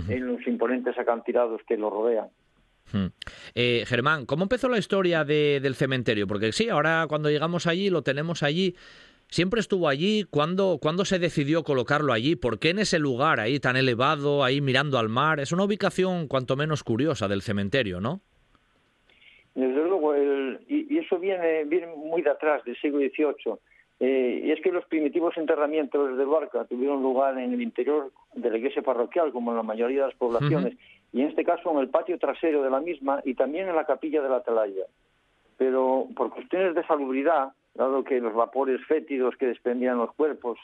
[0.10, 2.28] en los imponentes acantilados que lo rodean.
[3.56, 6.28] Eh, Germán, ¿cómo empezó la historia del cementerio?
[6.28, 8.76] Porque sí, ahora cuando llegamos allí lo tenemos allí,
[9.32, 10.26] siempre estuvo allí.
[10.30, 12.36] ¿Cuándo, ¿Cuándo se decidió colocarlo allí?
[12.36, 15.40] ¿Por qué en ese lugar ahí tan elevado, ahí mirando al mar?
[15.40, 18.22] Es una ubicación cuanto menos curiosa del cementerio, ¿no?
[19.56, 23.56] Desde luego, y, eso viene, viene muy de atrás, del siglo XVIII.
[24.00, 28.50] Eh, y es que los primitivos enterramientos de Barca tuvieron lugar en el interior de
[28.50, 30.76] la iglesia parroquial, como en la mayoría de las poblaciones,
[31.14, 33.86] y en este caso en el patio trasero de la misma y también en la
[33.86, 34.86] capilla de la atalaya.
[35.58, 40.60] Pero por cuestiones de salubridad, dado que los vapores fétidos que desprendían los cuerpos,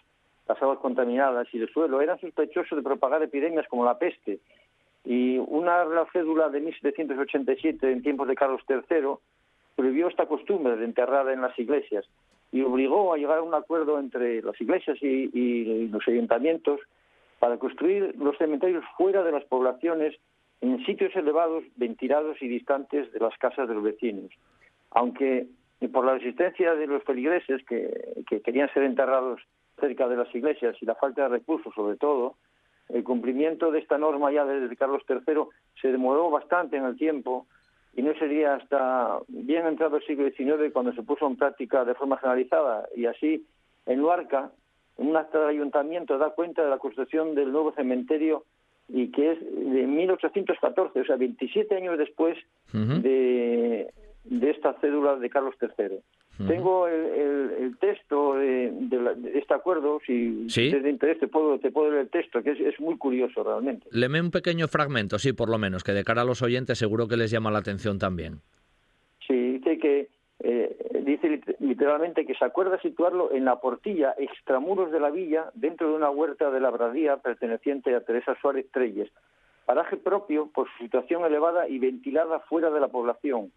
[0.48, 4.40] las aguas contaminadas y el suelo eran sospechosos de propagar epidemias como la peste.
[5.04, 9.16] Y una cédula de 1787, en tiempos de Carlos III,
[9.76, 12.06] prohibió esta costumbre de enterrar en las iglesias
[12.52, 16.80] y obligó a llegar a un acuerdo entre las iglesias y, los ayuntamientos
[17.40, 20.16] para construir los cementerios fuera de las poblaciones
[20.62, 24.32] en sitios elevados, ventilados y distantes de las casas de los vecinos.
[24.92, 25.48] Aunque
[25.80, 29.42] y por la resistencia de los feligreses que, querían ser enterrados
[29.80, 32.36] cerca de las iglesias y la falta de recursos sobre todo,
[32.90, 35.44] el cumplimiento de esta norma ya desde Carlos III
[35.82, 37.46] se demoró bastante en el tiempo
[37.96, 41.96] y no sería hasta bien entrado el siglo XIX cuando se puso en práctica de
[41.96, 43.46] forma generalizada y así
[43.86, 44.52] en Luarca,
[44.98, 48.46] un acta del ayuntamiento da cuenta de la construcción del nuevo cementerio
[48.90, 52.38] y que es de 1814, o sea, 27 años después
[52.72, 53.92] de,
[54.30, 56.00] de esta cédula de Carlos III.
[56.46, 58.72] Tengo el, texto de,
[59.34, 60.70] este acuerdo, si ¿Sí?
[60.70, 63.88] te interés te puedo, te puedo leer el texto, que es, muy curioso realmente.
[63.92, 67.08] Leme un pequeño fragmento, sí, por lo menos, que de cara a los oyentes seguro
[67.08, 68.42] que les llama la atención también.
[69.26, 70.10] Sí, dice que
[70.40, 75.90] eh, dice literalmente que se acuerda situarlo en la portilla extramuros de la villa, dentro
[75.90, 79.10] de una huerta de la Bradía perteneciente a Teresa Suárez Treyes,
[79.66, 83.52] paraje propio por su situación elevada y ventilada fuera de la población,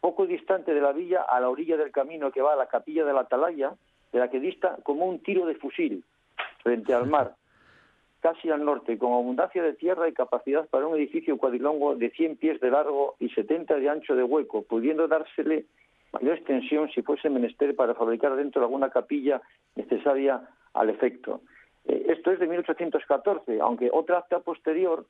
[0.00, 3.04] poco distante de la villa, a la orilla del camino que va a la capilla
[3.04, 3.74] de la Atalaya,
[4.12, 6.04] de la que dista como un tiro de fusil
[6.62, 7.34] frente al mar.
[8.20, 12.36] casi al norte, con abundancia de tierra y capacidad para un edificio cuadrilongo de 100
[12.36, 15.66] pies de largo y 70 de ancho de hueco, pudiendo dársele
[16.12, 19.40] mayor extensión si fuese menester para fabricar dentro alguna capilla
[19.76, 20.40] necesaria
[20.74, 21.42] al efecto.
[21.84, 25.06] Eh, esto es de 1814, aunque otra acta posterior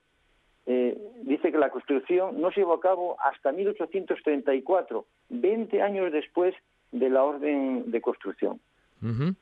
[0.70, 6.54] eh, dice que la construcción no se llevó a cabo hasta 1834, 20 años después
[6.92, 8.60] de la orden de construcción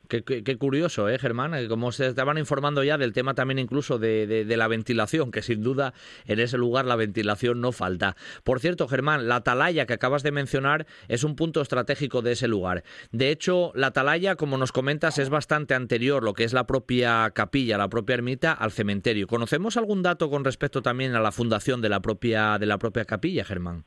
[0.07, 1.53] qué, curioso, ¿eh, Germán?
[1.53, 5.63] Eh, como se estaban informando ya del tema también incluso de, la ventilación, que sin
[5.63, 5.93] duda
[6.25, 8.15] en ese lugar la ventilación no falta.
[8.43, 12.47] Por cierto, Germán, la atalaya que acabas de mencionar es un punto estratégico de ese
[12.47, 12.83] lugar.
[13.11, 17.31] De hecho, la atalaya, como nos comentas, es bastante anterior, lo que es la propia
[17.31, 19.27] capilla, la propia ermita, al cementerio.
[19.27, 23.05] ¿Conocemos algún dato con respecto también a la fundación de la propia, de la propia
[23.05, 23.85] capilla, Germán?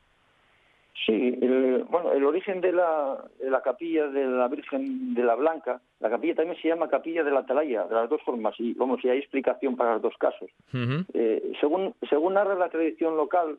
[1.10, 5.34] Sí, el, bueno, el origen de la, de la capilla de la Virgen de la
[5.34, 8.74] Blanca, la capilla también se llama capilla de la Atalaya, de las dos formas, y
[8.74, 10.48] vamos, si hay explicación para los dos casos.
[10.72, 13.58] Eh, según, según narra la tradición local,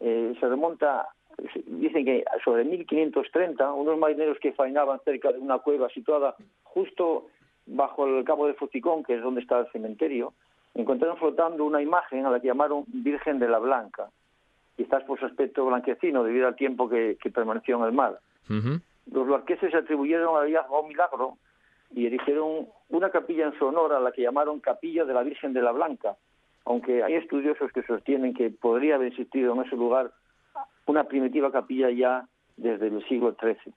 [0.00, 1.06] eh, se remonta,
[1.66, 7.26] dicen que sobre 1530, unos marineros que faenaban cerca de una cueva situada justo
[7.66, 10.32] bajo el cabo de Foticón, que es donde está el cementerio,
[10.74, 14.08] encontraron flotando una imagen a la que llamaron Virgen de la Blanca
[14.76, 18.20] quizás por su aspecto blanquecino debido al tiempo que, permaneció en el mar.
[19.10, 21.38] Los marqueses se atribuyeron a un milagro
[21.94, 25.52] y erigieron una capilla en su honor a la que llamaron Capilla de la Virgen
[25.52, 26.16] de la Blanca,
[26.64, 30.12] aunque hay estudiosos que sostienen que podría haber existido en ese lugar
[30.86, 33.72] una primitiva capilla ya desde el siglo XIII.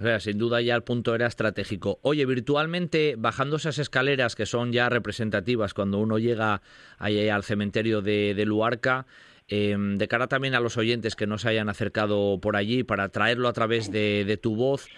[0.00, 1.98] O sea, sin duda ya el punto era estratégico.
[2.02, 6.62] Oye, virtualmente, bajando esas escaleras que son ya representativas cuando uno llega
[6.98, 9.06] ahí al cementerio de, de Luarca,
[9.48, 13.10] Em, de cara también a los oyentes que no se hayan acercado por allí, para
[13.10, 14.88] traerlo a través de, tu voz,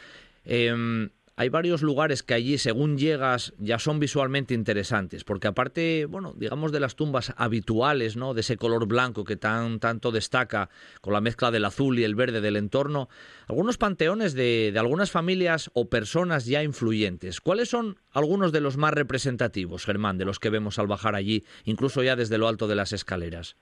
[0.44, 6.32] em, hay varios lugares que allí, según llegas, ya son visualmente interesantes, porque aparte, bueno,
[6.34, 8.32] digamos de las tumbas habituales, ¿no?
[8.32, 10.70] De ese color blanco que tan tanto destaca
[11.02, 13.10] con la mezcla del azul y el verde del entorno,
[13.48, 17.42] algunos panteones de, de algunas familias o personas ya influyentes.
[17.42, 21.44] ¿Cuáles son algunos de los más representativos, Germán, de los que vemos al bajar allí,
[21.64, 23.56] incluso ya desde lo alto de las escaleras?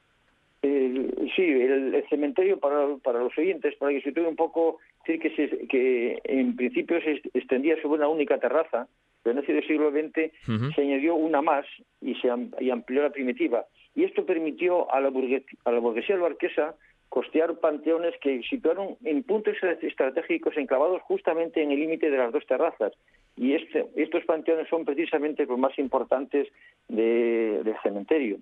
[1.37, 5.31] Sí, el, cementerio para, para los oyentes, para que se tuve un poco, decir que,
[5.37, 8.89] se, que en principio se extendía sobre una única terraza,
[9.23, 11.67] pero en el siglo XX se añadió una más
[12.01, 13.65] y se amplió la primitiva.
[13.95, 16.75] Y esto permitió a la, burguesía, a la burguesía barquesa
[17.09, 22.45] costear panteones que situaron en puntos estratégicos enclavados justamente en el límite de las dos
[22.47, 22.93] terrazas.
[23.37, 26.49] Y este, estos panteones son precisamente los más importantes
[26.89, 28.39] del cementerio.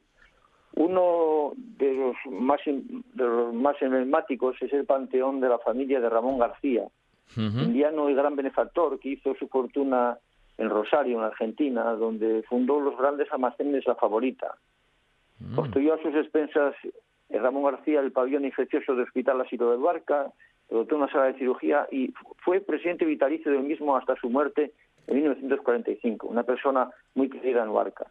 [0.74, 6.08] Uno de los más de los más emblemáticos es el panteón de la familia de
[6.08, 6.88] Ramón García,
[7.36, 10.18] indiano y gran benefactor que hizo su fortuna
[10.58, 14.54] en Rosario, en Argentina, donde fundó los grandes almacenes La Favorita.
[15.40, 15.56] Mm.
[15.56, 20.32] Construyó a sus expensas eh, Ramón García el pabellón infeccioso del Hospital Asilo de Barca,
[20.70, 24.72] dotó una sala de cirugía y fue presidente vitalicio del mismo hasta su muerte
[25.06, 28.06] en 1945, una persona muy querida en Barca.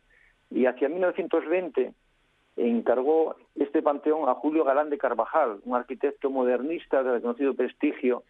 [0.49, 1.93] Y hacia 1920
[2.57, 8.23] encargó este panteón a Julio Galán de Carvajal, un arquitecto modernista de reconocido prestigio,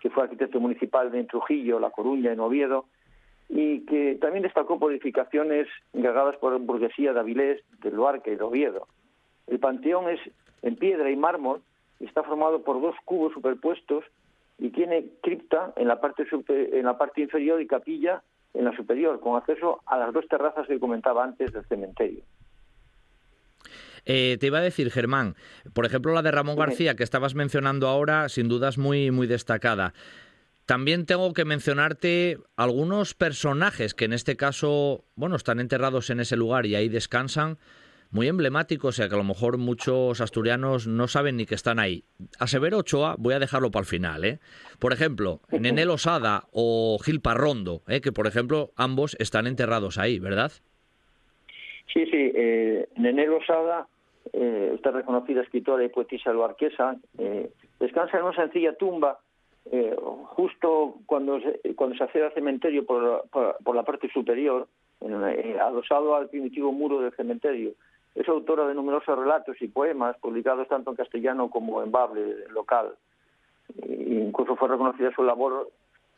[0.00, 2.86] que fue arquitecto municipal de Trujillo, La Coruña, en Oviedo,
[3.48, 8.36] y que también destacó por edificaciones encargadas por la burguesía de Avilés, de Luarca y
[8.36, 8.86] de Oviedo.
[9.46, 10.20] El panteón es
[10.62, 11.62] en piedra y mármol
[12.00, 14.04] y está formado por dos cubos superpuestos
[14.58, 18.22] y tiene cripta en la parte, en la parte inferior y capilla
[18.54, 22.22] en la superior, con acceso a las dos terrazas que comentaba antes del cementerio.
[24.06, 25.34] Eh, te iba a decir, Germán,
[25.72, 29.26] por ejemplo, la de Ramón García que estabas mencionando ahora, sin duda es muy, muy
[29.26, 29.94] destacada.
[30.66, 36.36] También tengo que mencionarte algunos personajes que en este caso, bueno, están enterrados en ese
[36.36, 37.58] lugar y ahí descansan,
[38.14, 41.80] muy emblemáticos, o sea que a lo mejor muchos asturianos no saben ni que están
[41.80, 42.04] ahí.
[42.38, 44.38] A Severo Ochoa voy a dejarlo para el final, ¿eh?
[44.78, 48.00] Por ejemplo, Nenel Osada o Gil Parrondo, ¿eh?
[48.00, 50.52] que por ejemplo ambos están enterrados ahí, ¿verdad?
[51.92, 53.88] Sí, sí, eh, Nenel Osada
[54.32, 59.18] eh, esta reconocida escritora y poetisa luarquesa, eh, descansa en una sencilla tumba
[59.70, 59.96] eh,
[60.36, 64.68] justo cuando se, cuando se accede al cementerio por, por, la parte superior,
[65.00, 67.72] eh, adosado al primitivo muro del cementerio.
[68.14, 72.94] Es autora de numerosos relatos y poemas publicados tanto en castellano como en bable local.
[73.88, 75.70] incluso fue reconocida su labor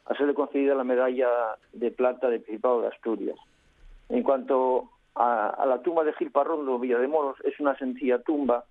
[0.07, 1.29] a serle concedida la medalla
[1.73, 3.39] de plata del Principado de Asturias.
[4.09, 8.65] En cuanto a, la tumba de Gil Parrondo, Villa de Moros, es una sencilla tumba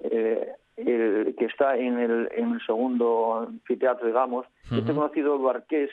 [0.00, 4.46] eh, que está en el, en el segundo anfiteatro, digamos.
[4.70, 5.90] Este conocido Luarqués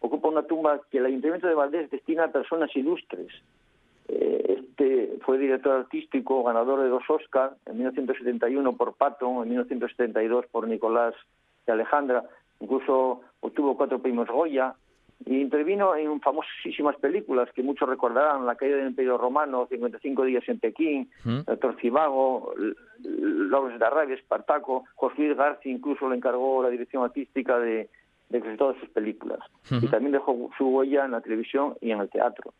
[0.00, 3.28] ocupa una tumba que el Ayuntamiento de Valdés destina a personas ilustres.
[4.08, 10.46] Eh, este fue director artístico, ganador de dos Oscars, en 1971 por Patton, en 1972
[10.50, 11.14] por Nicolás
[11.66, 12.24] de Alejandra,
[12.60, 14.74] incluso obtuvo cuatro premios Goya,
[15.26, 20.58] intervino en famosísimas películas que muchos recordarán, La caída del Imperio Romano, 55 días en
[20.58, 21.40] Pekín, ¿Mm?
[21.60, 22.54] Torcivago,
[23.02, 27.88] Lawrence de Arabia, Espartaco, José Luis García incluso le encargó la dirección artística de,
[28.56, 29.40] todas sus películas.
[29.70, 32.52] Y también dejó su huella en la televisión y en el teatro.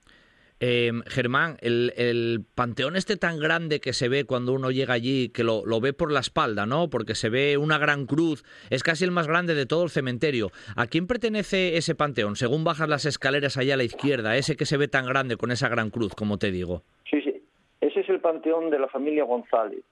[0.60, 5.28] Eh, Germán, el, el panteón este tan grande que se ve cuando uno llega allí,
[5.28, 6.90] que lo, lo ve por la espalda, ¿no?
[6.90, 10.50] Porque se ve una gran cruz, es casi el más grande de todo el cementerio.
[10.74, 12.34] ¿A quién pertenece ese panteón?
[12.34, 15.52] Según bajas las escaleras allá a la izquierda, ese que se ve tan grande con
[15.52, 16.82] esa gran cruz, como te digo.
[17.08, 17.40] Sí, sí.
[17.80, 19.84] Ese es el panteón de la familia González.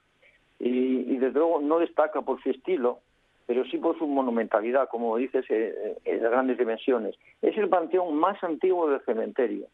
[0.59, 2.99] Y, y desde luego no destaca por su estilo,
[3.47, 7.15] pero sí por su monumentalidad, como dices, eh, eh, de grandes dimensiones.
[7.41, 9.67] Es el panteón más antiguo del cementerio.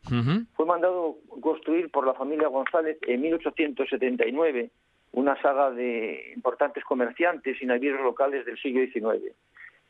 [0.54, 4.70] Fue mandado construir por la familia González en 1879,
[5.14, 9.34] una saga de importantes comerciantes y navieros locales del siglo XIX.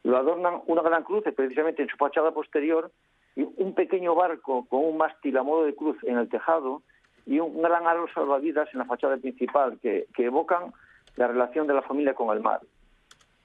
[0.03, 2.89] Lo adornan una gran cruz, precisamente en su fachada posterior,
[3.35, 6.83] y un pequeño barco con un mástil a modo de cruz en el tejado
[7.25, 10.71] y un gran árbol salvavidas en la fachada principal, que, que evocan
[11.17, 12.61] la relación de la familia con el mar.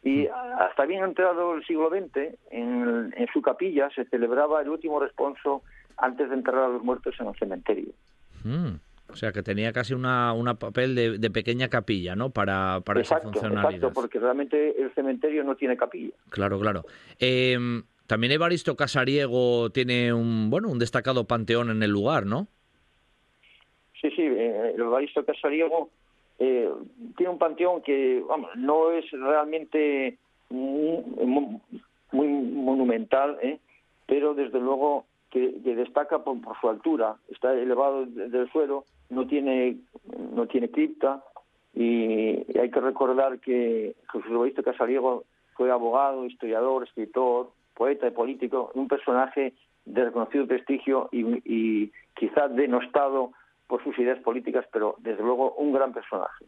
[0.02, 5.00] Y hasta bien entrado el siglo XX, en, en su capilla se celebraba el último
[5.00, 5.62] responso
[5.96, 7.92] antes de enterrar a los muertos en el cementerio.
[8.44, 8.76] Mm,
[9.10, 12.30] O sea, que tenía casi una, una papel de, de pequeña capilla, ¿no?
[12.30, 13.74] Para, para esa exacto, funcionalidad.
[13.74, 16.14] exacto, porque realmente el cementerio no tiene capilla.
[16.30, 16.84] Claro, claro.
[17.18, 17.58] Eh,
[18.06, 22.46] también Evaristo Casariego tiene un, bueno, un destacado panteón en el lugar, ¿no?
[24.00, 25.90] Sí, sí, eh, el Evaristo Casariego
[26.38, 26.70] eh,
[27.16, 28.22] tiene un panteón que
[28.56, 30.18] no es realmente
[30.50, 31.02] muy,
[32.12, 33.58] monumental, ¿eh?
[34.06, 39.76] pero desde luego que, destaca por, su altura, está elevado del suelo, no tiene,
[40.34, 41.22] no tiene cripta
[41.74, 45.24] y, y hay que recordar que Jesús Evaristo Casariego
[45.54, 49.54] fue abogado, historiador, escritor, poeta y político, un personaje
[49.84, 53.32] de reconocido prestigio y, y quizás denostado
[53.68, 56.44] por sus ideas políticas, pero desde luego un gran personaje.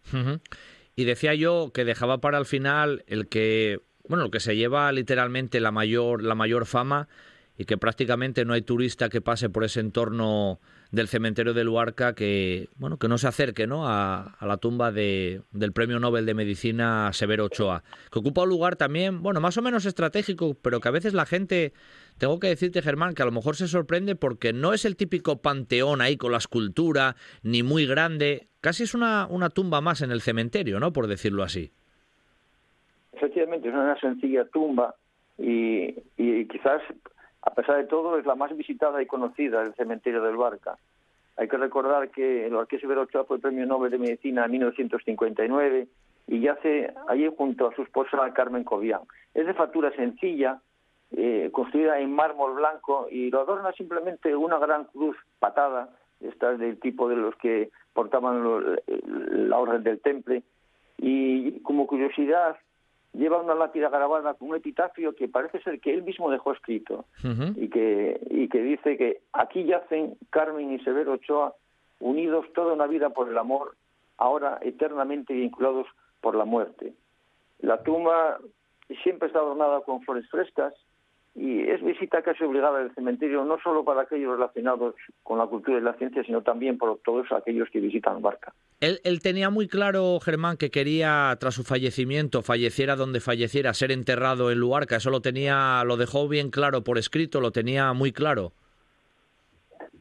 [0.97, 4.91] Y decía yo que dejaba para el final el que, bueno, el que se lleva
[4.91, 7.09] literalmente la mayor, la mayor fama
[7.57, 10.61] y que prácticamente no hay turista que pase por ese entorno
[10.93, 13.87] del cementerio de Luarca que, bueno, que no se acerque ¿no?
[13.87, 18.49] A, a, la tumba de, del premio Nobel de Medicina Severo Ochoa, que ocupa un
[18.49, 21.75] lugar también, bueno, más o menos estratégico, pero que a veces la gente,
[22.21, 25.43] tengo que decirte Germán, que a lo mejor se sorprende porque no es el típico
[25.43, 30.13] panteón ahí con la escultura, ni muy grande, casi es una, una tumba más en
[30.13, 30.93] el cementerio, ¿no?
[30.93, 31.73] Por decirlo así.
[33.13, 34.95] Efectivamente, es una sencilla tumba
[35.37, 36.83] y, y quizás
[37.43, 40.77] a pesar de todo, es la más visitada y conocida del cementerio del Barca.
[41.37, 45.89] Hay que recordar que el Marqués Severo Ochoa fue premio Nobel de Medicina en 1959
[46.27, 49.01] y yace allí junto a su esposa Carmen Cobian.
[49.33, 50.61] Es de factura sencilla,
[51.17, 56.79] eh, construida en mármol blanco y lo adorna simplemente una gran cruz patada, esta del
[56.79, 60.43] tipo de los que portaban lo, la orden del temple.
[60.99, 62.57] Y como curiosidad,
[63.13, 67.07] lleva una lápida grabada con un epitafio que parece ser que él mismo dejó escrito
[67.25, 67.55] uh -huh.
[67.57, 71.55] y que y que dice que aquí yacen Carmen y Severo Ochoa
[71.99, 73.75] unidos toda una vida por el amor,
[74.17, 75.87] ahora eternamente vinculados
[76.21, 76.95] por la muerte.
[77.59, 78.39] La tumba
[79.03, 80.75] siempre está adornada con flores frescas
[81.35, 85.79] y es visita casi obligada del cementerio no solo para aquellos relacionados con la cultura
[85.79, 88.53] y la ciencia, sino también por todos aquellos que visitan Barca.
[88.81, 93.93] Él, él, tenía muy claro, Germán, que quería, tras su fallecimiento, falleciera donde falleciera, ser
[93.93, 94.97] enterrado en Luarca.
[94.97, 98.53] Eso lo tenía, lo dejó bien claro por escrito, lo tenía muy claro.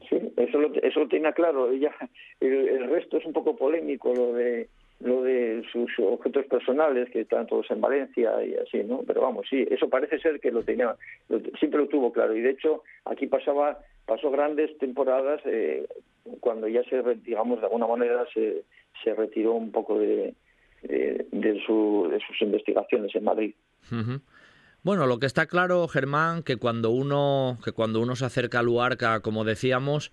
[0.10, 1.72] Sí, eso lo, eso lo tenía claro.
[1.72, 1.94] Ella,
[2.40, 4.68] el, el resto es un poco polémico, lo de
[5.00, 9.04] lo de sus objetos personales que están todos en Valencia y así, ¿no?
[9.08, 10.96] Pero vamos, sí, eso parece ser que lo tenía,
[11.30, 15.88] lo, siempre lo tuvo claro y de hecho aquí pasaba, pasó grandes temporadas eh,
[16.42, 18.64] cuando ya se, digamos, de alguna manera se,
[19.04, 20.34] se retiró un poco de,
[20.84, 23.56] de, su, de sus investigaciones en Madrid.
[24.84, 28.64] Bueno, lo que está claro, Germán, que cuando uno, que cuando uno se acerca a
[28.64, 30.12] Luarca, como decíamos,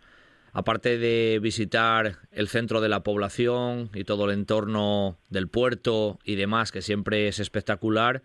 [0.57, 6.37] aparte de visitar el centro de la población y todo el entorno del puerto y
[6.37, 8.23] demás, que siempre es espectacular,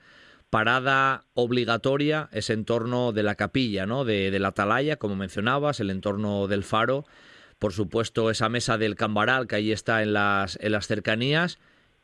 [0.49, 4.05] parada obligatoria ese entorno de la capilla, ¿no?
[4.05, 7.05] De, de, la atalaya, como mencionabas, el entorno del faro,
[7.59, 11.59] por supuesto esa mesa del cambaral que ahí está en las, en las cercanías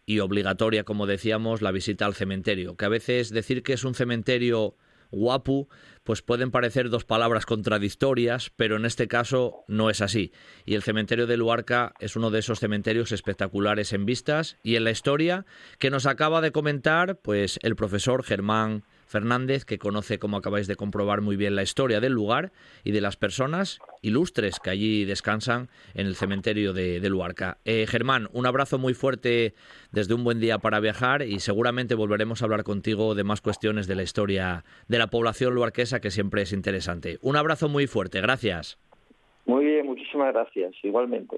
[0.06, 3.96] y obligatoria, como decíamos, la visita al cementerio, que a veces decir que es un
[3.96, 4.76] cementerio
[5.12, 5.68] guapu,
[6.04, 10.32] pues pueden parecer dos palabras contradictorias, pero en este caso no es así.
[10.66, 14.84] Y el cementerio de Luarca es uno de esos cementerios espectaculares en vistas y en
[14.84, 15.46] la historia
[15.80, 20.76] que nos acaba de comentar pues el profesor Germán Fernández, que conoce, como acabáis de
[20.76, 22.52] comprobar muy bien, la historia del lugar
[22.84, 27.58] y de las personas ilustres que allí descansan en el cementerio de, Luarca.
[27.64, 29.54] Eh, Germán, un abrazo muy fuerte
[29.92, 33.88] desde un buen día para viajar y seguramente volveremos a hablar contigo de más cuestiones
[33.88, 37.18] de la historia de la población luarquesa, que siempre es interesante.
[37.22, 38.78] Un abrazo muy fuerte, gracias.
[39.46, 41.38] Muy bien, muchísimas gracias, igualmente.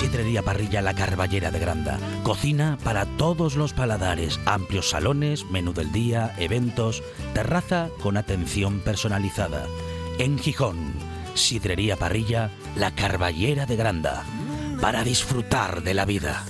[0.00, 1.98] Sidrería Parrilla La Carballera de Granda.
[2.22, 4.40] Cocina para todos los paladares.
[4.46, 7.02] Amplios salones, menú del día, eventos,
[7.34, 9.66] terraza con atención personalizada.
[10.18, 10.94] En Gijón,
[11.34, 14.24] Sidrería Parrilla La Carballera de Granda.
[14.80, 16.46] Para disfrutar de la vida.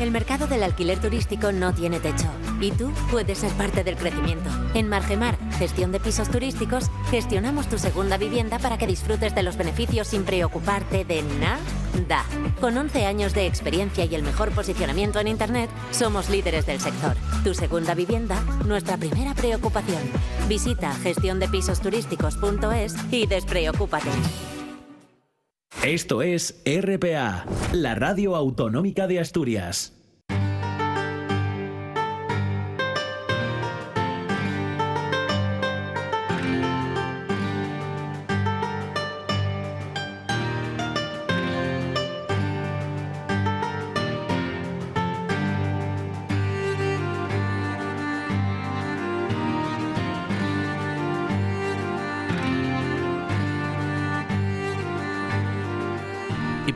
[0.00, 2.26] El mercado del alquiler turístico no tiene techo
[2.60, 4.50] y tú puedes ser parte del crecimiento.
[4.74, 9.56] En Margemar, gestión de pisos turísticos, gestionamos tu segunda vivienda para que disfrutes de los
[9.56, 11.60] beneficios sin preocuparte de nada.
[12.60, 17.16] Con 11 años de experiencia y el mejor posicionamiento en Internet, somos líderes del sector.
[17.44, 20.02] Tu segunda vivienda, nuestra primera preocupación.
[20.48, 24.10] Visita gestiondepisosturísticos.es y despreocúpate.
[25.82, 30.03] Esto es RPA, la radio autonómica de Asturias.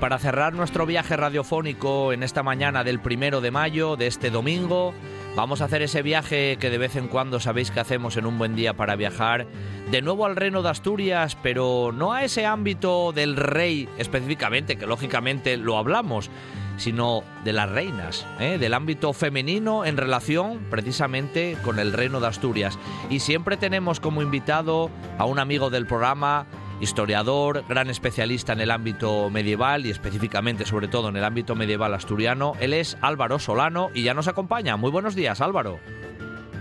[0.09, 4.95] Para cerrar nuestro viaje radiofónico en esta mañana del primero de mayo, de este domingo,
[5.37, 8.39] vamos a hacer ese viaje que de vez en cuando sabéis que hacemos en un
[8.39, 9.47] buen día para viajar
[9.91, 14.87] de nuevo al reino de Asturias, pero no a ese ámbito del rey específicamente, que
[14.87, 16.31] lógicamente lo hablamos,
[16.79, 18.57] sino de las reinas, ¿eh?
[18.57, 22.79] del ámbito femenino en relación precisamente con el reino de Asturias.
[23.11, 26.47] Y siempre tenemos como invitado a un amigo del programa,
[26.81, 31.95] historiador, gran especialista en el ámbito medieval y específicamente sobre todo en el ámbito medieval
[31.95, 32.55] asturiano.
[32.61, 34.77] Él es Álvaro Solano y ya nos acompaña.
[34.77, 35.79] Muy buenos días, Álvaro.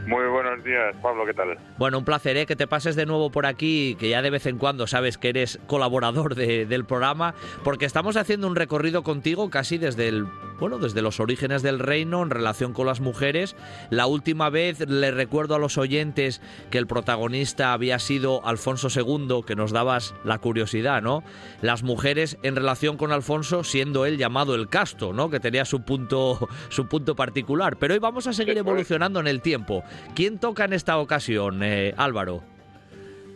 [0.08, 1.58] Muy buenos días, Pablo, ¿qué tal?
[1.78, 2.46] Bueno, un placer ¿eh?
[2.46, 5.28] que te pases de nuevo por aquí, que ya de vez en cuando sabes que
[5.28, 7.36] eres colaborador del programa,
[7.66, 10.28] porque estamos haciendo un recorrido contigo casi desde el
[10.60, 13.56] bueno, desde los orígenes del reino en relación con las mujeres.
[13.90, 19.42] La última vez le recuerdo a los oyentes que el protagonista había sido Alfonso II,
[19.46, 21.24] que nos dabas la curiosidad, ¿no?
[21.62, 25.30] Las mujeres en relación con Alfonso siendo él llamado el casto, ¿no?
[25.30, 27.78] Que tenía su punto, su punto particular.
[27.78, 29.84] Pero hoy vamos a seguir evolucionando en el tiempo.
[30.15, 32.41] ¿Quién toca en esta ocasión, eh, Álvaro?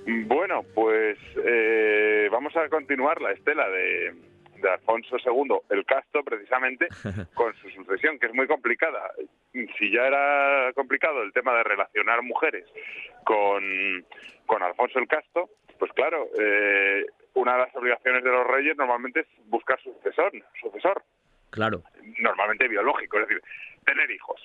[0.05, 4.13] Bueno, pues eh, vamos a continuar la estela de,
[4.61, 6.88] de Alfonso II el Casto, precisamente,
[7.33, 9.11] con su sucesión, que es muy complicada.
[9.53, 12.65] Si ya era complicado el tema de relacionar mujeres
[13.25, 14.05] con,
[14.45, 19.21] con Alfonso el Casto, pues claro, eh, una de las obligaciones de los reyes normalmente
[19.21, 21.03] es buscar sucesor, sucesor.
[21.49, 21.83] Claro.
[22.19, 23.43] Normalmente biológico, es decir,
[23.85, 24.41] tener hijos.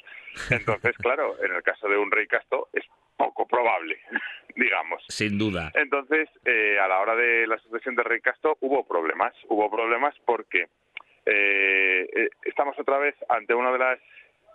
[0.50, 2.84] Entonces, claro, en el caso de un rey casto es
[3.16, 3.98] poco probable,
[4.56, 5.04] digamos.
[5.08, 5.70] Sin duda.
[5.74, 9.34] Entonces, eh, a la hora de la sucesión del rey Casto hubo problemas.
[9.48, 10.68] Hubo problemas porque
[11.24, 13.98] eh, eh, estamos otra vez ante una de las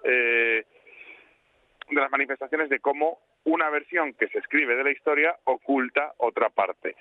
[0.03, 0.65] de
[1.91, 6.95] las manifestaciones de cómo una versión que se escribe de la historia oculta otra parte.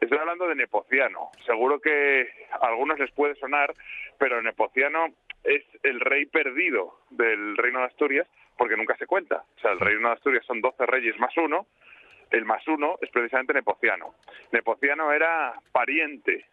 [0.00, 1.30] Estoy hablando de Nepociano.
[1.44, 3.74] Seguro que a algunos les puede sonar,
[4.18, 5.08] pero Nepociano
[5.46, 9.44] es el rey perdido del reino de Asturias porque nunca se cuenta.
[9.56, 11.66] O sea, el reino de Asturias son 12 reyes más uno,
[12.30, 14.14] el más uno es precisamente Nepociano.
[14.52, 16.46] Nepociano era pariente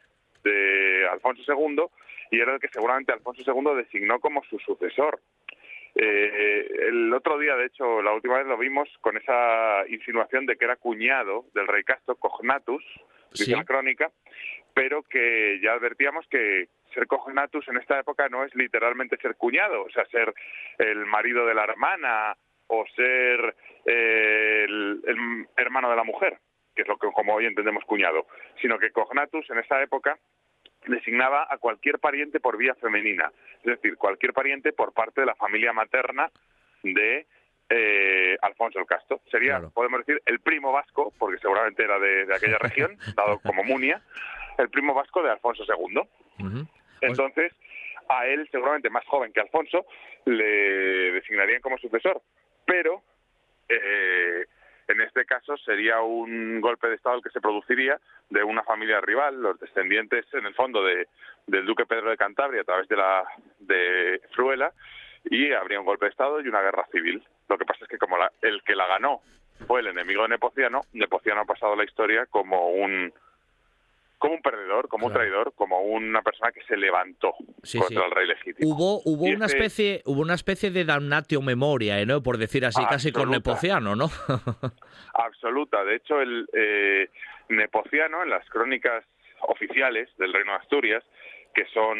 [0.43, 1.85] de Alfonso II
[2.31, 5.19] y era el que seguramente Alfonso II designó como su sucesor.
[5.95, 10.55] Eh, el otro día, de hecho, la última vez lo vimos con esa insinuación de
[10.55, 12.83] que era cuñado del rey Casto, Cognatus,
[13.31, 14.11] dice la crónica,
[14.73, 19.83] pero que ya advertíamos que, ser cognatus en esta época no es literalmente ser cuñado,
[19.83, 20.33] o sea, ser
[20.77, 22.35] el marido de la hermana
[22.67, 23.55] o ser
[23.85, 26.39] eh, el, hermano de la mujer,
[26.75, 28.27] que es lo que como hoy entendemos cuñado,
[28.61, 30.17] sino que cognatus en esa época
[30.87, 35.35] designaba a cualquier pariente por vía femenina, es decir, cualquier pariente por parte de la
[35.35, 36.29] familia materna
[36.83, 37.25] de
[37.69, 39.21] eh, Alfonso el Casto.
[39.31, 44.01] Sería, podemos decir, el primo vasco, porque seguramente era de, aquella región, dado como Munia,
[44.57, 46.01] el primo vasco de Alfonso II.
[47.07, 47.53] Entonces,
[48.09, 49.85] a él, seguramente más joven que Alfonso,
[50.25, 52.21] le designarían como sucesor.
[52.65, 53.01] Pero
[53.69, 54.45] eh,
[54.87, 57.99] en este caso sería un golpe de Estado el que se produciría
[58.29, 61.07] de una familia rival, los descendientes en el fondo de,
[61.47, 63.23] del duque Pedro de Cantabria a través de la
[63.59, 64.71] de Fruela,
[65.25, 67.23] y habría un golpe de Estado y una guerra civil.
[67.47, 69.21] Lo que pasa es que como la, el que la ganó
[69.67, 73.13] fue el enemigo de Nepociano, Nepociano ha pasado la historia como un
[74.17, 77.33] como un perdedor, como un traidor, como una persona que se levantó
[77.77, 78.73] contra el rey legítimo.
[78.73, 82.23] Hubo, hubo Y una especie, hubo una especie de damnatio memoria, ¿no?
[82.23, 83.29] Por decir así, casi con.
[83.31, 84.05] Nepociano, ¿no?
[85.13, 85.83] absoluta.
[85.83, 87.09] De hecho, el eh,
[87.49, 89.03] Nepociano, en las crónicas
[89.41, 91.03] oficiales del Reino de Asturias,
[91.53, 91.97] que son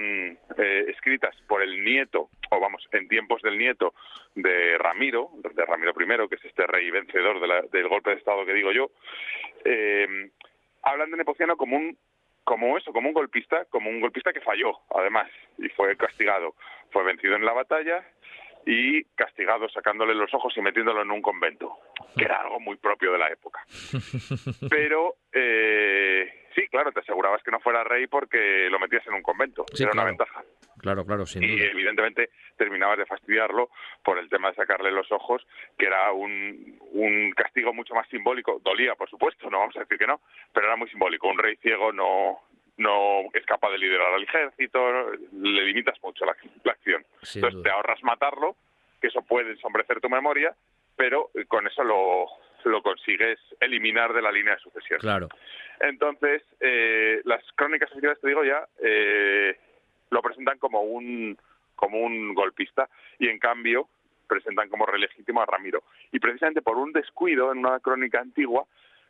[0.57, 3.93] eh, escritas por el nieto, o vamos, en tiempos del nieto
[4.35, 8.15] de Ramiro, de Ramiro I, que es este rey vencedor de la- del golpe de
[8.15, 8.89] Estado que digo yo,
[9.65, 10.31] eh,
[10.83, 11.97] hablan de Nepociano como un
[12.43, 16.55] como eso, como un golpista, como un golpista que falló, además, y fue castigado.
[16.91, 18.05] Fue vencido en la batalla
[18.65, 21.77] y castigado sacándole los ojos y metiéndolo en un convento,
[22.17, 23.63] que era algo muy propio de la época.
[24.69, 29.21] Pero eh, sí, claro, te asegurabas que no fuera rey porque lo metías en un
[29.21, 30.09] convento, Sí, era claro.
[30.09, 30.43] una ventaja.
[30.79, 31.65] Claro, claro, sin Y duda.
[31.71, 33.69] evidentemente terminabas de fastidiarlo
[34.03, 35.45] por el tema de sacarle los ojos,
[35.77, 38.59] que era un, un castigo mucho más simbólico.
[38.63, 40.19] Dolía, por supuesto, no vamos a decir que no,
[40.53, 41.27] pero era muy simbólico.
[41.29, 42.39] Un rey ciego no,
[42.77, 47.05] no es capaz de liderar al ejército, le limitas mucho la, la acción.
[47.21, 47.63] Sin Entonces duda.
[47.63, 48.55] te ahorras matarlo,
[49.01, 50.55] que eso puede ensombrecer tu memoria,
[50.95, 52.25] pero eh, con eso lo,
[52.65, 54.99] lo consigues eliminar de la línea de sucesión.
[54.99, 55.29] Claro.
[55.79, 59.57] Entonces, eh, las crónicas oficiales, te digo ya, eh,
[60.09, 61.37] lo presentan como un,
[61.75, 62.89] como un golpista
[63.19, 63.87] y en cambio
[64.27, 65.83] presentan como rey legítimo a Ramiro.
[66.11, 68.65] Y precisamente por un descuido en una crónica antigua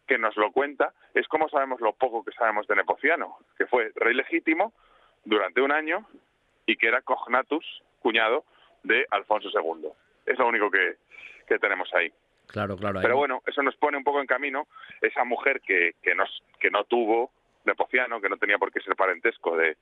[0.07, 3.91] que nos lo cuenta, es como sabemos lo poco que sabemos de Nepociano, que fue
[3.95, 4.73] rey legítimo
[5.23, 6.05] durante un año
[6.65, 7.65] y que era cognatus,
[7.99, 8.43] cuñado
[8.83, 9.89] de Alfonso II.
[10.25, 10.97] Es lo único que,
[11.47, 12.11] que tenemos ahí.
[12.47, 12.99] Claro, claro.
[12.99, 14.67] ahí- Pero bueno, eso nos pone un poco en camino
[15.01, 17.31] esa mujer que, que, nos, que no tuvo
[17.65, 19.77] Nepociano, que no tenía por qué ser parentesco de,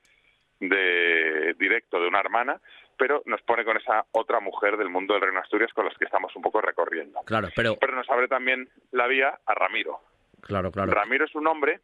[0.60, 2.60] de directo de una hermana,
[2.96, 5.96] pero nos pone con esa otra mujer del mundo del Reino de Asturias con las
[5.98, 7.20] que estamos un poco recorriendo.
[7.24, 10.00] Claro, pero, Pero nos abre también la vía a Ramiro.
[10.42, 10.92] Claro, claro.
[10.92, 11.80] Ramiro es un hombre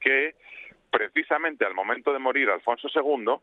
[0.00, 0.34] que
[0.90, 3.34] precisamente al momento de morir Alfonso II,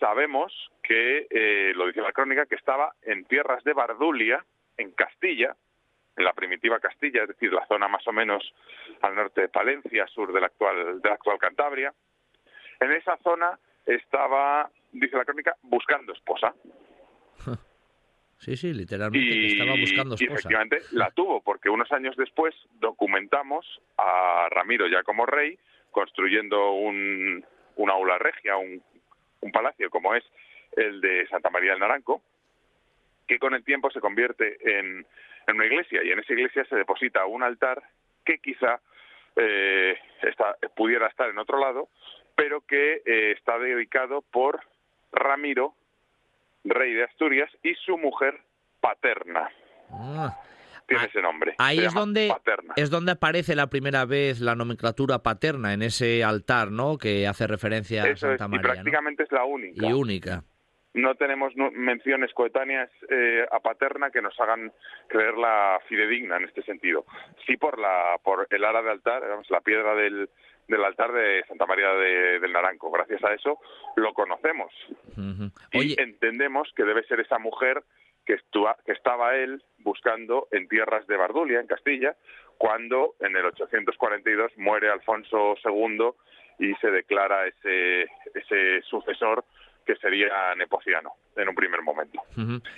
[0.00, 4.44] sabemos que, eh, lo dice la crónica, que estaba en tierras de Bardulia,
[4.76, 5.54] en Castilla,
[6.16, 8.42] en la primitiva Castilla, es decir, la zona más o menos
[9.02, 11.94] al norte de Palencia, sur de la actual, de la actual Cantabria.
[12.80, 13.56] En esa zona
[13.86, 16.54] estaba, dice la crónica, buscando esposa.
[18.40, 20.32] Sí, sí, literalmente que Y, estaba buscando y esposa.
[20.40, 23.64] efectivamente la tuvo, porque unos años después documentamos
[23.98, 25.58] a Ramiro ya como rey,
[25.90, 27.44] construyendo un,
[27.76, 28.82] una aula regia, un,
[29.40, 30.24] un palacio como es
[30.76, 32.22] el de Santa María del Naranco,
[33.28, 35.06] que con el tiempo se convierte en,
[35.46, 37.82] en una iglesia, y en esa iglesia se deposita un altar
[38.24, 38.80] que quizá
[39.36, 41.88] eh, está- pudiera estar en otro lado,
[42.36, 44.60] pero que eh, está dedicado por
[45.12, 45.74] Ramiro,
[46.64, 48.40] rey de Asturias, y su mujer
[48.80, 49.48] paterna.
[49.90, 50.36] Ah,
[50.86, 51.54] Tiene ese nombre.
[51.58, 52.74] Ahí es donde, Paterna.
[52.76, 56.98] es donde aparece la primera vez la nomenclatura paterna en ese altar, ¿no?
[56.98, 58.74] Que hace referencia a es, Santa y María, ¿no?
[58.74, 59.86] prácticamente es la única.
[59.86, 60.42] Y única.
[60.92, 64.72] No tenemos menciones coetáneas eh, a Paterna que nos hagan
[65.06, 67.04] creerla fidedigna en este sentido.
[67.46, 70.28] Sí por la por el ara de altar, digamos, la piedra del,
[70.70, 72.90] del altar de Santa María de- del Naranco.
[72.90, 73.58] Gracias a eso
[73.96, 74.72] lo conocemos
[75.16, 75.50] Ujú.
[75.72, 77.82] y entendemos que debe ser esa mujer
[78.24, 82.14] que, estua- que estaba él buscando en tierras de Bardulia, en Castilla,
[82.58, 86.10] cuando en el 842 muere Alfonso II
[86.58, 88.02] y se declara ese,
[88.34, 89.44] ese sucesor
[89.86, 92.20] que sería Nepociano en un primer momento.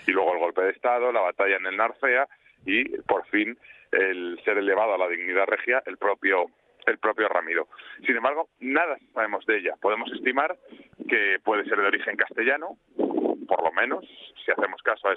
[0.07, 2.29] Y luego el golpe de Estado, la batalla en el Narcea
[2.65, 3.59] y por fin
[3.91, 6.47] el ser elevado a la dignidad regia el propio
[6.87, 7.69] el propio Ramiro.
[8.05, 9.75] Sin embargo, nada sabemos de ella.
[9.81, 10.57] Podemos estimar
[11.09, 14.05] que puede ser de origen castellano, por lo menos,
[14.45, 15.13] si hacemos caso a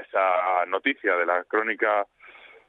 [0.00, 2.06] esa noticia de la crónica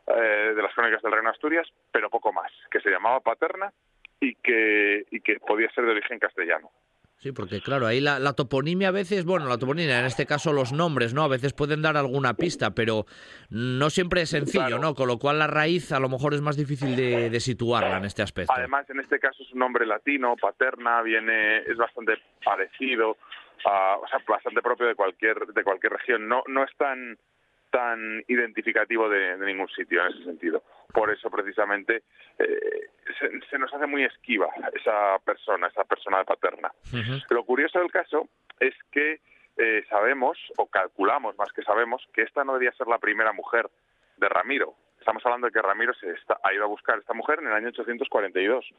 [0.07, 3.71] eh, de las crónicas del Reino Asturias, pero poco más, que se llamaba Paterna
[4.19, 5.05] y que
[5.45, 6.71] podía ser de origen castellano.
[7.23, 10.51] Sí, porque claro, ahí la, la toponimia a veces, bueno, la toponimia, en este caso
[10.51, 11.23] los nombres, ¿no?
[11.23, 13.05] A veces pueden dar alguna pista, pero
[13.49, 14.93] no siempre es sencillo, ¿no?
[14.93, 18.03] Con lo cual la raíz a lo mejor es más difícil de, de situarla en
[18.03, 18.51] este aspecto.
[18.53, 23.15] Además, en este caso es un nombre latino, paterna, viene, es bastante parecido,
[23.65, 26.27] a, o sea, bastante propio de cualquier de cualquier región.
[26.27, 27.17] No no es tan
[27.73, 30.61] tan identificativo de, ningún sitio en ese sentido.
[30.93, 32.03] Por eso, precisamente,
[32.37, 32.89] eh,
[33.49, 36.71] se, nos hace muy esquiva esa persona, esa persona paterna.
[37.31, 38.29] Lo curioso del caso
[38.59, 39.21] es que
[39.57, 43.67] eh, sabemos, o calculamos más que sabemos, que esta no debía ser la primera mujer
[44.17, 44.75] de Ramiro.
[44.99, 46.13] Estamos hablando de que Ramiro se
[46.43, 48.69] ha ido a buscar a esta mujer en el año 842,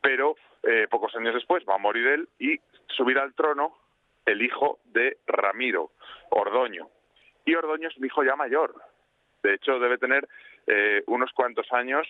[0.00, 3.76] pero eh, pocos años después va a morir él y subirá al trono
[4.24, 5.90] el hijo de Ramiro,
[6.30, 6.88] Ordoño.
[7.50, 8.72] Y Ordoño es un hijo ya mayor.
[9.42, 10.28] De hecho, debe tener
[10.68, 12.06] eh, unos cuantos años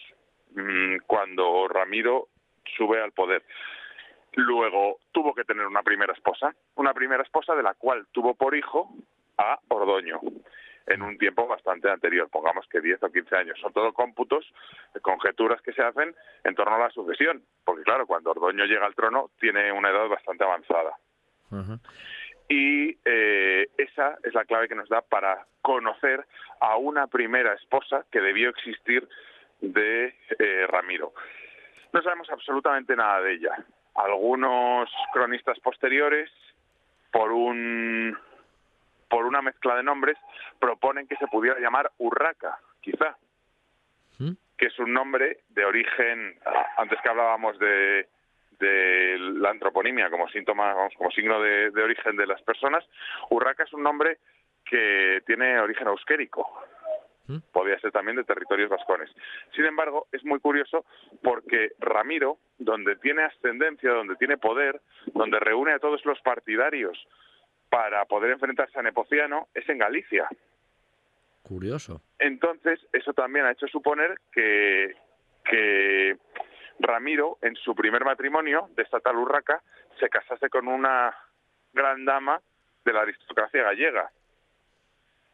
[0.55, 2.29] mm, cuando Ramiro
[2.77, 3.43] sube al poder.
[4.35, 8.55] Luego tuvo que tener una primera esposa, una primera esposa de la cual tuvo por
[8.55, 8.91] hijo
[9.39, 10.21] a Ordoño
[10.87, 13.59] en un tiempo bastante anterior, pongamos que 10 o 15 años.
[13.61, 14.45] Son todo cómputos,
[15.01, 16.15] conjeturas que se hacen
[16.45, 20.07] en torno a la sucesión, porque claro, cuando Ordoño llega al trono tiene una edad
[20.07, 20.99] bastante avanzada.
[22.51, 26.27] Y eh, esa es la clave que nos da para conocer
[26.61, 29.09] a una primera esposa que debió existir
[29.61, 31.13] de eh, Ramiro.
[31.93, 33.65] No sabemos absolutamente nada de ella.
[33.95, 36.29] Algunos cronistas posteriores,
[37.13, 38.19] por un
[39.09, 40.19] por una mezcla de nombres,
[40.59, 43.17] proponen que se pudiera llamar Urraca, quizá,
[44.19, 44.33] ¿Mm?
[44.59, 46.37] que es un nombre de origen,
[46.77, 48.09] antes que hablábamos de,
[48.61, 52.85] de la antroponimia como síntoma, vamos, como signo de, origen de las personas,
[53.31, 54.19] Urraca es un nombre
[54.65, 56.47] que tiene origen euskérico.
[57.27, 57.39] ¿Mm?
[57.53, 59.11] Podría ser también de territorios vascones.
[59.55, 60.85] Sin embargo, es muy curioso
[61.23, 64.81] porque Ramiro, donde tiene ascendencia, donde tiene poder,
[65.15, 66.99] donde reúne a todos los partidarios
[67.69, 70.29] para poder enfrentarse a Nepociano, es en Galicia.
[71.43, 72.03] Curioso.
[72.19, 74.95] Entonces, eso también ha hecho suponer que,
[75.45, 76.17] que
[76.81, 79.63] Ramiro, en su primer matrimonio de esta tal Urraca,
[79.99, 81.15] se casase con una
[81.73, 82.41] gran dama
[82.85, 84.11] de la aristocracia gallega.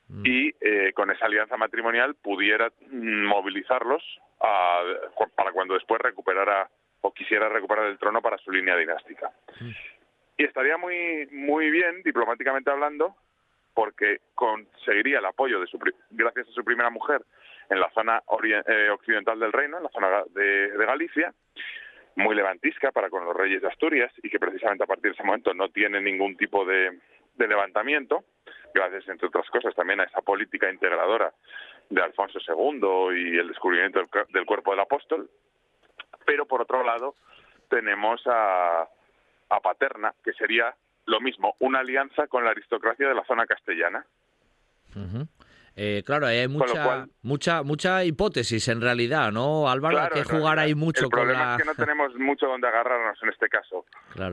[0.09, 0.23] Mm.
[0.25, 4.03] Y eh, con esa alianza matrimonial pudiera movilizarlos
[4.39, 6.69] para cuando después recuperara
[7.01, 9.31] o quisiera recuperar el trono para su línea dinástica.
[9.61, 9.71] Mm.
[10.39, 13.17] Y estaría muy, muy bien, diplomáticamente hablando,
[13.73, 15.79] porque conseguiría el apoyo de su,
[16.11, 17.23] gracias a su primera mujer
[17.69, 18.23] en la zona
[18.67, 21.33] eh, occidental del reino, en la zona de, Galicia,
[22.17, 25.25] muy levantisca para con los reyes de Asturias y que precisamente a partir de ese
[25.25, 26.99] momento no tiene ningún tipo de,
[27.37, 28.25] levantamiento,
[28.73, 31.33] gracias entre otras cosas también a esa política integradora
[31.91, 34.01] de Alfonso II y el descubrimiento
[34.33, 35.29] del, cuerpo del apóstol.
[36.25, 37.15] Pero por otro lado
[37.69, 38.89] tenemos a,
[39.51, 40.75] a Paterna, que sería
[41.07, 44.05] lo mismo, una alianza con la aristocracia de la zona castellana.
[45.79, 50.01] Eh, claro, hay mucha, mucha, mucha hipótesis en realidad, ¿no, Álvaro?
[50.01, 53.29] hay que jugar ahí mucho el problema es que no tenemos mucho donde agarrarnos en
[53.29, 53.85] este caso,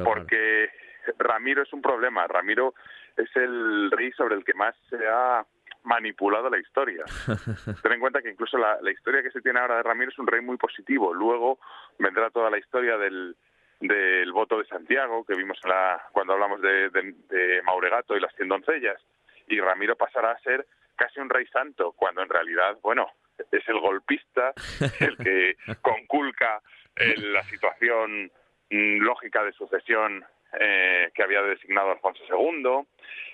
[0.06, 0.70] porque
[1.18, 2.28] Ramiro es un problema.
[2.28, 2.74] Ramiro
[3.18, 5.46] es el rey sobre el que más se ha
[5.84, 7.04] manipulado la historia.
[7.84, 10.28] Ten en cuenta que incluso la, historia que se tiene ahora de Ramiro es un
[10.28, 11.14] rey muy positivo.
[11.14, 11.60] Luego
[12.00, 13.36] vendrá toda la historia del,
[13.82, 18.48] del voto de Santiago, que vimos la, cuando hablamos de, de Mauregato y las cien
[18.48, 19.02] doncellas.
[19.48, 20.66] Y Ramiro pasará a ser
[20.96, 23.10] casi un rey santo, cuando en realidad, bueno,
[23.52, 24.54] es el golpista
[25.00, 26.62] el que conculca
[26.96, 28.32] eh, la situación
[28.70, 30.24] mm, lógica de sucesión
[30.60, 32.86] eh, que había designado Alfonso II.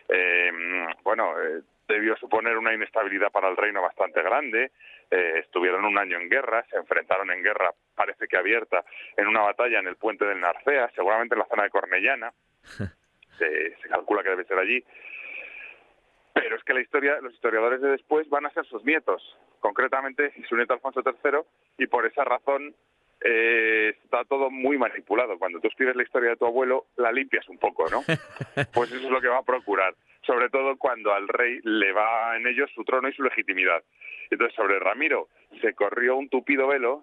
[0.07, 0.51] Eh,
[1.03, 1.33] bueno,
[1.87, 4.71] debió suponer una inestabilidad para el reino bastante grande.
[5.09, 8.83] estuvieron un año en guerra, se enfrentaron en guerra, parece que abierta,
[9.17, 12.33] en una batalla en el puente del Narcea, seguramente en la zona de Cornellana.
[13.37, 14.83] se calcula que debe ser allí.
[16.33, 20.31] Pero es que la historia, los historiadores de después van a ser sus nietos, concretamente
[20.47, 21.39] su nieto Alfonso III,
[21.77, 22.75] y por esa razón
[23.21, 25.37] eh, está todo muy manipulado.
[25.37, 28.01] Cuando tú escribes la historia de tu abuelo, la limpias un poco, ¿no?
[28.73, 29.95] Pues eso es lo que va a procurar,
[30.25, 33.83] sobre todo cuando al rey le va en ellos su trono y su legitimidad.
[34.29, 35.27] Entonces, sobre Ramiro
[35.61, 37.01] se corrió un tupido velo,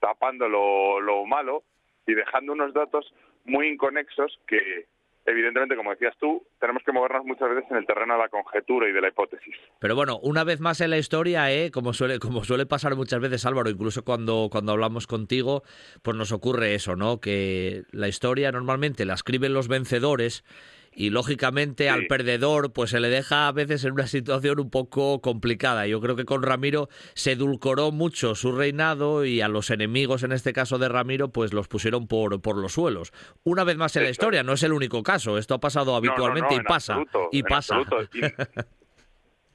[0.00, 1.62] tapando lo, lo malo
[2.06, 3.12] y dejando unos datos
[3.44, 4.86] muy inconexos que
[5.26, 8.88] evidentemente, como decías tú, tenemos que movernos muchas veces en el terreno de la conjetura
[8.88, 9.54] y de la hipótesis.
[9.78, 11.70] Pero bueno, una vez más en la historia, ¿eh?
[11.70, 15.62] como, suele, como suele pasar muchas veces, Álvaro, incluso cuando, cuando hablamos contigo,
[16.02, 17.20] pues nos ocurre eso, ¿no?
[17.20, 20.44] Que la historia normalmente la escriben los vencedores
[20.96, 25.20] y lógicamente al perdedor pues se le deja a veces en una situación un poco
[25.20, 25.86] complicada.
[25.86, 30.32] Yo creo que con Ramiro se edulcoró mucho su reinado y a los enemigos en
[30.32, 33.12] este caso de Ramiro pues los pusieron por, por los suelos.
[33.44, 36.54] Una vez más en la historia, no es el único caso, esto ha pasado habitualmente
[36.54, 36.98] y pasa
[37.30, 37.76] y pasa.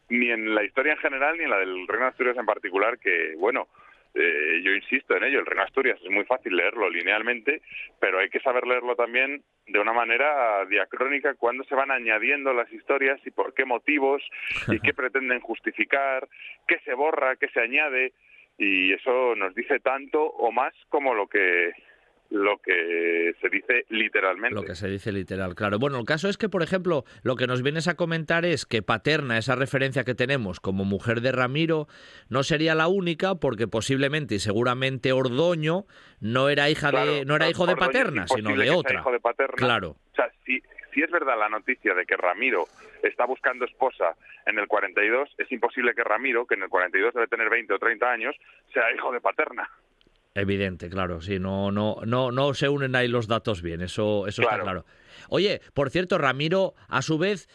[0.10, 3.00] ni en la historia en general ni en la del Reino de Asturias en particular
[3.00, 3.68] que bueno,
[4.14, 7.62] eh, yo insisto en ello, el Reino Asturias es muy fácil leerlo linealmente,
[8.00, 12.72] pero hay que saber leerlo también de una manera diacrónica cuando se van añadiendo las
[12.74, 14.22] historias y por qué motivos
[14.68, 16.28] y qué pretenden justificar,
[16.68, 18.14] qué se borra, qué se añade
[18.58, 21.72] y eso nos dice tanto o más como lo que
[22.32, 24.56] lo que se dice literalmente.
[24.56, 25.78] Lo que se dice literal, claro.
[25.80, 28.82] Bueno, el caso es que, por ejemplo, lo que nos vienes a comentar es que
[28.82, 31.88] Paterna, esa referencia que tenemos como mujer de Ramiro,
[32.30, 35.86] no sería la única, porque posiblemente y seguramente Ordoño
[36.22, 39.02] no era hija de, no era hijo de Paterna, sino de otra.
[39.02, 39.56] Hijo de Paterna.
[39.58, 39.90] Claro.
[39.90, 40.64] O sea, si,
[40.94, 42.66] si es verdad la noticia de que Ramiro
[43.04, 47.28] está buscando esposa en el 42, es imposible que Ramiro, que en el 42 debe
[47.28, 48.36] tener 20 o 30 años,
[48.74, 49.70] sea hijo de Paterna.
[50.34, 54.44] Evidente, claro, sí, no, no, no, no se unen ahí los datos bien, eso, eso
[54.44, 54.86] está claro.
[55.28, 57.50] Oye, por cierto, Ramiro, a su vez,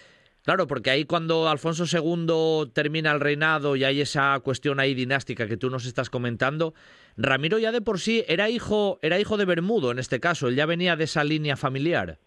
[0.44, 5.46] claro, porque ahí cuando Alfonso II termina el reinado y hay esa cuestión ahí dinástica
[5.46, 6.74] que tú nos estás comentando,
[7.16, 10.56] Ramiro ya de por sí era hijo, era hijo de Bermudo en este caso, él
[10.56, 12.18] ya venía de esa línea familiar.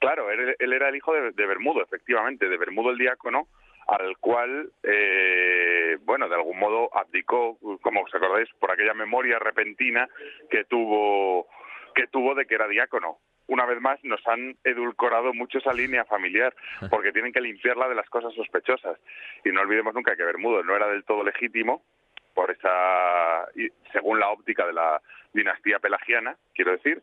[0.00, 3.46] Claro, él, era el hijo de, de Bermudo, efectivamente, de Bermudo el diácono,
[3.90, 10.08] al cual, eh, bueno, de algún modo abdicó, como os acordáis, por aquella memoria repentina
[10.48, 11.48] que tuvo,
[11.94, 13.18] que tuvo de que era diácono.
[13.48, 16.54] Una vez más nos han edulcorado mucho esa línea familiar,
[16.88, 18.96] porque tienen que limpiarla de las cosas sospechosas.
[19.44, 21.82] Y no olvidemos nunca que Bermudo no era del todo legítimo,
[22.32, 23.48] por esa,
[23.92, 25.02] según la óptica de la
[25.32, 27.02] dinastía pelagiana, quiero decir,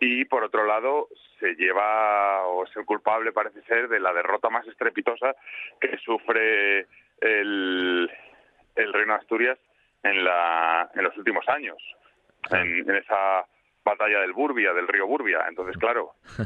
[0.00, 1.08] y por otro lado
[1.38, 5.34] se lleva o es el culpable parece ser de la derrota más estrepitosa
[5.80, 6.86] que sufre
[7.20, 8.10] el,
[8.74, 9.58] el reino de Asturias
[10.02, 11.78] en la en los últimos años
[12.50, 13.46] en, esa
[13.84, 16.14] batalla del Burbia del río Burbia entonces claro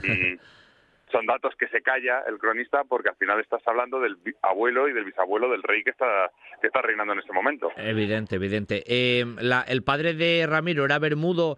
[1.12, 4.92] son datos que se calla el cronista porque al final estás hablando del abuelo y
[4.92, 6.30] del bisabuelo del rey que está
[6.60, 7.70] que está reinando en ese momento.
[7.76, 8.82] Evidente, evidente.
[8.86, 11.56] Eh, la, el padre de Ramiro era Bermudo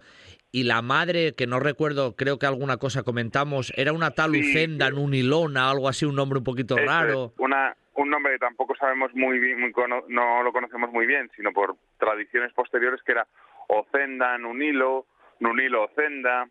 [0.52, 4.90] y la madre, que no recuerdo, creo que alguna cosa comentamos, era una tal Ucenda
[4.90, 7.32] Nunilona, algo así, un nombre un poquito raro.
[7.38, 9.72] una, un nombre que tampoco sabemos muy bien,
[10.08, 13.26] no lo conocemos muy bien, sino por tradiciones posteriores que era
[13.68, 15.06] Ocenda Nunilo,
[15.38, 16.48] Nunilo Ocenda,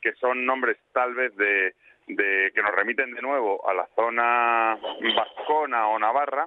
[0.00, 1.74] que son nombres tal vez de,
[2.08, 4.78] de que nos remiten de nuevo a la zona
[5.16, 6.46] vascona o navarra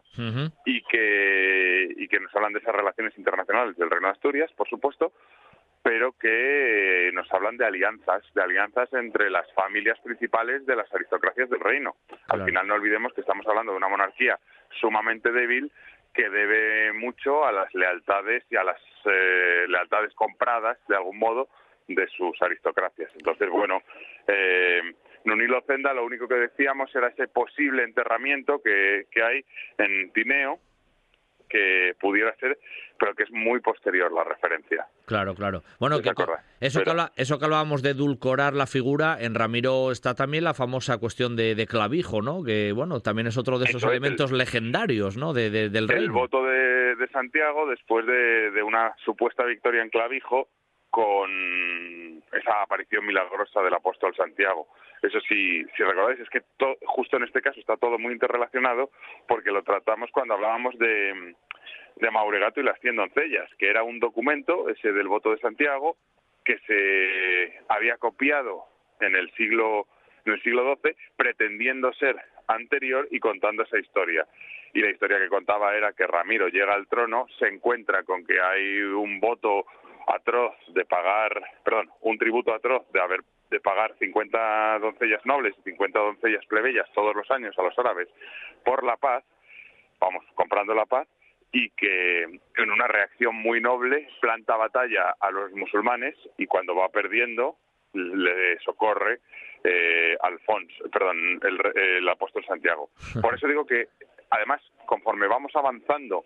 [0.65, 4.68] y que y que nos hablan de esas relaciones internacionales del Reino de Asturias, por
[4.68, 5.14] supuesto,
[5.84, 11.49] pero que nos hablan de alianzas, de alianzas entre las familias principales de las aristocracias
[11.49, 11.95] del reino.
[12.30, 14.40] Al final no olvidemos que estamos hablando de una monarquía
[14.80, 15.72] sumamente débil
[16.14, 21.49] que debe mucho a las lealtades y a las eh, lealtades compradas, de algún modo,
[21.88, 23.10] de sus aristocracias.
[23.16, 23.82] Entonces, bueno,
[24.28, 24.82] eh,
[25.24, 29.45] Nunilo Zenda lo único que decíamos era ese posible enterramiento que, que hay
[29.78, 30.60] en Tineo,
[31.52, 32.57] que pudiera ser,
[32.98, 34.86] pero que es muy posterior la referencia.
[35.06, 35.64] Claro, claro.
[35.80, 36.10] Bueno, que,
[36.60, 40.98] eso, que eso que hablábamos de edulcorar la figura, en Ramiro está también la famosa
[40.99, 42.44] cuestión de, clavijo, ¿no?
[42.44, 45.34] Que, bueno, también es otro de esos elementos legendarios, ¿no?
[45.34, 46.03] De, del rey.
[46.03, 46.72] El voto de,
[47.11, 50.48] Santiago después de, una supuesta victoria en clavijo
[50.91, 54.68] con esa aparición milagrosa del apóstol Santiago.
[55.01, 56.43] Eso sí, si recordáis, es que
[56.85, 58.91] justo en este caso está todo muy interrelacionado
[59.27, 61.35] porque lo tratamos cuando hablábamos de,
[61.95, 65.97] de Mauregato y las cien doncellas, que era un documento, ese del voto de Santiago,
[66.45, 68.65] que se había copiado
[68.99, 69.88] en el siglo
[70.26, 72.15] en el siglo XII, pretendiendo ser
[72.47, 74.27] anterior y contando esa historia.
[74.73, 78.39] Y la historia que contaba era que Ramiro llega al trono, se encuentra con que
[78.39, 79.65] hay un voto
[80.14, 85.72] atroz de pagar, perdón, un tributo atroz de haber de pagar 50 doncellas nobles y
[85.72, 88.08] 50 doncellas plebeyas todos los años a los árabes
[88.64, 89.26] por la paz,
[90.00, 91.06] vamos, comprando la paz,
[91.52, 96.88] y que en una reacción muy noble planta batalla a los musulmanes y cuando va
[96.90, 97.58] perdiendo
[97.94, 99.20] le socorre
[99.64, 102.90] eh, Alfonso, perdón, el, el apóstol Santiago.
[103.22, 103.90] Por eso digo que,
[104.30, 106.24] además, conforme vamos avanzando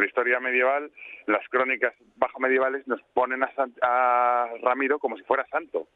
[0.00, 0.90] la historia medieval,
[1.26, 3.50] las crónicas bajo medievales nos ponen a,
[3.82, 5.88] a Ramiro como si fuera santo.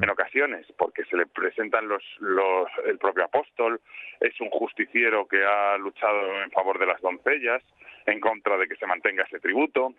[0.00, 3.80] En ocasiones, porque se le presentan los, los, el propio apóstol,
[4.20, 7.62] es un justiciero que ha luchado en favor de las doncellas,
[8.04, 9.94] en contra de que se mantenga ese tributo,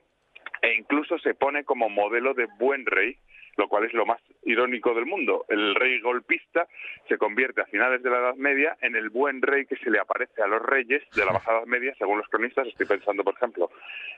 [0.62, 3.18] e incluso se pone como modelo de buen rey,
[3.58, 5.46] lo cual es lo más irónico del mundo.
[5.50, 6.68] El rey golpista
[7.08, 10.00] se convierte a finales de la Edad Media en el buen rey que se le
[10.00, 12.68] aparece a los reyes de la Baja Edad Media, según los cronistas.
[12.68, 13.72] Estoy pensando, por ejemplo,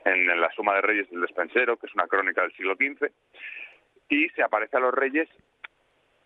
[0.04, 3.10] en, la Suma de Reyes del Despensero, que es una crónica del siglo XV,
[4.10, 5.28] y se aparece a los reyes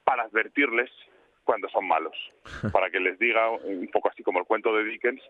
[0.03, 0.91] para advertirles
[1.45, 2.17] cuando son malos,
[2.73, 5.23] para que les diga un poco así como el cuento de Dickens,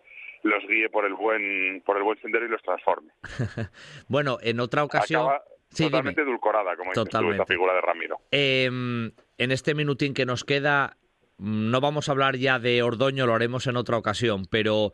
[0.42, 3.10] los guíe por el buen por el buen sendero y los transforme.
[4.08, 5.28] bueno, en otra ocasión
[5.74, 8.18] totalmente edulcorada, como dices tú, esta figura de Ramiro.
[8.30, 10.96] Em, en este minutín que nos queda,
[11.38, 14.92] mm, no vamos a hablar ya de Ordoño, lo haremos en otra ocasión, pero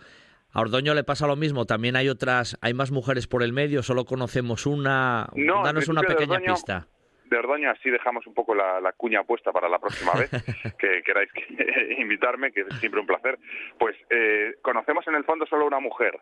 [0.53, 1.67] a Ordoño le pasa lo mismo.
[1.67, 3.83] También hay otras, hay más mujeres por el medio.
[3.83, 5.29] Solo conocemos una.
[5.35, 6.89] No, Danos una pequeña pista
[7.31, 10.31] de Ordoño, así dejamos un poco la, cuña puesta para la próxima vez
[10.79, 11.31] que queráis
[11.99, 13.39] invitarme, que es siempre un placer.
[13.79, 16.21] Pues eh, conocemos en el fondo solo una mujer,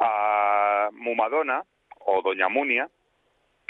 [0.00, 1.64] a Mumadona
[2.00, 2.88] o Doña Munia,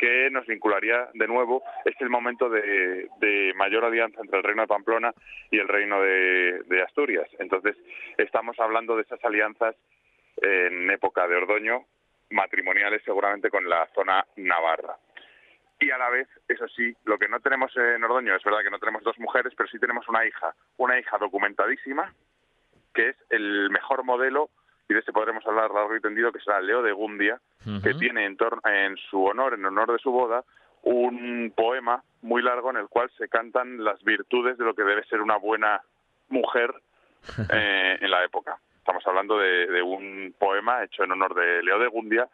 [0.03, 1.62] que nos vincularía de nuevo.
[1.85, 5.15] Es el momento de, mayor alianza entre el reino de Pamplona
[5.49, 7.29] y el reino de, Asturias.
[7.39, 7.77] Entonces,
[8.19, 9.77] estamos hablando de esas alianzas
[10.39, 11.85] en época de Ordoño,
[12.31, 14.97] matrimoniales seguramente con la zona navarra.
[15.79, 18.70] Y a la vez, eso sí, lo que no tenemos en Ordoño es verdad que
[18.70, 22.12] no tenemos dos mujeres, pero sí tenemos una hija, una hija documentadísima,
[22.93, 24.51] que es el mejor modelo
[24.93, 27.40] y de este podremos hablar largo y tendido, que será Leo de Gundia,
[27.82, 30.44] que tiene en, en su honor, en honor de su boda,
[30.82, 35.02] un poema muy largo en el cual se cantan las virtudes de lo que debe
[35.05, 35.81] ser una buena
[36.28, 36.74] mujer
[37.52, 38.59] eh, en la época.
[38.77, 42.28] Estamos hablando de, un poema hecho en honor de Leo de Gundia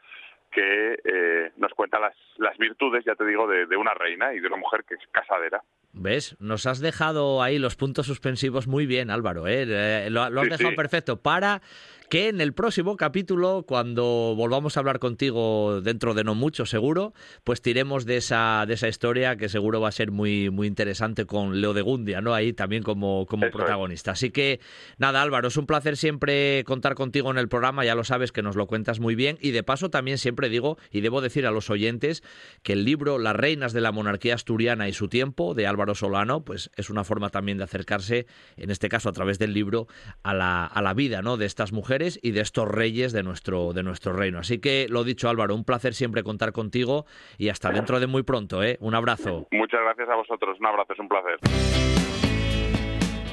[0.51, 4.41] que eh, nos cuenta las, las virtudes, ya te digo, de, de una reina y
[4.41, 5.63] de una mujer que es casadera.
[5.93, 6.37] ¿Ves?
[6.39, 9.47] Nos has dejado ahí los puntos suspensivos muy bien, Álvaro.
[9.49, 9.65] ¿eh?
[9.67, 11.61] eh lo, has dejado perfecto para
[12.09, 17.13] que en el próximo capítulo, cuando volvamos a hablar contigo dentro de no mucho seguro,
[17.45, 21.27] pues tiremos de esa, de esa historia que seguro va a ser muy, muy interesante
[21.27, 22.35] con Leo de Gundia, ¿no?
[22.35, 24.13] Ahí también como, como protagonista.
[24.13, 24.61] Así que
[24.97, 28.43] nada, Álvaro, es un placer siempre contar contigo en el programa, ya lo sabes que
[28.43, 31.51] nos lo cuentas muy bien y de paso también siempre digo y debo decir a
[31.51, 32.23] los oyentes
[32.63, 36.45] que el libro Las reinas de la monarquía asturiana y su tiempo de Álvaro Solano,
[36.45, 38.27] pues es una forma también de acercarse,
[38.57, 39.89] en este caso a través del libro,
[40.23, 41.37] a la, a la vida, ¿no?
[41.37, 44.39] de estas mujeres y de estos reyes de nuestro, de nuestro reino.
[44.39, 47.07] Así que lo dicho Álvaro, un placer siempre contar contigo
[47.37, 48.63] y hasta dentro de muy pronto.
[48.63, 48.77] ¿eh?
[48.81, 49.47] Un abrazo.
[49.51, 51.39] Muchas gracias a vosotros, un abrazo, es un placer.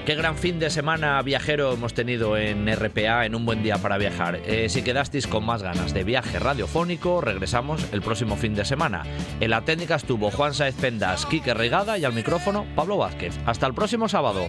[0.06, 3.98] Qué gran fin de semana viajero hemos tenido en RPA, en un buen día para
[3.98, 4.36] viajar.
[4.46, 9.02] Eh, si quedasteis con más ganas de viaje radiofónico, regresamos el próximo fin de semana.
[9.40, 13.36] En la técnica estuvo Juan Saez Pendas, Quique Regada y al micrófono Pablo Vázquez.
[13.48, 14.48] Hasta el próximo sábado.